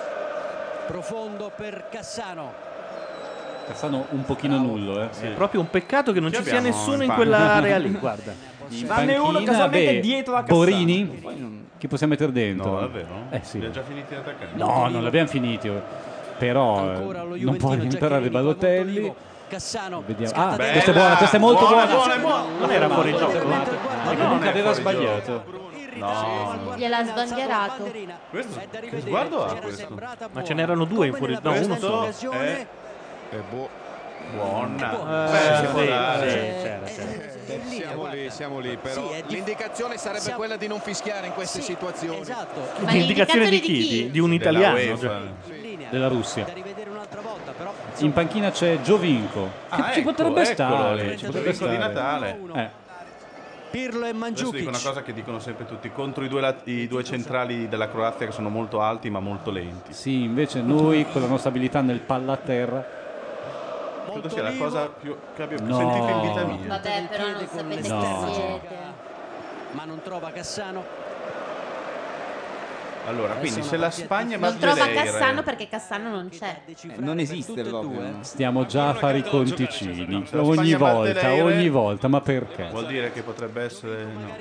[0.86, 2.54] Profondo per Cassano.
[3.66, 5.10] Cassano un pochino nullo, eh.
[5.10, 8.34] È proprio un peccato che non Chi ci sia nessuno in quell'area lì, guarda.
[8.68, 10.60] In Vanne uno casualmente beh, dietro a Cassano.
[10.60, 11.66] Borini?
[11.80, 12.74] Chi possiamo mettere dentro?
[12.74, 13.08] No, davvero?
[13.32, 13.60] Eh sì.
[13.60, 14.52] Li ha già finiti di attaccare?
[14.54, 15.72] No, non l'abbiamo finiti.
[16.38, 19.12] Però eh, non può rientrare Balotelli.
[19.52, 20.02] Cassano.
[20.06, 20.34] Vediamo.
[20.34, 20.72] Ah, dentro.
[20.72, 21.86] questa è buona, questa è molto buona.
[21.86, 22.44] buona, buona.
[22.58, 23.34] Non era fuori gioco.
[23.44, 25.44] Non comunque è aveva sbagliato.
[25.94, 26.74] No.
[26.78, 27.92] Gliel'ha sbandierato.
[28.30, 29.88] Questo, che sguardo ha questo?
[29.90, 30.44] Ma buona.
[30.46, 32.08] ce n'erano due in fuori no, uno solo.
[32.08, 33.36] È
[34.34, 36.24] Buona.
[36.24, 37.02] Eh, sì, sì.
[37.02, 41.28] È in linea, Siamo lì, siamo lì, però l'indicazione sarebbe siamo- quella di non fischiare
[41.28, 42.22] in queste Sì, situazioni.
[42.22, 42.62] Esatto.
[42.80, 43.74] Ma L'indicazione di l'indicazione chi?
[43.74, 44.04] di chi?
[44.06, 44.76] Di, di un Della italiano.
[44.78, 44.98] UEFA.
[44.98, 45.60] cioè.
[45.90, 46.46] Della Russia.
[46.46, 47.74] Da rivedere un'altra volta, però.
[48.02, 49.44] In panchina c'è Giovinco.
[49.70, 51.18] Che Ah, ci ecco, potrebbe eccolo stare.
[51.18, 51.78] Ci potrebbe Giovinco di stare.
[51.78, 52.40] Natale.
[52.56, 52.70] Eh.
[53.72, 54.58] Pirlo e Mandzukic.
[54.60, 57.90] dico una cosa che dicono sempre tutti, contro i due, lat- i due centrali della
[57.90, 59.94] Croazia che sono molto alti ma molto lenti.
[59.94, 62.86] Sì, invece noi con la nostra abilità nel palla a terra.
[64.12, 65.78] Credo sia la cosa più, che abbia più No.
[65.78, 66.68] sentito in vita mia.
[66.68, 68.00] Vabbè, però non sapete No.
[68.26, 68.76] chi siete.
[69.72, 70.84] Ma non trova Cassano.
[73.08, 76.62] Allora, quindi se la Spagna Non trova lei, Cassano perché Cassano non c'è.
[76.66, 78.18] Eh, non esiste proprio.
[78.22, 80.26] Stiamo già a fare i conticini.
[80.28, 82.08] Se la Ogni Spagna batte volta, ogni eh, volta.
[82.08, 82.70] Ma perché?
[82.70, 84.36] vuol dire che potrebbe essere no,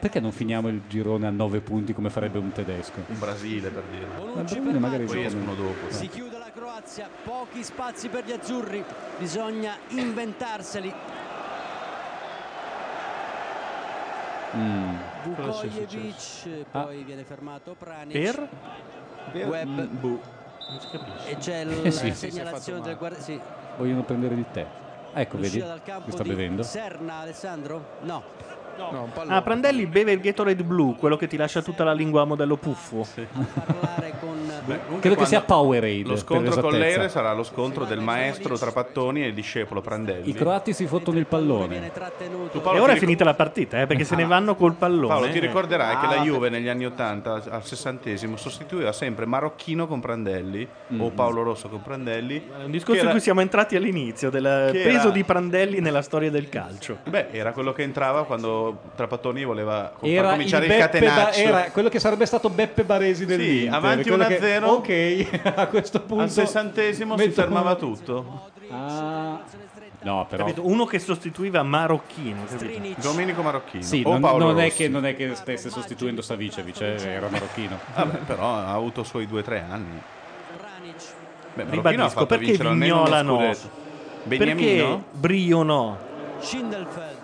[0.00, 3.00] Perché non finiamo il girone a 9 punti come farebbe un tedesco?
[3.06, 4.06] un Brasile per dire.
[4.06, 5.62] Ma il Brasile magari Poi gioca escono meglio.
[5.62, 5.86] dopo.
[5.88, 8.84] Si chiude la Croazia, pochi spazi per gli azzurri,
[9.18, 10.92] bisogna inventarseli.
[14.56, 14.87] Mm.
[15.34, 16.80] Vukojevic, Ah.
[16.82, 18.12] poi viene fermato Pranic.
[18.12, 18.48] Per?
[19.46, 19.68] Webb.
[19.78, 20.20] Non
[20.80, 21.28] si capisce.
[21.30, 22.12] E c'è Eh la sì.
[22.14, 23.20] segnalazione del guardia.
[23.20, 23.40] Sì,
[23.76, 24.66] Vogliono prendere di te.
[25.14, 25.58] Ecco, vedi?
[25.62, 26.62] Mi sta bevendo.
[26.62, 27.96] Serna, Alessandro?
[28.02, 28.22] No.
[28.76, 29.08] No.
[29.26, 32.56] Ah, Prandelli beve il Gatorade blu, quello che ti lascia tutta la lingua a modello
[32.56, 33.04] puffo.
[33.64, 36.02] Parlare con Beh, Credo che sia Powerade.
[36.04, 40.28] Lo scontro per con l'Eire sarà lo scontro del maestro Trapattoni e il discepolo Prandelli.
[40.30, 41.66] I croati si fottono il pallone.
[41.68, 42.48] viene trattenuto.
[42.50, 44.74] Tu, Paolo, E ora è ricor- finita la partita, eh, perché se ne vanno col
[44.74, 45.08] pallone.
[45.08, 46.26] Paolo, ti ricorderai che Ah, la vabbè.
[46.28, 50.66] Juve negli anni 80 al sessantesimo sostituiva sempre Marocchino con Prandelli
[50.98, 52.36] o Paolo Rosso con Prandelli.
[52.60, 55.24] È un discorso che in era- cui siamo entrati all'inizio, del che peso era- di
[55.24, 56.98] Prandelli nella storia del calcio.
[57.08, 60.98] Beh, era quello che entrava quando Trapattoni voleva co- far Era, il cominciare il, Beppe
[61.00, 61.40] Ba- catenaccio.
[61.40, 64.46] era quello che sarebbe stato Beppe Baresi del Sì, avanti 1-0.
[64.56, 66.22] Ok, a questo punto.
[66.24, 68.50] Al sessantesimo si fermava tutto.
[68.70, 69.40] Ah,
[70.02, 70.44] no, però.
[70.44, 70.66] Capito?
[70.66, 72.44] Uno che sostituiva Marocchino.
[72.46, 73.00] capito?
[73.00, 76.80] Domenico Marocchino Sì, o non, Paolo non è che, non è che stesse sostituendo Savicevic,
[76.80, 77.78] eh, era marocchino.
[77.94, 80.00] Vabbè, però ha avuto i suoi 2-3 anni.
[81.54, 83.38] Beh, Marocchino ha Ribadisco, fatto perché Vignola no?
[83.38, 83.66] Perché
[84.24, 85.04] Beniamino?
[85.12, 85.98] Brio no?
[86.40, 87.16] Schindelfeld.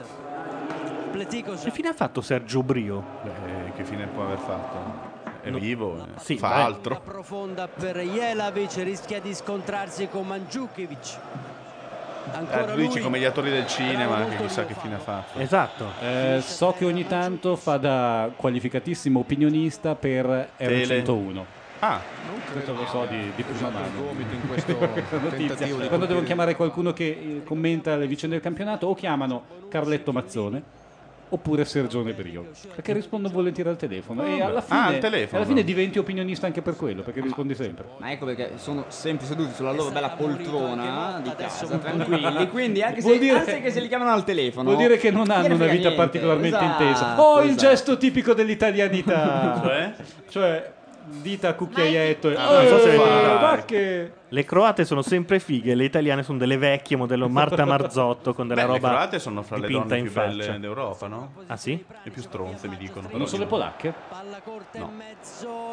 [1.14, 3.04] Che fine ha fatto Sergio Brio?
[3.22, 5.03] Beh, che fine può aver fatto?
[5.44, 6.54] È vivo, eh, Sì, fa beh.
[6.54, 7.00] altro.
[7.04, 11.18] profonda per Jelavic, rischia di scontrarsi con Mandzukic.
[12.32, 15.38] Ancora Eh, lui dice come gli attori del cinema, che chissà che fine ha fatto.
[15.38, 15.90] Esatto.
[16.00, 21.44] Eh, so che ogni tanto fa da qualificatissimo opinionista per R101.
[21.80, 22.00] Ah,
[22.50, 24.12] questo lo so di, di prima mano.
[25.36, 29.42] tentativo di Quando devono chiamare qualcuno che eh, commenta le vicende del campionato, o chiamano
[29.68, 30.62] Carletto Mazzone
[31.34, 35.38] oppure Sergione Brio perché rispondo volentieri al telefono e alla fine, Ah, al telefono.
[35.38, 39.26] alla fine diventi opinionista anche per quello perché rispondi sempre Ma ecco perché sono sempre
[39.26, 42.48] seduti sulla loro bella poltrona di casa, tranquilli.
[42.50, 44.70] Quindi anche Vuol se, dire- anche che se li chiamano al telefono.
[44.70, 45.92] vuol dire che non hanno una vita niente.
[45.94, 47.60] particolarmente Esatto, intesa oh il esatto.
[47.68, 49.92] gesto tipico dell'italianità Cioè?
[50.28, 50.72] cioè
[51.06, 52.30] dita a cucchiaietto.
[52.30, 55.84] e- Ah, non so se Eh, avete- ma che- Le croate sono sempre fighe, le
[55.84, 59.56] italiane sono delle vecchie, modello Marta Marzotto, con della Beh, roba le croate sono fra
[59.56, 60.28] le dipinta donne in più faccia.
[60.46, 61.32] belle d'Europa, no?
[61.46, 61.84] Ah sì?
[62.02, 63.08] Le più stronze mi dicono.
[63.12, 63.94] Non sono le polacche?
[64.72, 64.92] No.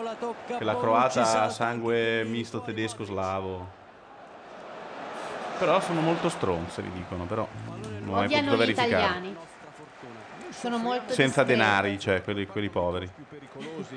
[0.03, 3.79] la tocca Che la croata ha sangue misto tedesco-slavo.
[5.57, 8.89] Però sono molto stronze, mi dicono, però non ho mai Odiano potuto gli verificare.
[9.03, 9.35] italiani.
[10.49, 11.51] Sono molto Senza discreti.
[11.59, 13.09] denari, cioè quelli, quelli poveri.
[13.29, 13.95] pericolosi.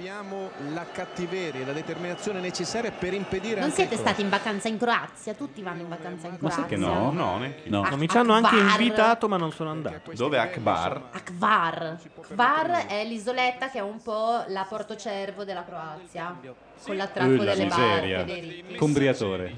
[0.00, 5.34] Abbiamo la cattiveria, la determinazione necessaria per impedire Non siete stati in vacanza in Croazia?
[5.34, 6.78] Tutti vanno in vacanza in Croazia.
[6.78, 7.82] No, neanche io.
[7.82, 8.80] No, mi ci hanno anche Akbar.
[8.80, 10.10] invitato, ma non sono andato.
[10.14, 11.10] Dove Akbar?
[11.22, 11.98] Kvar.
[12.18, 16.34] Kvar è l'isoletta che è un po' la Portocervo della Croazia.
[16.82, 18.16] Con l'attracco la delle miseria.
[18.16, 18.74] barche, dei ricchi.
[18.76, 19.56] Combriatore.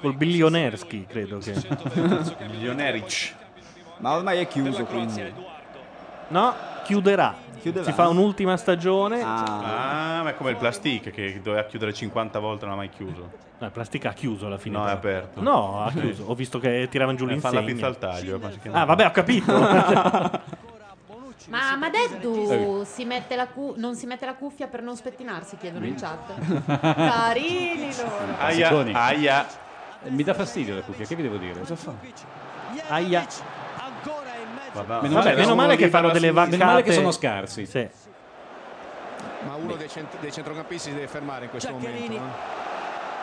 [0.00, 1.54] Col Bilionerski, credo che.
[2.48, 3.34] Bilioneric.
[3.98, 5.50] Ma ormai è chiuso, quindi.
[6.28, 6.54] No,
[6.84, 7.50] chiuderà.
[7.62, 7.84] Chiuderà?
[7.84, 9.22] Si fa un'ultima stagione.
[9.22, 12.88] Ah, ma è come il Plastic che doveva chiudere 50 volte e non ha mai
[12.90, 13.30] chiuso.
[13.58, 14.76] No, il Plastica ha chiuso alla fine.
[14.76, 15.18] No, è però.
[15.18, 15.40] aperto.
[15.40, 16.24] No, ha chiuso.
[16.26, 17.72] Ho visto che tiravano giù Eh, fa la l'insegna.
[17.72, 18.40] pizza al taglio.
[18.72, 19.52] Ah, vabbè, ho capito.
[21.48, 25.86] Ma Madeddu si mette la cu- non si mette la cuffia per non spettinarsi, chiedono
[25.86, 26.32] in chat.
[26.66, 28.34] Carini loro.
[28.38, 29.46] Aia, Aia, aia.
[30.08, 31.58] Mi dà fastidio la cuffia, che vi devo dire?
[31.60, 31.92] Cosa fa?
[32.88, 33.26] Aia.
[34.72, 36.56] Vabbè, Vabbè, meno male che fanno delle vaccate.
[36.56, 37.66] Meno male che sono scarsi.
[37.66, 37.88] Sì.
[39.46, 42.12] Ma uno dei, cent- dei centrocampisti si deve fermare in questo momento.
[42.14, 42.20] eh.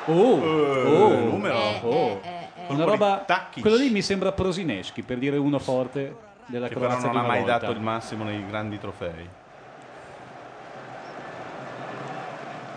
[0.06, 1.56] Oh, oh, numero.
[1.56, 2.22] Eh, oh.
[2.68, 3.26] Una roba.
[3.60, 6.16] Quello lì mi sembra Prosineschi per dire uno forte
[6.46, 7.58] della Che però Croazia non di ha mai volta.
[7.58, 9.30] dato il massimo nei grandi trofei.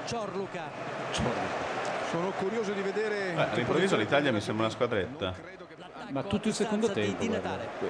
[0.07, 0.63] Ciorluca.
[2.11, 3.33] Sono curioso di vedere.
[3.35, 5.35] Beh, all'improvviso l'Italia mi sembra una squadretta.
[6.13, 7.25] Ma tutto il secondo tempo.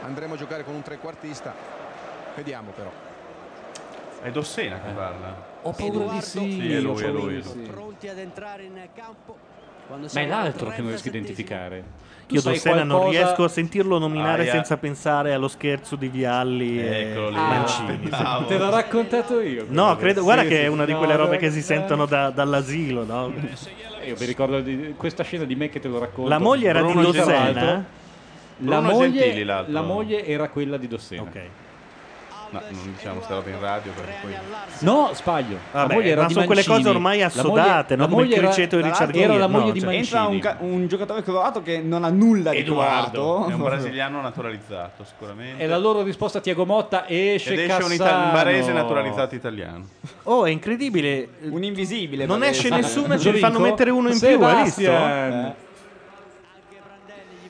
[0.00, 1.52] Andremo a giocare con un trequartista.
[2.36, 2.90] Vediamo però.
[4.22, 5.44] È Dossena che parla.
[5.62, 6.38] Ho paura di sì.
[6.38, 7.20] Sì, è lui, è lui.
[7.34, 7.42] di è lui.
[7.42, 7.58] sì.
[7.70, 9.36] Pronti ad entrare in campo.
[9.88, 11.14] Ma è l'altro al che non riesco a 37esimo.
[11.16, 11.84] identificare.
[12.28, 14.52] Tu Io Dossena non qualcosa- riesco a sentirlo nominare Aia.
[14.52, 17.36] senza pensare allo scherzo di Vialli Eccolo e lì.
[17.36, 17.86] Mancini.
[17.88, 18.08] sì.
[18.12, 18.46] Aspettavo.
[18.46, 19.66] Te l'ho raccontato io.
[19.68, 21.58] No, credo, guarda Sì, che sì, è una di no, quelle robe no, che si
[21.58, 21.62] eh.
[21.62, 23.32] sentono da- dall'asilo, no?
[24.06, 26.30] Io mi ricordo di questa scena di me che te lo racconto.
[26.30, 27.84] La moglie era di Bruno Dossena?
[28.64, 29.72] La moglie, Gentili, l'altro.
[29.72, 31.22] la moglie era quella di Dossena.
[31.22, 31.40] Ok.
[32.52, 34.32] No, non diciamo questa roba in radio perché poi...
[34.80, 35.56] No, sbaglio.
[35.72, 36.84] Vabbè, la moglie era ma di sono quelle Mancini.
[36.84, 38.02] cose ormai La assodate, no?
[38.02, 39.80] la Come il moglie era- criceto di tra Richard l'altro Era la moglie no, di
[39.80, 40.04] cioè- Mancini.
[40.04, 43.50] Entra un, ca- un giocatore croato che non ha nulla di Edoardo, croato.
[43.50, 45.62] è un brasiliano naturalizzato sicuramente.
[45.62, 47.94] E la loro risposta a Tiago Motta esce Ed esce un, Cassano.
[47.94, 49.86] ita- un barese naturalizzato italiano.
[50.24, 51.28] Oh, è incredibile.
[51.48, 52.26] Un invisibile.
[52.26, 52.58] Non barese.
[52.66, 53.46] esce nessuno e ci Giovinco?
[53.46, 54.80] fanno mettere uno in più, hai visto?
[54.82, 55.54] Sebastian.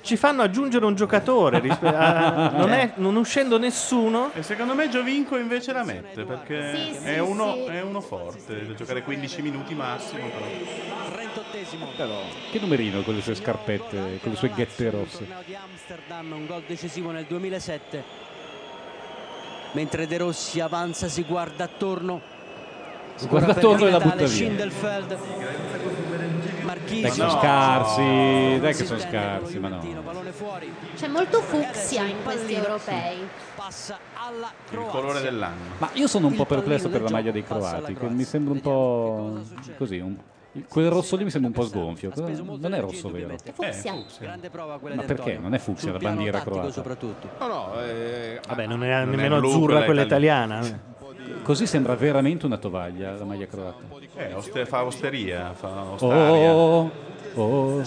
[0.03, 1.61] Ci fanno aggiungere un giocatore.
[1.61, 4.31] rispe- a- non, è- non uscendo nessuno.
[4.35, 7.65] E secondo me Giovinco invece la mette perché Sì, sì, è, uno, sì.
[7.73, 10.24] è uno forte, deve giocare 15 minuti massimo.
[10.29, 10.45] Però.
[11.16, 11.97] 38esimo.
[11.97, 12.20] Però.
[12.51, 15.19] Che numerino con le sue scarpette, con le sue ghette rosse.
[15.19, 18.03] Torneo di Amsterdam, un gol decisivo nel 2007.
[19.73, 22.20] Mentre De Rossi avanza, si guarda attorno.
[23.15, 24.27] Si guarda attorno e la butta via.
[24.27, 25.19] Schindelfeld.
[26.73, 27.01] Marchisio.
[27.03, 27.39] Dai che sono no.
[27.40, 29.81] scarsi, dai che sono scarsi, ma no.
[30.97, 33.19] C'è molto fucsia in questi europei.
[33.55, 34.90] Passa alla Il Croazia.
[34.90, 35.61] colore dell'anno.
[35.78, 38.61] Ma io sono un po' perplesso per la maglia dei croati, che mi sembra un
[38.61, 39.40] po'
[39.77, 39.99] così.
[39.99, 40.16] un-
[40.69, 42.12] Quel rosso lì mi sembra un po' sgonfio.
[42.15, 43.36] Non è rosso vero.
[43.43, 43.94] È fucsia.
[44.51, 45.39] Prova quella Ma perché?
[45.39, 46.70] Non è fucsia la bandiera croata.
[46.70, 47.28] soprattutto.
[47.39, 47.81] No, no.
[47.82, 50.59] eh, Vabbè, non è Non è nemmeno blu azzurra quella quella italiana.
[50.59, 50.90] italiana.
[51.43, 53.81] Così sembra veramente una tovaglia la maglia croata.
[54.17, 56.53] Eh, oste- fa osteria, fa Oh, ostaria.
[56.53, 56.91] oh,
[57.35, 57.83] oh.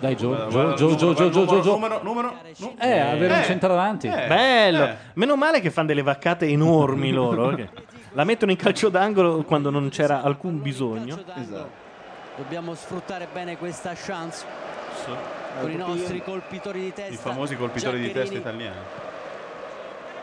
[0.00, 1.70] Dai Gio, Guarda, Gio, guarda, Gio, Gio, Gio, Gio, Gio, Gio.
[1.72, 2.82] Numero, numero, numero.
[2.82, 3.44] Eh, avere un Eh.
[3.44, 4.06] centravanti.
[4.08, 4.26] Eh.
[4.26, 4.84] Bello.
[4.84, 4.96] Eh.
[5.14, 7.54] Meno male che fanno delle vaccate enormi loro.
[7.54, 7.68] che
[8.12, 11.14] la mettono in calcio d'angolo quando non c'era alcun bisogno.
[11.14, 11.80] Esatto.
[12.36, 14.44] Dobbiamo sfruttare bene questa chance
[15.60, 17.12] con i nostri colpitori di testa.
[17.12, 18.76] I famosi colpitori di testa Giaccherini, italiani.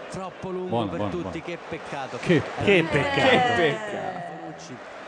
[0.09, 1.43] Troppo lungo Buono, per buono, tutti, buono.
[1.45, 2.17] che peccato.
[2.21, 4.27] Che Che peccato.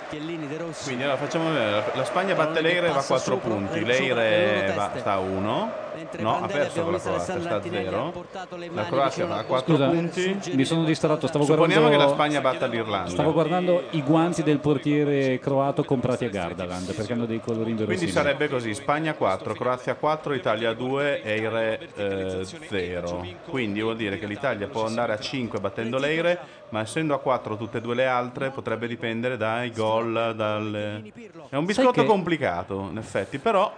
[0.09, 0.83] Chiellini, De Rossi.
[0.83, 3.49] Quindi allora facciamo vedere, la- la Spagna batte che Leire va a passa 4 sopra,
[3.49, 5.71] punti, le Leire va, sta a 1,
[6.01, 8.09] Mentre no, ha perso abbiamo con la visto Croazia, Alessandro sta a Antinelli, ha 0.
[8.11, 10.41] portato le La Croazia va a alla 4 Scusa, punti.
[10.53, 13.09] mi sono distratto, stavo Supponiamo che la guardando, Spagna batta l'Irlanda.
[13.09, 17.81] stavo guardando i guanti del portiere croato comprati a Gardaland perché hanno dei colori Quindi
[17.83, 18.11] inverosimili.
[18.11, 23.25] sarebbe così, Spagna 4, Croazia 4, Italia 2, Eire eh, 0.
[23.47, 27.57] Quindi vuol dire che l'Italia può andare a 5 battendo l'Eire, ma essendo a 4
[27.57, 31.03] tutte e due le altre potrebbe dipendere dai gol, dalle...
[31.49, 33.71] È un biscotto che- complicato, in effetti, però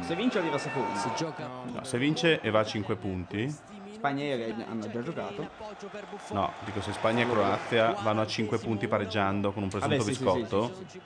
[0.00, 0.98] No, se vince arriva secondo.
[0.98, 3.54] Si gioca no, se vince e va a 5 punti,
[3.92, 5.50] Spagna e hanno già giocato.
[6.30, 10.12] No, dico se Spagna e Croazia vanno a 5 punti pareggiando con un presunto Vabbè,
[10.12, 11.00] sì, biscotto, sì, sì,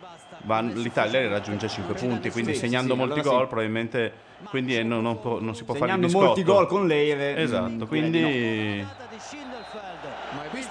[0.45, 3.49] van- l'Italia li raggiunge a 5 punti, quindi segnando sì, molti allora gol sì.
[3.49, 4.13] probabilmente
[4.45, 6.27] quindi eh, non, non può- non si può fare il Segnando biscotto.
[6.27, 8.87] molti gol con l'Eire, Esatto, quindi direi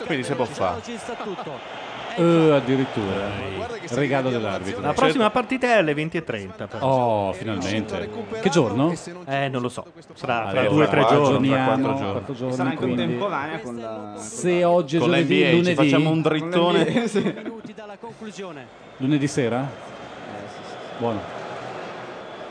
[0.05, 0.81] quindi si può fare.
[2.15, 3.51] Eh, addirittura.
[3.89, 4.81] Regalo dell'arbitro.
[4.81, 6.67] La prossima partita è alle 20.30.
[6.67, 6.85] però.
[6.87, 8.09] Oh, finalmente.
[8.41, 8.93] Che giorno?
[9.25, 9.85] Eh, non lo so.
[10.13, 11.49] Sarà beh, due o tre fra giorni.
[11.49, 12.11] ragioniamo, Fra quattro giorni.
[12.11, 14.13] quattro giorni, Sarà in quindi- contemporanea con la...
[14.17, 15.75] Se oggi è Con giovedì, NBA ci lunedì.
[15.75, 16.85] facciamo un drittone.
[16.85, 17.33] Con la NBA, sì.
[17.43, 18.67] Minuti dalla conclusione.
[18.97, 19.61] Lunedì sera?
[19.61, 21.19] Eh, Buono.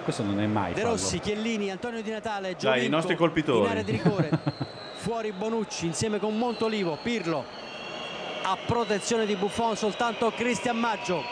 [0.04, 0.92] Questo non è mai De fallo.
[0.94, 3.64] Rossi, Chiellini, Antonio Di Natale, Dai, Giovinco, i nostri colpitori.
[3.64, 4.30] in area di rigore.
[5.02, 7.44] Fuori Bonucci insieme con Montolivo, Pirlo.
[8.44, 11.22] A protezione di Buffon soltanto Cristian Maggio.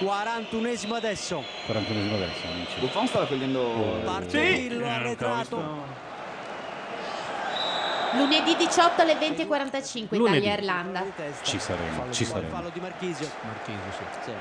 [0.00, 1.44] 41esimo adesso.
[1.68, 2.80] 41esimo adesso, amici.
[2.80, 4.00] Buffon sta raccogliendo...
[4.04, 6.02] Parte Pirlo arretrato.
[8.14, 10.38] Lunedì 18 alle 20.45 Lunedì.
[10.38, 11.04] Italia-Irlanda.
[11.42, 12.50] Ci saremo, ci saremo.
[12.50, 13.30] Fallo di Marchisio.
[13.42, 14.04] Marchisio, sì.
[14.24, 14.32] Sì.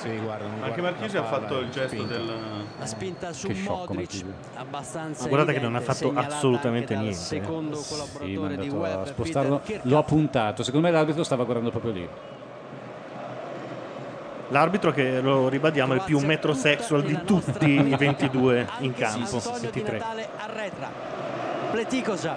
[0.00, 2.14] Sì, guarda, Anche la ha fatto il gesto spinta.
[2.14, 2.32] del...
[2.78, 4.34] La spinta su Che sciocco, Modric, Marchisio.
[4.54, 7.18] abbastanza Ma guardate che non ha fatto assolutamente niente.
[7.18, 9.58] Secondo Sì, ma è collaboratore di andato Web, spostarlo.
[9.58, 10.62] Peter Lo ha puntato.
[10.62, 12.08] Secondo me l'arbitro stava guardando proprio lì.
[14.48, 19.36] L'arbitro che lo ribadiamo è il più metrosexual di tutti i 22 in campo.
[19.36, 19.98] Antonio Di 23.
[19.98, 20.90] Natale arretra.
[21.70, 22.36] Pleticosa.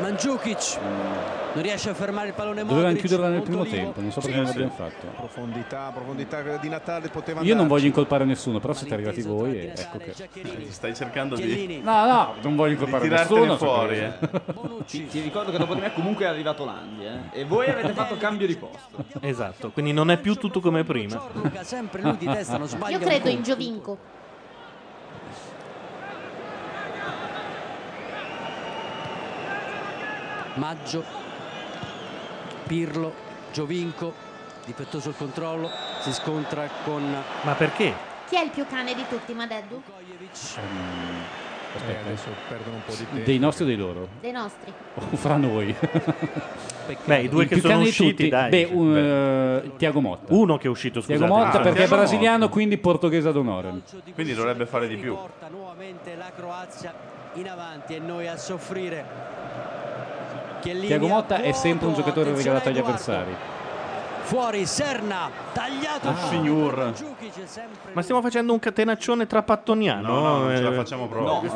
[0.00, 0.78] Mandzukic
[1.54, 2.74] non riesce a fermare il pallone Modric.
[2.74, 3.84] Dovevano chiuderla nel primo Montolivo.
[3.84, 5.06] tempo, non so perché non l'abbiamo fatto.
[5.16, 9.72] Profondità, profondità di Natale poteva Io non voglio incolpare nessuno, però siete arrivati voi e
[9.76, 10.14] ecco che...
[10.68, 11.80] Stai cercando di...
[11.82, 13.56] No, no, non voglio incolpare nessuno.
[13.56, 14.12] fuori, eh.
[14.86, 17.40] Ti, ti ricordo che dopo di me comunque è arrivato Landi, eh?
[17.40, 19.04] E voi avete fatto cambio di posto.
[19.20, 21.22] Esatto, quindi non è più tutto come prima.
[21.62, 23.42] Sempre lui di testa, non sbaglia Io credo in.
[23.42, 23.98] Giovinco.
[30.54, 31.04] Maggio,
[32.66, 33.12] Pirlo,
[33.52, 34.12] Giovinco,
[34.64, 35.70] difettoso il controllo,
[36.00, 37.02] si scontra con
[37.42, 37.92] Ma perché?
[38.28, 39.82] Chi è il più cane di tutti, Madeddu?
[39.86, 41.42] Eh,
[41.76, 43.24] Aspetta, adesso perdono un po' di tempo.
[43.24, 44.08] dei nostri o dei loro?
[44.20, 44.72] Dei nostri.
[45.10, 45.74] O fra noi?
[47.04, 48.48] Beh, i due Il che più sono usciti, dai.
[48.48, 50.32] Beh, un, eh, Tiago Motta.
[50.32, 51.18] Uno che è uscito, scusate.
[51.18, 53.80] Tiago Motta Ah, perché è Thiago brasiliano, quindi portoghese ad onore.
[54.14, 55.14] Quindi dovrebbe fare di più.
[55.16, 56.94] Porta nuovamente la Croazia
[57.34, 59.04] in avanti e noi a soffrire.
[60.64, 63.36] Tiago Motta è sempre un giocatore regalato agli avversari.
[64.24, 66.92] Fuori Serna, tagliato Ah, il signor.
[67.92, 70.08] Ma stiamo facendo un catenaccione trapattoniano?
[70.08, 71.50] No, no, non ce la Eh, facciamo proprio.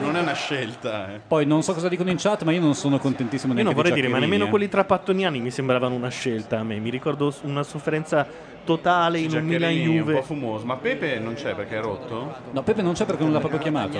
[0.00, 1.12] Non è una scelta.
[1.14, 1.20] eh.
[1.26, 3.90] Poi non so cosa dicono in chat, ma io non sono contentissimo Io non vorrei
[3.92, 4.48] di dire, ma nemmeno eh.
[4.50, 6.78] quelli trapattoniani mi sembravano una scelta a me.
[6.78, 8.24] Mi ricordo una sofferenza
[8.64, 10.22] totale in un Milan è un po' Juve.
[10.22, 10.64] fumoso.
[10.64, 12.34] Ma Pepe non c'è perché è rotto?
[12.52, 13.98] No, Pepe non c'è perché non l'ha proprio chiamato.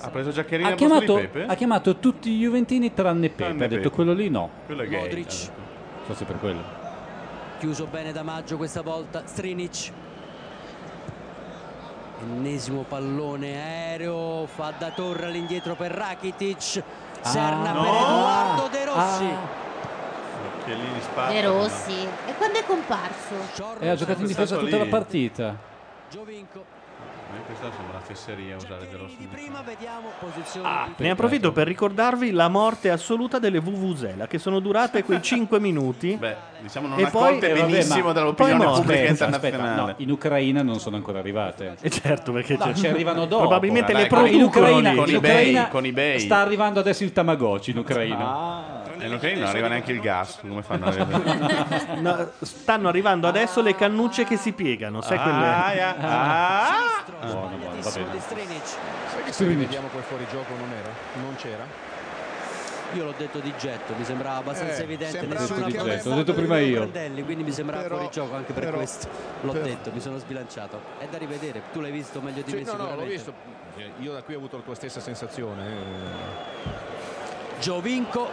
[0.00, 1.44] Ha preso Giaccherini Ha chiamato, Pepe?
[1.46, 3.44] ha chiamato tutti i Juventini tranne Pepe.
[3.44, 3.94] Tranne ha detto Pepe.
[3.94, 4.50] quello lì no.
[4.66, 5.00] Quello è gay.
[5.00, 5.50] Modric.
[6.06, 6.84] Forse per quello.
[7.58, 9.90] Chiuso bene da Maggio questa volta Strinic
[12.22, 16.82] ennesimo pallone aereo fa da torre all'indietro per Rakitic
[17.20, 17.82] Serna no!
[17.82, 19.64] per Edoardo De Rossi Ah.
[21.00, 21.32] Spazio.
[21.40, 22.08] De Rossi.
[22.26, 23.34] E quando è comparso?
[23.78, 24.82] E ha giocato in difesa tutta lì.
[24.82, 25.56] la partita.
[26.10, 26.64] Giovinco
[27.46, 29.28] questa sembra una fesseria usare De Rossi.
[29.30, 34.38] prima vediamo posizione Ah, di Ne approfitto per ricordarvi la morte assoluta delle Vuvuzela, che
[34.38, 36.16] sono durate quei 5 minuti.
[36.16, 39.70] Beh, diciamo non E poi- accolte eh, vabbè, benissimo dall'opinione poi pubblica Aspetta, internazionale.
[39.70, 41.76] aspetta, no, in Ucraina non sono ancora arrivate.
[41.80, 43.42] E certo, perché No, ci arrivano dopo.
[43.42, 46.20] Probabilmente Dai, le con- producono in Ucraina, con in eBay, Ucraina con eBay.
[46.20, 48.84] sta arrivando adesso il Tamagotchi in Ucraina.
[48.98, 50.38] E in Ucraina non arriva neanche il gas.
[50.40, 51.94] Come fanno a?
[52.00, 55.44] No, stanno arrivando adesso le cannucce che si piegano, sai quelle...
[55.46, 55.96] Ah, yeah.
[55.98, 57.04] Ah.
[57.20, 58.10] Buono, buono, va bene.
[58.12, 58.66] di Strinic
[59.10, 60.90] Sai che se rivediamo quel fuorigioco non era?
[61.22, 61.94] Non c'era?
[62.92, 66.14] io l'ho detto di getto mi sembrava abbastanza Eh, evidente sembrava nessuno me protestato L'ho
[66.22, 66.76] detto prima io.
[66.76, 69.08] Prandelli, quindi mi sembrava Però- fuori gioco anche per però- questo
[69.40, 72.56] l'ho però- detto mi sono sbilanciato è da rivedere tu l'hai visto meglio di Sì,
[72.56, 73.32] me no, no, l'ho sicuramente visto.
[73.98, 75.66] Io da qui ho avuto la tua stessa sensazione.
[75.66, 77.60] eh.
[77.60, 78.28] Giovinco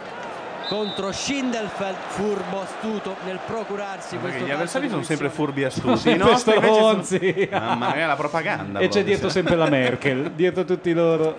[0.68, 5.92] contro Schindelfeld furbo astuto nel procurarsi Perché questo gli avversari sono sempre furbi e astuti.
[5.92, 7.48] I Sempre nostri invece sono- stronzi.
[7.50, 8.78] Mamma mia, la propaganda.
[8.80, 11.36] E c'è dietro sempre la Merkel, dietro tutti loro.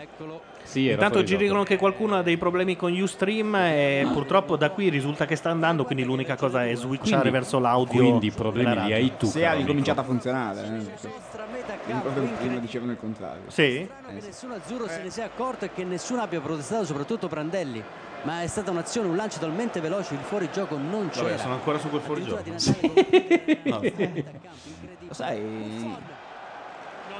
[0.00, 4.56] eccolo Sì, era Intanto ci dicono che qualcuno ha dei problemi con Ustream e purtroppo
[4.56, 8.00] da qui risulta che sta andando, quindi l'unica cosa è switchare Quindi- verso l'audio.
[8.00, 9.26] Quindi i problemi li hai tu.
[9.26, 10.60] Se ha ricominciato a funzionare.
[10.60, 11.26] eh.
[11.84, 13.42] Prima- dicevano il contrario.
[13.48, 13.88] Sì?
[14.06, 17.82] che nessun azzurro se ne sia accorto e che nessuno abbia protestato soprattutto Prandelli
[18.22, 21.78] ma è stata un'azione un lancio talmente veloce il fuorigioco non c'era Vabbè, sono ancora
[21.78, 22.42] su quel fuorigioco.
[22.50, 22.80] Natale
[23.64, 24.24] con-
[25.06, 25.96] Lo sai, No,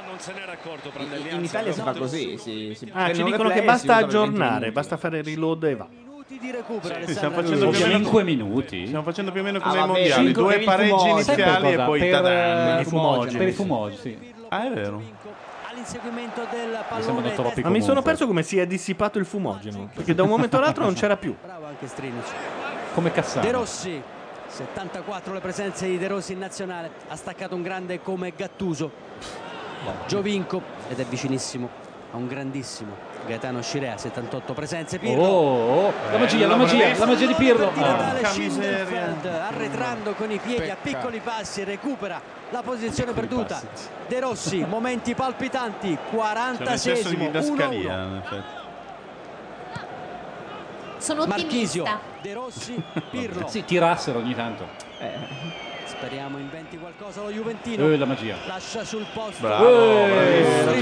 [0.07, 1.33] non se n'era accorto Prandelli.
[1.33, 2.37] In Italia si fa così.
[2.37, 5.75] Si, si Ah, ci dicono che basta si usano 20 aggiornare, basta fare reload e
[5.75, 5.87] va.
[6.27, 7.77] di recupero Sì, stiamo facendo Nucci.
[7.77, 8.85] più o meno 5 minuti.
[8.85, 11.71] Stiamo facendo più o meno Ah, come ai vabbè, mondiali, due per pareggi per iniziali
[11.73, 12.77] e poi per, tadam.
[12.77, 13.37] eh, i fumogeni.
[13.37, 14.33] per i fumogeni, sì.
[14.49, 15.01] Ah, è vero.
[15.89, 20.23] All'inseguimento del pallone Ma mi sono perso come si è dissipato il fumogeno, perché da
[20.23, 21.35] un momento all'altro non c'era più.
[21.41, 22.25] bravo anche Strinic
[22.93, 23.45] Come Cassano.
[23.45, 24.01] De Rossi
[24.47, 28.91] 74 le presenze di De Rossi in nazionale ha staccato un grande come Gattuso
[30.07, 31.69] Giovinco ed è vicinissimo
[32.11, 37.05] a un grandissimo Gaetano Scirea 78 presenze Oh, Pirlo oh, la magia, la magia, la
[37.05, 37.69] magia di Pirlo.
[37.73, 37.91] di Ah.
[37.91, 39.47] Natale miseria.
[39.47, 40.79] arretrando con i piedi a Peccato.
[41.07, 42.19] piccoli passi recupera
[42.51, 43.61] la posizione perduta.
[44.07, 48.57] De Rossi momenti palpitanti C'è un eccesso di 46esimo 1-1 didascalia, in effetti.
[50.97, 51.99] Sono Marchisio ottimista.
[52.21, 54.67] De Rossi Pirlo Sì, tirassero ogni tanto.
[55.85, 58.35] speriamo inventi qualcosa lo Juventino Eh, la magia.
[58.47, 60.81] lascia sul posto Bravo, Eh.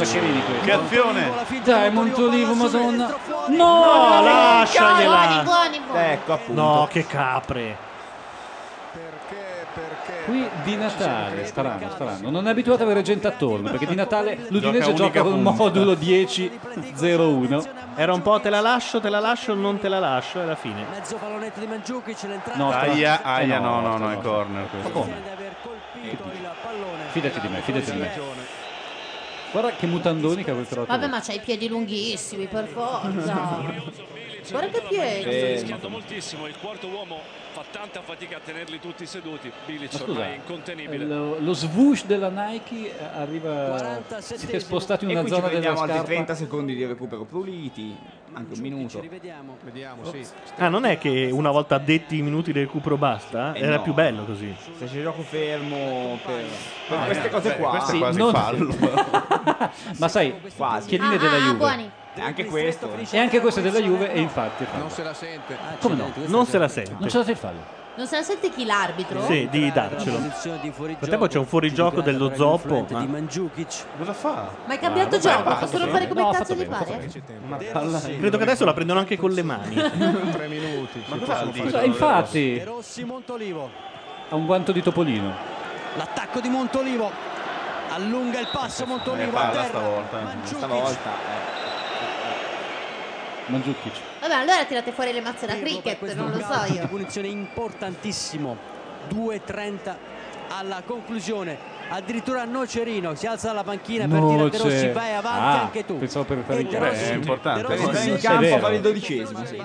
[0.63, 1.29] Che azione!
[1.63, 3.07] Dai, Montolivo, madonna.
[3.07, 5.41] No, No, Buoni, lasciagliela!
[5.43, 6.03] buoni, buoni.
[6.03, 6.61] Ecco appunto.
[6.61, 7.77] No, che capre.
[10.27, 12.29] Qui di Natale, strano, strano.
[12.29, 15.51] Non è abituato ad avere gente attorno, perché di Natale l'Udinese Gioca col punta.
[15.51, 17.65] modulo 10-0-1.
[17.95, 20.55] Era un po' te la lascio, te la lascio, non te la lascio, e alla
[20.55, 20.83] fine.
[20.91, 24.15] mezzo pallonetto di Mandzukic l'entrata No, Aia, Eh, aia, no, no, no, no, no, è
[24.15, 24.21] no.
[24.21, 24.89] corner Ma questo.
[24.91, 25.13] come?
[26.01, 26.17] il
[26.61, 28.11] pallone Fidati di me, fidati di me.
[29.51, 30.91] Guarda che mutandoni che ha quel trovato.
[30.91, 33.63] Vabbè, ma c'hai i piedi lunghissimi, per forza.
[34.49, 35.29] Guarda che piedi.
[35.29, 37.19] Eh, Ha rischiato moltissimo, il quarto uomo
[37.53, 39.51] fa tanta fatica a tenerli tutti seduti.
[39.65, 41.05] Bilic scusa, ormai è incontenibile.
[41.05, 43.99] lo, lo swoosh della Nike arriva.
[44.09, 44.35] 47esimo.
[44.35, 46.13] Si è spostato in E una qui ci zona della prendiamo altri scarpa.
[46.13, 47.95] 30 secondi di recupero puliti,
[48.37, 49.03] anche un ci minuto.
[49.63, 50.25] Vediamo, sì.
[50.57, 53.53] Ah, non è che una volta detti i minuti di recupero basta?
[53.53, 53.81] Eh, Era no.
[53.81, 54.55] più bello così.
[54.77, 56.43] Se c'è gioco fermo per,
[56.87, 58.75] per Ah, queste cose qua, questo Sì, quasi non- fallo.
[59.97, 60.87] Ma sai, quasi.
[60.87, 61.57] chiedine Ah, della ah, Juve.
[61.57, 61.91] buoni.
[62.19, 62.89] Anche questo.
[63.11, 64.65] E anche questa è della Juve, e infatti.
[64.77, 65.55] Non se la sente.
[65.79, 66.11] Come no?
[66.25, 67.09] Non se la Non sente.
[67.09, 67.75] ce la sei fallo.
[67.97, 69.25] Non se la sente chi l'arbitro?
[69.25, 70.19] Sì, di darcelo.
[70.29, 72.85] Frattempo c'è un fuorigioco dello zoppo.
[72.87, 73.19] di ma-
[73.97, 74.49] Cosa fa?
[74.65, 76.77] Ma hai cambiato Ah, vabbè, gioco, ha possono fare come No, cazzo fatto gli bene,
[76.85, 77.11] pare?
[77.43, 79.73] Una palla Credo che adesso la prendono anche con le mani.
[80.31, 81.03] Tre minuti.
[81.07, 81.51] Ma il fare.
[81.51, 81.79] dito?
[81.79, 83.69] Eh, infatti, Rossi Montolivo
[84.29, 85.33] ha un guanto di topolino.
[85.95, 87.09] l'attacco di Montolivo
[87.89, 90.19] allunga il passo Montolivo a terra stavolta.
[90.21, 90.57] Mandzukic.
[90.57, 91.46] Stavolta, eh.
[93.47, 93.93] Mandzukic.
[94.21, 96.87] Vabbè, allora tirate fuori le mazze da per cricket, non lo so io.
[96.87, 98.57] punizione importantissimo
[99.09, 99.95] 2.30
[100.49, 105.39] alla conclusione addirittura Nocerino si alza dalla panchina per dire a De Rossi vai avanti
[105.57, 107.61] Ah, anche tu pensavo per fare il Rossi- è importante.
[107.61, 108.55] De Per Rossi in si- È campo vero.
[108.55, 109.61] a fare il dodicesimo, sì.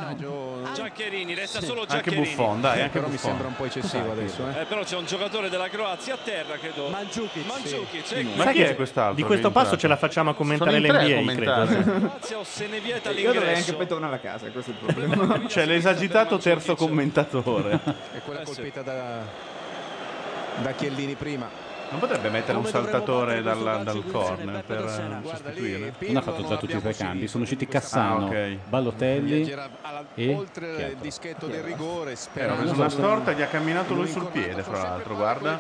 [0.75, 2.23] Giaccherini, resta solo Anche Giaccherini.
[2.25, 3.31] Buffon, dai, anche Però mi Buffon.
[3.31, 4.43] sembra un po' eccessivo adesso.
[4.57, 4.61] Eh.
[4.61, 6.89] Eh, però c'è un giocatore della Croazia a terra, credo.
[6.89, 8.31] Mandzukic Mandzukic, sì.
[8.37, 9.15] Ma Sai chi è quest'altro?
[9.15, 11.67] Di questo è passo ce la facciamo a commentare l'NBA, commentare.
[11.67, 11.99] credo.
[12.09, 13.59] Croazia o se ne vieta Io dovrei l'ingresso.
[13.59, 15.39] anche poi tornare a casa, questo è il problema.
[15.47, 17.81] C'è l'esagitato terzo commentatore.
[18.15, 19.21] E quella colpita da,
[20.63, 21.49] da Chiellini prima.
[21.93, 25.93] Non potrebbe mettere un saltatore dal, dal corner per eh, sostituire?
[25.99, 27.29] Non ha fatto già tutti i tre cambi.
[27.29, 28.57] Sono usciti Cassano, Ah, ok.
[28.69, 29.55] Ballotelli
[30.15, 34.27] e il dischetto del rigore Eh, sperando preso una storta gli ha camminato lui sul
[34.29, 35.59] piede, fra l'altro, guarda.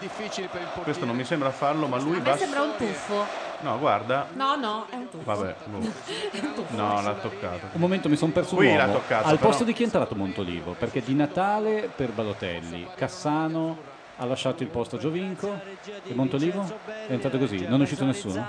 [0.82, 2.36] Questo non mi sembra farlo, ma lui va...
[2.36, 3.50] sembra un tuffo.
[3.60, 4.26] No, guarda.
[4.32, 5.22] No, no, è un tuffo.
[5.24, 6.66] Vabbè, boh.
[6.70, 7.66] no, l'ha toccato.
[7.72, 9.48] Un momento mi sono perso un Qui l'ha toccato, Al però.
[9.50, 10.74] posto di chi è entrato Montolivo?
[10.76, 15.58] Perché di Natale per Balotelli, Cassano ha lasciato il posto a Giovinco
[16.06, 16.62] e Montolivo
[17.06, 18.46] è entrato così, non è uscito nessuno.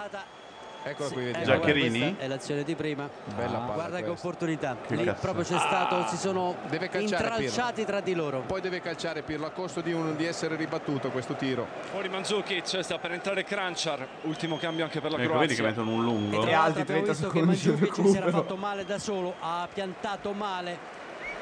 [0.85, 1.45] Eccola qui, Sì, vediamo.
[1.45, 2.15] Giaccherini?
[2.19, 3.10] È l'azione di prima.
[3.35, 4.76] Bella Ah, palla Guarda che opportunità.
[4.85, 5.22] Che Lì cazzo.
[5.22, 6.57] proprio c'è stato, si sono
[6.99, 8.41] intralciati tra di loro.
[8.41, 11.65] Poi deve calciare Pirlo a costo di, un- di essere ribattuto questo tiro.
[11.90, 15.81] Fuori Mandzukic, sta per entrare Krančar, ultimo cambio anche per la Ecco, vedi che Croazia.
[15.84, 16.45] mettono un lungo.
[16.45, 18.31] E altri abbiamo 30 visto che secondi di Mandzukic si era recupero.
[18.44, 20.77] fatto male da solo, ha piantato male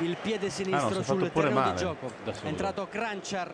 [0.02, 2.12] il piede Ah, no, sinistro si è fatto sul terreno di gioco.
[2.26, 3.52] È entrato Krančar,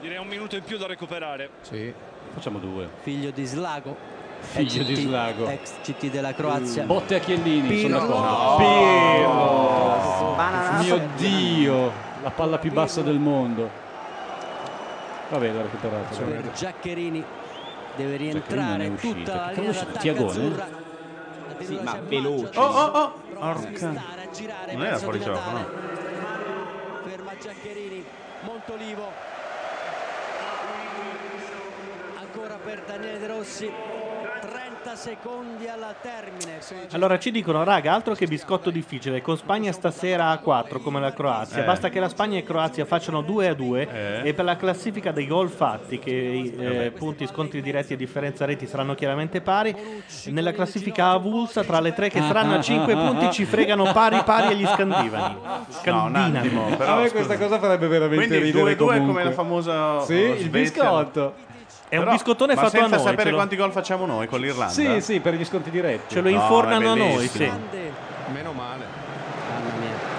[0.00, 1.50] Direi un minuto in più da recuperare.
[1.62, 1.92] Sì.
[2.32, 2.88] Facciamo due.
[3.00, 3.96] figlio di Slago.
[4.40, 5.46] Figlio di Slago.
[5.48, 6.84] Ex CT della Croazia.
[6.84, 7.98] Botte a Chiellini, Pirlo.
[7.98, 8.28] sono d'accordo.
[8.30, 8.56] No.
[8.56, 10.34] Pirlo!
[10.36, 10.82] Bananato.
[10.84, 11.92] Mio Dio!
[12.22, 13.68] La palla più bassa del mondo.
[15.28, 16.16] Vabbè, l'ha recuperato.
[16.16, 16.30] dai.
[16.32, 17.24] per Giaccherini
[17.96, 19.14] deve rientrare non è uscito.
[19.14, 20.30] tutta la Che linea d'attacco Tiagone?
[20.30, 20.68] azzurra
[21.60, 22.58] Sì, ma veloce.
[22.58, 23.12] Oh, oh, oh!
[23.30, 23.60] Prova a Orca.
[23.60, 25.66] smistare, a girare Non era fuori gioco, no?
[27.04, 28.04] ferma Giaccherini
[28.42, 29.12] Montolivo
[32.40, 33.70] ancora per Daniele De Rossi
[34.40, 36.58] 30 secondi al termine.
[36.92, 41.12] Allora ci dicono, raga, altro che biscotto difficile, con Spagna stasera a 4 come la
[41.12, 41.66] Croazia, Eh.
[41.66, 44.28] basta che la Spagna e Croazia facciano 2 a 2 Eh.
[44.28, 48.46] e per la classifica dei gol fatti, che i eh, punti, scontri diretti e differenza
[48.46, 49.76] reti saranno chiaramente pari,
[50.26, 54.54] nella classifica avulsa tra le tre che saranno a 5 punti ci fregano pari pari
[54.54, 55.34] agli scandinavani.
[55.34, 56.36] No, un Scandinavi.
[56.38, 57.12] attimo, A però, me scusa.
[57.26, 59.24] questa cosa farebbe veramente Quindi ridere 2-2 come comunque.
[59.24, 60.48] la famosa Sì, oh, il Svezia.
[60.50, 61.48] biscotto.
[61.90, 64.06] È un Però- biscottone ma fatto a senza noi, sapere ce lo- quanti gol facciamo
[64.06, 64.72] noi con l'Irlanda.
[64.72, 66.14] Sì, sì, per gli sconti diretti.
[66.14, 67.38] Ce lo No, informano è a noi, sì.
[68.32, 68.84] Meno male.
[69.52, 70.18] Mamma mia.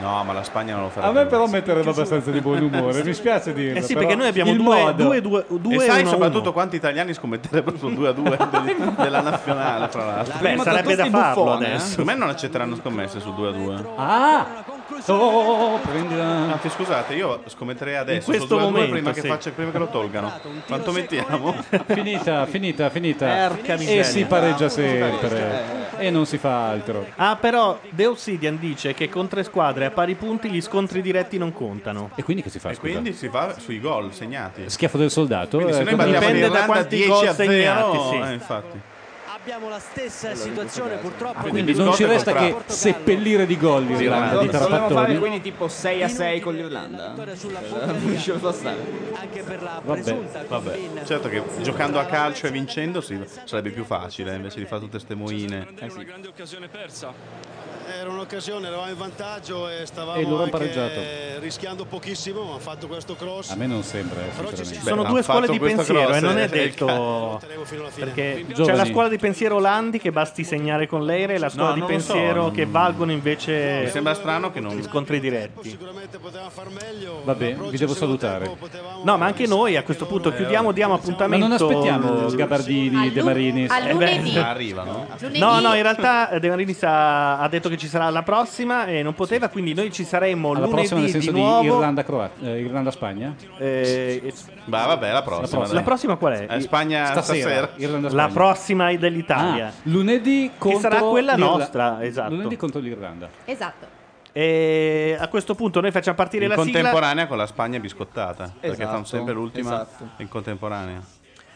[0.00, 1.08] No, ma la Spagna non lo farà.
[1.08, 3.78] A me però metterebbe abbastanza di buon umore, mi spiace dirlo.
[3.78, 6.40] Eh sì, però perché noi abbiamo due, due, due, due E sai uno a soprattutto
[6.40, 6.52] uno.
[6.52, 10.38] quanti italiani scommetterebbero sul 2-2 del- della nazionale, fra l'altro.
[10.40, 11.86] Beh, sarebbe da farlo adesso.
[11.90, 13.84] Secondo me non accetteranno scommesse sul 2-2.
[13.96, 14.64] Ah!
[15.06, 16.24] Oh, prendila.
[16.52, 19.26] Anzi, scusate, io scommetterei adesso In questo sul 2-2 momento, prima, che sì.
[19.26, 20.32] faccia- prima che lo tolgano.
[20.66, 21.54] Quanto mettiamo?
[21.86, 23.50] Finita, finita, finita.
[23.76, 24.00] Miseria.
[24.00, 25.80] E si pareggia sempre.
[25.98, 27.06] E non si fa altro.
[27.16, 31.38] Ah, però The Obsidian dice che con tre squadre a pari punti gli scontri diretti
[31.38, 32.10] non contano.
[32.14, 32.70] E quindi che si fa?
[32.70, 32.90] E scusa?
[32.92, 34.68] quindi si va sui gol segnati.
[34.68, 35.58] Schiaffo del soldato?
[35.58, 38.16] Quindi se eh, noi battiamo Dipende da quanti 10 gol a 0, segnati, sì.
[38.16, 38.80] eh, infatti.
[39.42, 41.48] Abbiamo la stessa situazione purtroppo.
[41.48, 45.18] Quindi il non ci resta che seppellire di gol l'Irlanda di Trapattoni.
[45.18, 47.12] quindi tipo 6 a 6 con l'Irlanda?
[48.52, 48.76] Stare.
[49.14, 53.70] Anche per la Vabbè, presunta Vabbè, certo che giocando a calcio e vincendo sì, sarebbe
[53.70, 55.66] più facile invece di fare tutte ste moine.
[55.74, 57.12] È una grande occasione persa.
[57.84, 63.50] Era un'occasione, eravamo in vantaggio e stavamo E rischiando pochissimo, ma ha fatto questo cross.
[63.50, 64.88] A me non sembra, eh, Però ci sinceramente.
[64.88, 67.90] Sono Beh, due scuole di pensiero cross, e non è eh, detto Tenevo fino alla
[67.90, 68.06] fine.
[68.06, 71.68] perché c'è la scuola di pensiero Landi che basti segnare con l'Eire e la scuola
[71.70, 74.80] No, di so, pensiero non- che valgono Mi invece sembra strano che non...
[74.82, 75.70] scontri diretti.
[75.70, 77.20] Sicuramente potevamo far meglio.
[77.24, 78.50] Vabbè, vi devo salutare.
[79.02, 81.46] No, ma anche noi a questo punto chiudiamo, diamo Ma appuntamento.
[81.46, 83.70] non aspettiamo Gabardini, De Marinis.
[83.70, 84.38] A lunedì.
[84.38, 85.06] Arrivano.
[85.34, 88.86] No, no, in realtà eh, De Marinis ha, ha detto che ci sarà la prossima
[88.86, 91.74] e non poteva, quindi noi ci saremo Alla lunedì prossima nel senso di di, nuovo.
[91.74, 93.34] Irlanda-Croazia, eh, Irlanda-Spagna?
[93.58, 94.32] Eh,
[94.64, 95.46] Bah, vabbè, la prossima.
[95.48, 95.78] prossima.
[95.78, 96.46] la prossima qual è?
[96.48, 97.70] Eh, Spagna Stasera, stasera.
[97.76, 98.26] Irlanda-Spagna.
[98.26, 99.66] La prossima è dell'Italia.
[99.68, 102.30] Ah, lunedì contro sarà quella l'Irla- nostra, esatto.
[102.34, 103.28] Lunedì contro l'Irlanda.
[103.44, 103.86] Esatto.
[104.34, 106.72] E a questo punto noi facciamo partire In la sigla.
[106.72, 108.44] contemporanea con la Spagna biscottata.
[108.58, 110.08] Perché Esatto, fanno sempre l'ultima esatto.
[110.22, 111.00] in contemporanea.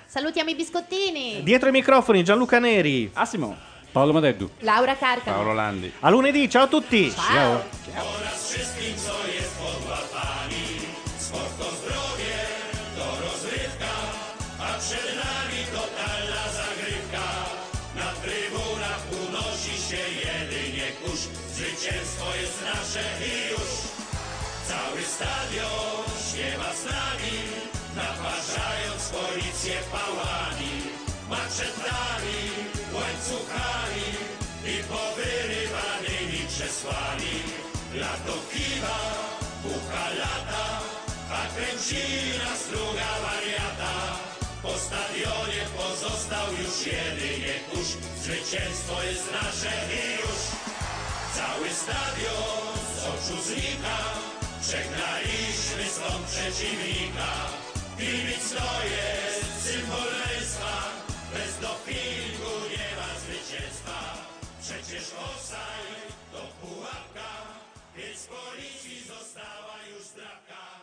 [0.04, 1.42] Salutiamo i biscottini.
[1.42, 3.10] Dietro i microfoni Gianluca Neri.
[3.14, 3.56] Assimo.
[3.96, 4.50] Paolo Madeddu.
[4.60, 5.36] Laura Carcano.
[5.38, 5.90] Paolo Landi.
[6.00, 7.10] A lunedì, ciao a tutti.
[7.10, 7.64] Ciao.
[11.16, 12.36] Sporto zdrowie,
[12.96, 13.94] to rozrywka,
[14.60, 17.26] a przed nami totalna zagrywka.
[17.96, 21.22] Na trybunach unosi się jedynie kurz,
[21.56, 23.70] zwycięstwo jest nasze i już.
[24.68, 27.36] Cały stadion śpiewa z nami,
[27.96, 30.74] naparzając policję pałami,
[31.30, 32.75] maczetami,
[34.72, 37.34] i powyrywanymi krzesłami.
[37.94, 38.98] Lato kiwa,
[39.62, 40.66] pucha lata,
[41.30, 42.04] a kręci
[42.38, 43.94] nas druga wariata.
[44.62, 47.90] Po stadionie pozostał już jedynie kurz,
[48.22, 50.40] zwycięstwo jest nasze i już.
[51.36, 53.98] Cały stadion z oczu znika,
[54.60, 57.30] przegraliśmy stąd przeciwnika.
[57.98, 60.35] Kibic to jest symbol
[68.26, 70.75] Spory ci została już drapka.